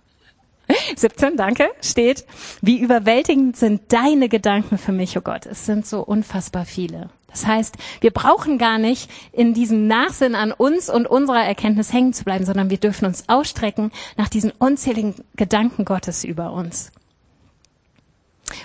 17, 0.97 1.37
danke, 1.37 1.69
steht, 1.81 2.25
wie 2.61 2.77
überwältigend 2.81 3.55
sind 3.55 3.93
deine 3.93 4.27
Gedanken 4.27 4.77
für 4.77 4.91
mich, 4.91 5.17
oh 5.17 5.21
Gott. 5.21 5.45
Es 5.45 5.65
sind 5.65 5.87
so 5.87 6.01
unfassbar 6.01 6.65
viele. 6.65 7.09
Das 7.27 7.47
heißt, 7.47 7.77
wir 8.01 8.11
brauchen 8.11 8.57
gar 8.57 8.77
nicht 8.77 9.09
in 9.31 9.53
diesem 9.53 9.87
Nachsinn 9.87 10.35
an 10.35 10.51
uns 10.51 10.89
und 10.89 11.07
unserer 11.07 11.45
Erkenntnis 11.45 11.93
hängen 11.93 12.11
zu 12.11 12.25
bleiben, 12.25 12.45
sondern 12.45 12.69
wir 12.69 12.77
dürfen 12.77 13.05
uns 13.05 13.29
ausstrecken 13.29 13.93
nach 14.17 14.27
diesen 14.27 14.51
unzähligen 14.51 15.15
Gedanken 15.37 15.85
Gottes 15.85 16.25
über 16.25 16.51
uns. 16.51 16.91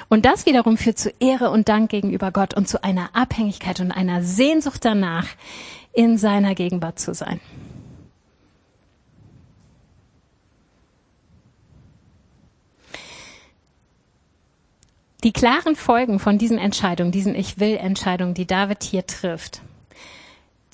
Und 0.09 0.25
das 0.25 0.47
wiederum 0.47 0.77
führt 0.77 0.99
zu 0.99 1.13
Ehre 1.21 1.51
und 1.51 1.69
Dank 1.69 1.91
gegenüber 1.91 2.33
Gott 2.33 2.55
und 2.55 2.67
zu 2.67 2.83
einer 2.83 3.11
Abhängigkeit 3.15 3.79
und 3.79 3.93
einer 3.93 4.25
Sehnsucht 4.25 4.85
danach, 4.85 5.29
in 5.93 6.19
seiner 6.19 6.55
Gegenwart 6.55 6.99
zu 6.99 7.15
sein. 7.15 7.41
Die 15.25 15.33
klaren 15.33 15.77
Folgen 15.77 16.19
von 16.19 16.37
diesen 16.37 16.59
Entscheidungen, 16.59 17.13
diesen 17.13 17.37
Ich 17.37 17.61
will 17.61 17.77
Entscheidungen, 17.77 18.35
die 18.35 18.47
David 18.47 18.83
hier 18.83 19.07
trifft, 19.07 19.63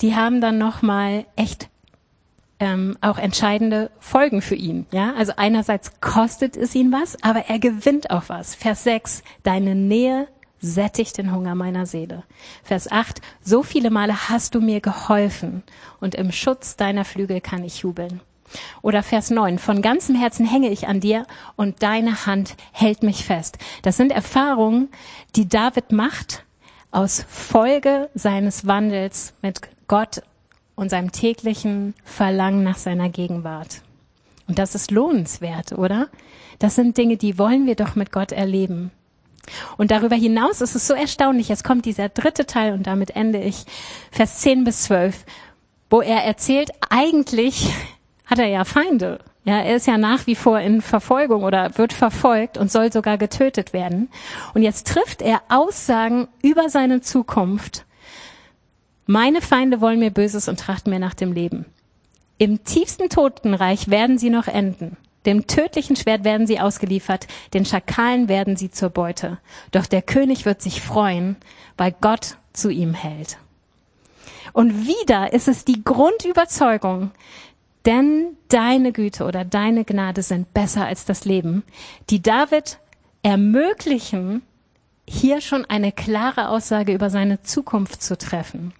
die 0.01 0.15
haben 0.15 0.41
dann 0.41 0.57
nochmal 0.57 1.25
echt 1.35 1.69
ähm, 2.59 2.97
auch 3.01 3.17
entscheidende 3.17 3.91
Folgen 3.99 4.41
für 4.41 4.55
ihn. 4.55 4.87
Ja, 4.91 5.13
also 5.13 5.33
einerseits 5.37 6.01
kostet 6.01 6.57
es 6.57 6.73
ihn 6.73 6.91
was, 6.91 7.21
aber 7.23 7.45
er 7.47 7.59
gewinnt 7.59 8.09
auch 8.09 8.23
was. 8.27 8.55
Vers 8.55 8.83
6, 8.83 9.23
deine 9.43 9.75
Nähe 9.75 10.27
sättigt 10.59 11.17
den 11.17 11.33
Hunger 11.33 11.55
meiner 11.55 11.85
Seele. 11.85 12.23
Vers 12.63 12.91
8, 12.91 13.21
so 13.41 13.63
viele 13.63 13.89
Male 13.89 14.29
hast 14.29 14.55
du 14.55 14.61
mir 14.61 14.81
geholfen 14.81 15.63
und 15.99 16.15
im 16.15 16.31
Schutz 16.31 16.75
deiner 16.75 17.05
Flügel 17.05 17.41
kann 17.41 17.63
ich 17.63 17.79
jubeln. 17.79 18.21
Oder 18.81 19.03
Vers 19.03 19.29
9, 19.29 19.59
von 19.59 19.81
ganzem 19.81 20.15
Herzen 20.15 20.45
hänge 20.45 20.69
ich 20.69 20.87
an 20.87 20.99
dir 20.99 21.25
und 21.55 21.83
deine 21.83 22.25
Hand 22.25 22.55
hält 22.71 23.03
mich 23.03 23.25
fest. 23.25 23.57
Das 23.83 23.97
sind 23.97 24.11
Erfahrungen, 24.11 24.89
die 25.35 25.47
David 25.47 25.91
macht 25.91 26.43
aus 26.91 27.25
Folge 27.27 28.09
seines 28.15 28.65
Wandels 28.65 29.33
mit 29.41 29.61
Gott 29.87 30.23
und 30.75 30.89
seinem 30.89 31.11
täglichen 31.11 31.93
Verlangen 32.03 32.63
nach 32.63 32.77
seiner 32.77 33.09
Gegenwart. 33.09 33.81
Und 34.47 34.57
das 34.57 34.73
ist 34.73 34.89
lohnenswert, 34.89 35.73
oder? 35.73 36.07
Das 36.57 36.75
sind 36.75 36.97
Dinge, 36.97 37.17
die 37.17 37.37
wollen 37.37 37.67
wir 37.67 37.75
doch 37.75 37.95
mit 37.95 38.11
Gott 38.11 38.31
erleben. 38.31 38.91
Und 39.77 39.91
darüber 39.91 40.15
hinaus 40.15 40.61
ist 40.61 40.75
es 40.75 40.87
so 40.87 40.93
erstaunlich, 40.93 41.49
jetzt 41.49 41.63
kommt 41.63 41.85
dieser 41.85 42.09
dritte 42.09 42.45
Teil 42.45 42.73
und 42.73 42.87
damit 42.87 43.15
ende 43.15 43.39
ich, 43.39 43.65
Vers 44.11 44.39
10 44.39 44.63
bis 44.63 44.83
12, 44.83 45.25
wo 45.89 46.01
er 46.01 46.23
erzählt, 46.23 46.71
eigentlich 46.89 47.71
hat 48.25 48.39
er 48.39 48.47
ja 48.47 48.63
Feinde. 48.63 49.19
Ja, 49.45 49.59
er 49.61 49.77
ist 49.77 49.87
ja 49.87 49.97
nach 49.97 50.27
wie 50.27 50.35
vor 50.35 50.59
in 50.59 50.81
Verfolgung 50.81 51.43
oder 51.43 51.77
wird 51.77 51.93
verfolgt 51.93 52.57
und 52.57 52.71
soll 52.71 52.91
sogar 52.91 53.17
getötet 53.17 53.73
werden. 53.73 54.09
Und 54.53 54.61
jetzt 54.61 54.87
trifft 54.87 55.21
er 55.21 55.41
Aussagen 55.49 56.27
über 56.43 56.69
seine 56.69 57.01
Zukunft. 57.01 57.85
Meine 59.07 59.41
Feinde 59.41 59.81
wollen 59.81 59.99
mir 59.99 60.11
Böses 60.11 60.47
und 60.47 60.59
trachten 60.59 60.91
mir 60.91 60.99
nach 60.99 61.15
dem 61.15 61.31
Leben. 61.31 61.65
Im 62.37 62.63
tiefsten 62.63 63.09
Totenreich 63.09 63.89
werden 63.89 64.19
sie 64.19 64.29
noch 64.29 64.47
enden. 64.47 64.97
Dem 65.25 65.47
tödlichen 65.47 65.95
Schwert 65.95 66.23
werden 66.23 66.47
sie 66.47 66.59
ausgeliefert, 66.59 67.27
den 67.53 67.65
Schakalen 67.65 68.29
werden 68.29 68.55
sie 68.55 68.71
zur 68.71 68.89
Beute. 68.89 69.39
Doch 69.71 69.85
der 69.85 70.01
König 70.01 70.45
wird 70.45 70.61
sich 70.61 70.81
freuen, 70.81 71.35
weil 71.77 71.93
Gott 71.99 72.37
zu 72.53 72.69
ihm 72.69 72.93
hält. 72.93 73.37
Und 74.53 74.87
wieder 74.87 75.33
ist 75.33 75.47
es 75.47 75.65
die 75.65 75.83
Grundüberzeugung, 75.83 77.11
denn 77.85 78.37
deine 78.49 78.91
Güte 78.91 79.25
oder 79.25 79.45
deine 79.45 79.85
Gnade 79.85 80.21
sind 80.21 80.53
besser 80.53 80.85
als 80.85 81.05
das 81.05 81.25
Leben, 81.25 81.63
die 82.09 82.21
David 82.21 82.79
ermöglichen, 83.23 84.41
hier 85.07 85.41
schon 85.41 85.65
eine 85.65 85.91
klare 85.91 86.49
Aussage 86.49 86.93
über 86.93 87.09
seine 87.09 87.41
Zukunft 87.41 88.03
zu 88.03 88.17
treffen. 88.17 88.73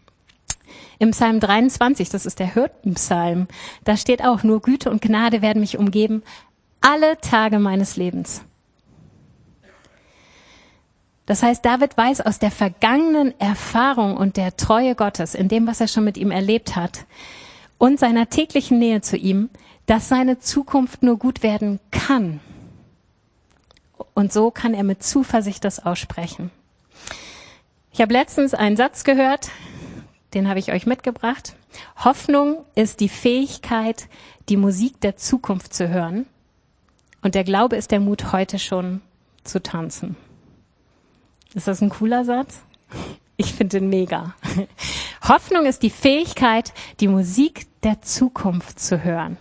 Im 1.00 1.12
Psalm 1.12 1.40
23, 1.40 2.10
das 2.10 2.26
ist 2.26 2.40
der 2.40 2.54
Hirtenpsalm, 2.54 3.48
da 3.84 3.98
steht 3.98 4.24
auch, 4.24 4.44
nur 4.44 4.62
Güte 4.62 4.90
und 4.92 5.02
Gnade 5.02 5.42
werden 5.42 5.60
mich 5.60 5.78
umgeben 5.78 6.24
alle 6.82 7.18
Tage 7.20 7.60
meines 7.60 7.98
Lebens. 7.98 8.42
Das 11.26 11.44
heißt, 11.44 11.64
David 11.64 11.96
weiß 11.96 12.22
aus 12.22 12.40
der 12.40 12.50
vergangenen 12.50 13.40
Erfahrung 13.40 14.18
und 14.18 14.36
der 14.36 14.58
Treue 14.58 14.96
Gottes, 14.96 15.36
in 15.36 15.48
dem, 15.48 15.68
was 15.68 15.80
er 15.80 15.88
schon 15.88 16.04
mit 16.04 16.18
ihm 16.18 16.32
erlebt 16.32 16.76
hat, 16.76 17.06
und 17.78 18.00
seiner 18.00 18.30
täglichen 18.30 18.80
Nähe 18.80 19.02
zu 19.02 19.16
ihm, 19.16 19.50
dass 19.86 20.10
seine 20.10 20.40
Zukunft 20.40 21.04
nur 21.04 21.18
gut 21.18 21.44
werden 21.44 21.80
kann. 21.92 22.40
Und 24.14 24.34
so 24.34 24.52
kann 24.52 24.74
er 24.74 24.84
mit 24.84 25.04
Zuversicht 25.04 25.64
das 25.64 25.86
aussprechen. 25.86 26.52
Ich 27.92 28.02
habe 28.02 28.14
letztens 28.14 28.54
einen 28.54 28.76
Satz 28.76 29.04
gehört, 29.04 29.50
den 30.34 30.48
habe 30.48 30.60
ich 30.60 30.72
euch 30.72 30.86
mitgebracht. 30.86 31.56
Hoffnung 32.04 32.66
ist 32.76 33.00
die 33.00 33.10
Fähigkeit, 33.10 34.08
die 34.48 34.58
Musik 34.58 35.00
der 35.02 35.18
Zukunft 35.18 35.74
zu 35.74 35.90
hören. 35.90 36.26
Und 37.22 37.36
der 37.36 37.44
Glaube 37.44 37.76
ist 37.76 37.92
der 37.92 38.00
Mut, 38.00 38.32
heute 38.32 38.60
schon 38.60 39.02
zu 39.44 39.62
tanzen. 39.62 40.16
Ist 41.54 41.68
das 41.68 41.82
ein 41.82 41.90
cooler 41.90 42.26
Satz? 42.26 42.62
Ich 43.38 43.54
finde 43.54 43.80
den 43.80 43.90
mega. 43.90 44.36
Hoffnung 45.28 45.66
ist 45.66 45.84
die 45.84 45.90
Fähigkeit, 45.90 46.74
die 47.00 47.08
Musik 47.08 47.68
der 47.82 48.02
Zukunft 48.02 48.80
zu 48.80 49.04
hören. 49.04 49.38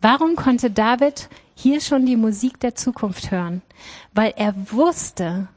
Warum 0.00 0.36
konnte 0.36 0.70
David 0.70 1.28
hier 1.54 1.80
schon 1.80 2.06
die 2.06 2.16
Musik 2.16 2.60
der 2.60 2.74
Zukunft 2.74 3.30
hören? 3.30 3.62
Weil 4.12 4.34
er 4.36 4.54
wusste, 4.72 5.48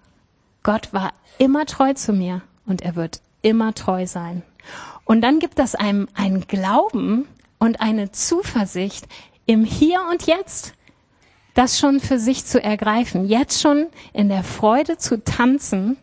Gott 0.64 0.94
war 0.94 1.14
immer 1.38 1.66
treu 1.66 1.94
zu 1.94 2.14
mir 2.14 2.42
und 2.66 2.82
er 2.82 2.96
wird 2.96 3.22
immer 3.42 3.74
treu 3.74 4.06
sein. 4.06 4.44
Und 5.06 5.22
dann 5.22 5.40
gibt 5.40 5.60
es 5.60 5.76
einem 5.76 6.08
einen 6.14 6.48
Glauben 6.48 7.28
und 7.58 7.82
eine 7.82 8.12
Zuversicht 8.12 9.08
im 9.46 9.66
Hier 9.66 10.02
und 10.10 10.28
Jetzt, 10.28 10.74
das 11.54 11.80
schon 11.80 12.00
für 12.00 12.20
sich 12.20 12.46
zu 12.46 12.62
ergreifen, 12.62 13.28
jetzt 13.28 13.62
schon 13.62 13.88
in 14.14 14.30
der 14.30 14.44
Freude 14.44 14.98
zu 14.98 15.24
tanzen, 15.24 15.98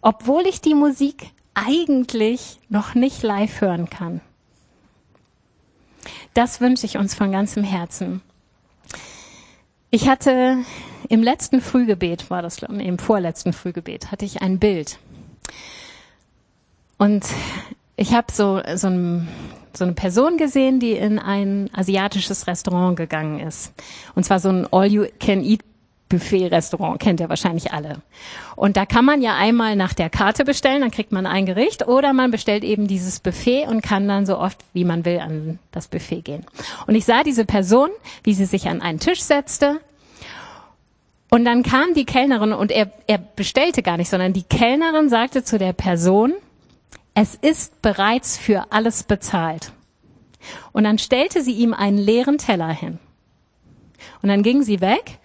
obwohl 0.00 0.46
ich 0.46 0.60
die 0.60 0.74
Musik 0.74 1.30
eigentlich 1.54 2.60
noch 2.68 2.94
nicht 2.94 3.22
live 3.22 3.60
hören 3.60 3.90
kann. 3.90 4.20
Das 6.34 6.60
wünsche 6.60 6.86
ich 6.86 6.96
uns 6.96 7.14
von 7.14 7.32
ganzem 7.32 7.64
Herzen. 7.64 8.20
Ich 9.90 10.08
hatte 10.08 10.58
im 11.08 11.22
letzten 11.22 11.60
Frühgebet, 11.60 12.30
war 12.30 12.42
das, 12.42 12.58
im 12.58 12.98
vorletzten 12.98 13.52
Frühgebet, 13.52 14.10
hatte 14.10 14.24
ich 14.24 14.42
ein 14.42 14.58
Bild. 14.58 14.98
Und 17.04 17.26
ich 17.96 18.14
habe 18.14 18.32
so, 18.32 18.62
so, 18.76 18.86
ein, 18.86 19.28
so 19.74 19.84
eine 19.84 19.92
Person 19.92 20.38
gesehen, 20.38 20.80
die 20.80 20.92
in 20.92 21.18
ein 21.18 21.68
asiatisches 21.74 22.46
Restaurant 22.46 22.96
gegangen 22.96 23.40
ist. 23.40 23.74
Und 24.14 24.24
zwar 24.24 24.40
so 24.40 24.48
ein 24.48 24.66
All-You-Can-Eat 24.72 25.60
Buffet-Restaurant, 26.08 26.98
kennt 27.00 27.20
ihr 27.20 27.28
wahrscheinlich 27.28 27.72
alle. 27.72 27.96
Und 28.56 28.78
da 28.78 28.86
kann 28.86 29.04
man 29.04 29.20
ja 29.20 29.36
einmal 29.36 29.76
nach 29.76 29.92
der 29.92 30.08
Karte 30.08 30.44
bestellen, 30.44 30.80
dann 30.80 30.90
kriegt 30.90 31.12
man 31.12 31.26
ein 31.26 31.44
Gericht, 31.44 31.86
oder 31.88 32.14
man 32.14 32.30
bestellt 32.30 32.64
eben 32.64 32.86
dieses 32.86 33.20
Buffet 33.20 33.66
und 33.66 33.82
kann 33.82 34.08
dann 34.08 34.24
so 34.24 34.38
oft, 34.38 34.58
wie 34.72 34.84
man 34.84 35.04
will, 35.04 35.18
an 35.18 35.58
das 35.72 35.88
Buffet 35.88 36.22
gehen. 36.22 36.46
Und 36.86 36.94
ich 36.94 37.04
sah 37.04 37.22
diese 37.22 37.44
Person, 37.44 37.90
wie 38.22 38.34
sie 38.34 38.46
sich 38.46 38.68
an 38.68 38.80
einen 38.80 39.00
Tisch 39.00 39.22
setzte, 39.22 39.80
und 41.30 41.44
dann 41.44 41.64
kam 41.64 41.94
die 41.94 42.04
Kellnerin 42.04 42.52
und 42.52 42.70
er, 42.70 42.92
er 43.08 43.18
bestellte 43.18 43.82
gar 43.82 43.96
nicht, 43.96 44.08
sondern 44.08 44.32
die 44.32 44.44
Kellnerin 44.44 45.08
sagte 45.08 45.42
zu 45.42 45.58
der 45.58 45.72
Person, 45.72 46.32
es 47.14 47.34
ist 47.34 47.80
bereits 47.82 48.36
für 48.36 48.72
alles 48.72 49.04
bezahlt. 49.04 49.72
Und 50.72 50.84
dann 50.84 50.98
stellte 50.98 51.42
sie 51.42 51.52
ihm 51.52 51.72
einen 51.72 51.98
leeren 51.98 52.38
Teller 52.38 52.68
hin. 52.68 52.98
Und 54.20 54.28
dann 54.28 54.42
ging 54.42 54.62
sie 54.62 54.80
weg 54.80 55.18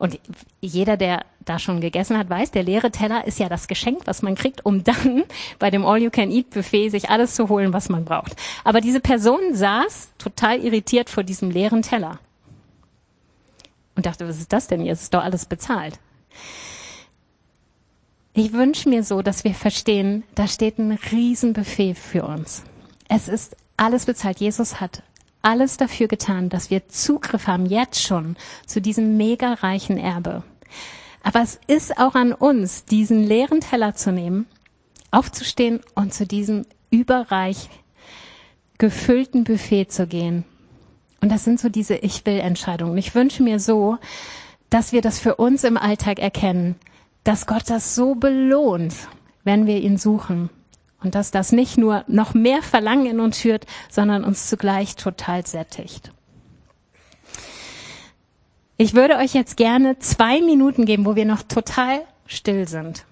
und 0.00 0.18
jeder, 0.62 0.96
der 0.96 1.26
da 1.44 1.58
schon 1.58 1.82
gegessen 1.82 2.16
hat, 2.16 2.30
weiß, 2.30 2.52
der 2.52 2.62
leere 2.62 2.90
Teller 2.90 3.26
ist 3.26 3.38
ja 3.38 3.50
das 3.50 3.68
Geschenk, 3.68 4.06
was 4.06 4.22
man 4.22 4.34
kriegt, 4.34 4.64
um 4.64 4.82
dann 4.84 5.24
bei 5.58 5.70
dem 5.70 5.84
All-You-Can-Eat-Buffet 5.84 6.88
sich 6.88 7.10
alles 7.10 7.34
zu 7.34 7.50
holen, 7.50 7.74
was 7.74 7.90
man 7.90 8.06
braucht. 8.06 8.34
Aber 8.64 8.80
diese 8.80 9.00
Person 9.00 9.40
saß 9.52 10.12
total 10.16 10.60
irritiert 10.60 11.10
vor 11.10 11.22
diesem 11.22 11.50
leeren 11.50 11.82
Teller 11.82 12.18
und 13.94 14.06
dachte, 14.06 14.26
was 14.26 14.38
ist 14.38 14.54
das 14.54 14.68
denn 14.68 14.80
jetzt? 14.80 15.02
Ist 15.02 15.14
doch 15.14 15.22
alles 15.22 15.44
bezahlt. 15.44 15.98
Ich 18.32 18.52
wünsche 18.52 18.88
mir 18.88 19.02
so, 19.02 19.22
dass 19.22 19.42
wir 19.44 19.54
verstehen, 19.54 20.22
da 20.34 20.46
steht 20.46 20.78
ein 20.78 20.92
Riesenbuffet 20.92 21.94
für 21.94 22.24
uns. 22.24 22.62
Es 23.08 23.26
ist 23.26 23.56
alles 23.76 24.06
bezahlt. 24.06 24.38
Jesus 24.38 24.80
hat 24.80 25.02
alles 25.42 25.78
dafür 25.78 26.06
getan, 26.06 26.48
dass 26.48 26.70
wir 26.70 26.88
Zugriff 26.88 27.46
haben, 27.46 27.66
jetzt 27.66 28.00
schon, 28.00 28.36
zu 28.66 28.80
diesem 28.80 29.16
mega 29.16 29.54
reichen 29.54 29.98
Erbe. 29.98 30.44
Aber 31.22 31.42
es 31.42 31.58
ist 31.66 31.98
auch 31.98 32.14
an 32.14 32.32
uns, 32.32 32.84
diesen 32.84 33.24
leeren 33.24 33.60
Teller 33.60 33.94
zu 33.94 34.12
nehmen, 34.12 34.46
aufzustehen 35.10 35.80
und 35.94 36.14
zu 36.14 36.26
diesem 36.26 36.66
überreich 36.90 37.68
gefüllten 38.78 39.44
Buffet 39.44 39.86
zu 39.86 40.06
gehen. 40.06 40.44
Und 41.20 41.30
das 41.30 41.44
sind 41.44 41.60
so 41.60 41.68
diese 41.68 41.96
Ich 41.96 42.24
will 42.26 42.38
Entscheidungen. 42.38 42.96
Ich 42.96 43.14
wünsche 43.14 43.42
mir 43.42 43.58
so, 43.58 43.98
dass 44.70 44.92
wir 44.92 45.02
das 45.02 45.18
für 45.18 45.34
uns 45.36 45.64
im 45.64 45.76
Alltag 45.76 46.18
erkennen, 46.18 46.76
dass 47.24 47.46
Gott 47.46 47.68
das 47.68 47.94
so 47.94 48.14
belohnt, 48.14 48.94
wenn 49.44 49.66
wir 49.66 49.80
ihn 49.80 49.98
suchen 49.98 50.50
und 51.02 51.14
dass 51.14 51.30
das 51.30 51.52
nicht 51.52 51.78
nur 51.78 52.04
noch 52.06 52.34
mehr 52.34 52.62
Verlangen 52.62 53.06
in 53.06 53.20
uns 53.20 53.38
schürt, 53.38 53.66
sondern 53.90 54.24
uns 54.24 54.48
zugleich 54.48 54.96
total 54.96 55.46
sättigt. 55.46 56.12
Ich 58.76 58.94
würde 58.94 59.16
euch 59.16 59.34
jetzt 59.34 59.56
gerne 59.56 59.98
zwei 59.98 60.40
Minuten 60.40 60.86
geben, 60.86 61.04
wo 61.04 61.14
wir 61.14 61.26
noch 61.26 61.42
total 61.42 62.02
still 62.26 62.66
sind. 62.66 63.04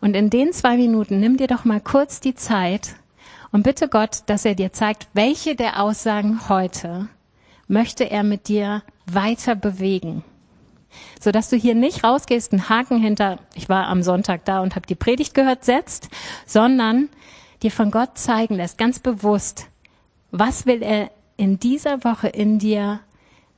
Und 0.00 0.14
in 0.16 0.30
den 0.30 0.52
zwei 0.52 0.76
Minuten 0.76 1.20
nimm 1.20 1.36
dir 1.36 1.46
doch 1.46 1.64
mal 1.64 1.80
kurz 1.80 2.20
die 2.20 2.34
Zeit 2.34 2.96
und 3.52 3.62
bitte 3.62 3.88
Gott, 3.88 4.24
dass 4.26 4.44
er 4.44 4.56
dir 4.56 4.72
zeigt, 4.72 5.06
welche 5.12 5.54
der 5.54 5.80
Aussagen 5.80 6.48
heute 6.48 7.08
möchte 7.68 8.10
er 8.10 8.24
mit 8.24 8.48
dir 8.48 8.82
weiter 9.06 9.54
bewegen 9.54 10.24
so 11.20 11.30
dass 11.30 11.50
du 11.50 11.56
hier 11.56 11.74
nicht 11.74 12.04
rausgehst, 12.04 12.52
einen 12.52 12.68
Haken 12.68 12.98
hinter, 12.98 13.38
ich 13.54 13.68
war 13.68 13.88
am 13.88 14.02
Sonntag 14.02 14.44
da 14.44 14.60
und 14.60 14.76
habe 14.76 14.86
die 14.86 14.94
Predigt 14.94 15.34
gehört, 15.34 15.64
setzt, 15.64 16.08
sondern 16.46 17.08
dir 17.62 17.70
von 17.70 17.90
Gott 17.90 18.18
zeigen 18.18 18.56
lässt, 18.56 18.78
ganz 18.78 18.98
bewusst, 18.98 19.66
was 20.30 20.66
will 20.66 20.82
er 20.82 21.10
in 21.36 21.58
dieser 21.58 22.04
Woche 22.04 22.28
in 22.28 22.58
dir 22.58 23.00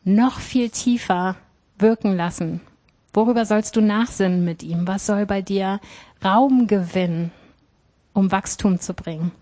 noch 0.04 0.38
viel 0.38 0.70
tiefer 0.70 1.36
wirken 1.78 2.16
lassen? 2.16 2.60
Worüber 3.12 3.46
sollst 3.46 3.76
du 3.76 3.80
nachsinnen 3.80 4.44
mit 4.44 4.62
ihm? 4.62 4.86
Was 4.86 5.06
soll 5.06 5.26
bei 5.26 5.42
dir 5.42 5.80
Raum 6.24 6.66
gewinnen, 6.66 7.32
um 8.12 8.30
Wachstum 8.30 8.78
zu 8.78 8.94
bringen? 8.94 9.32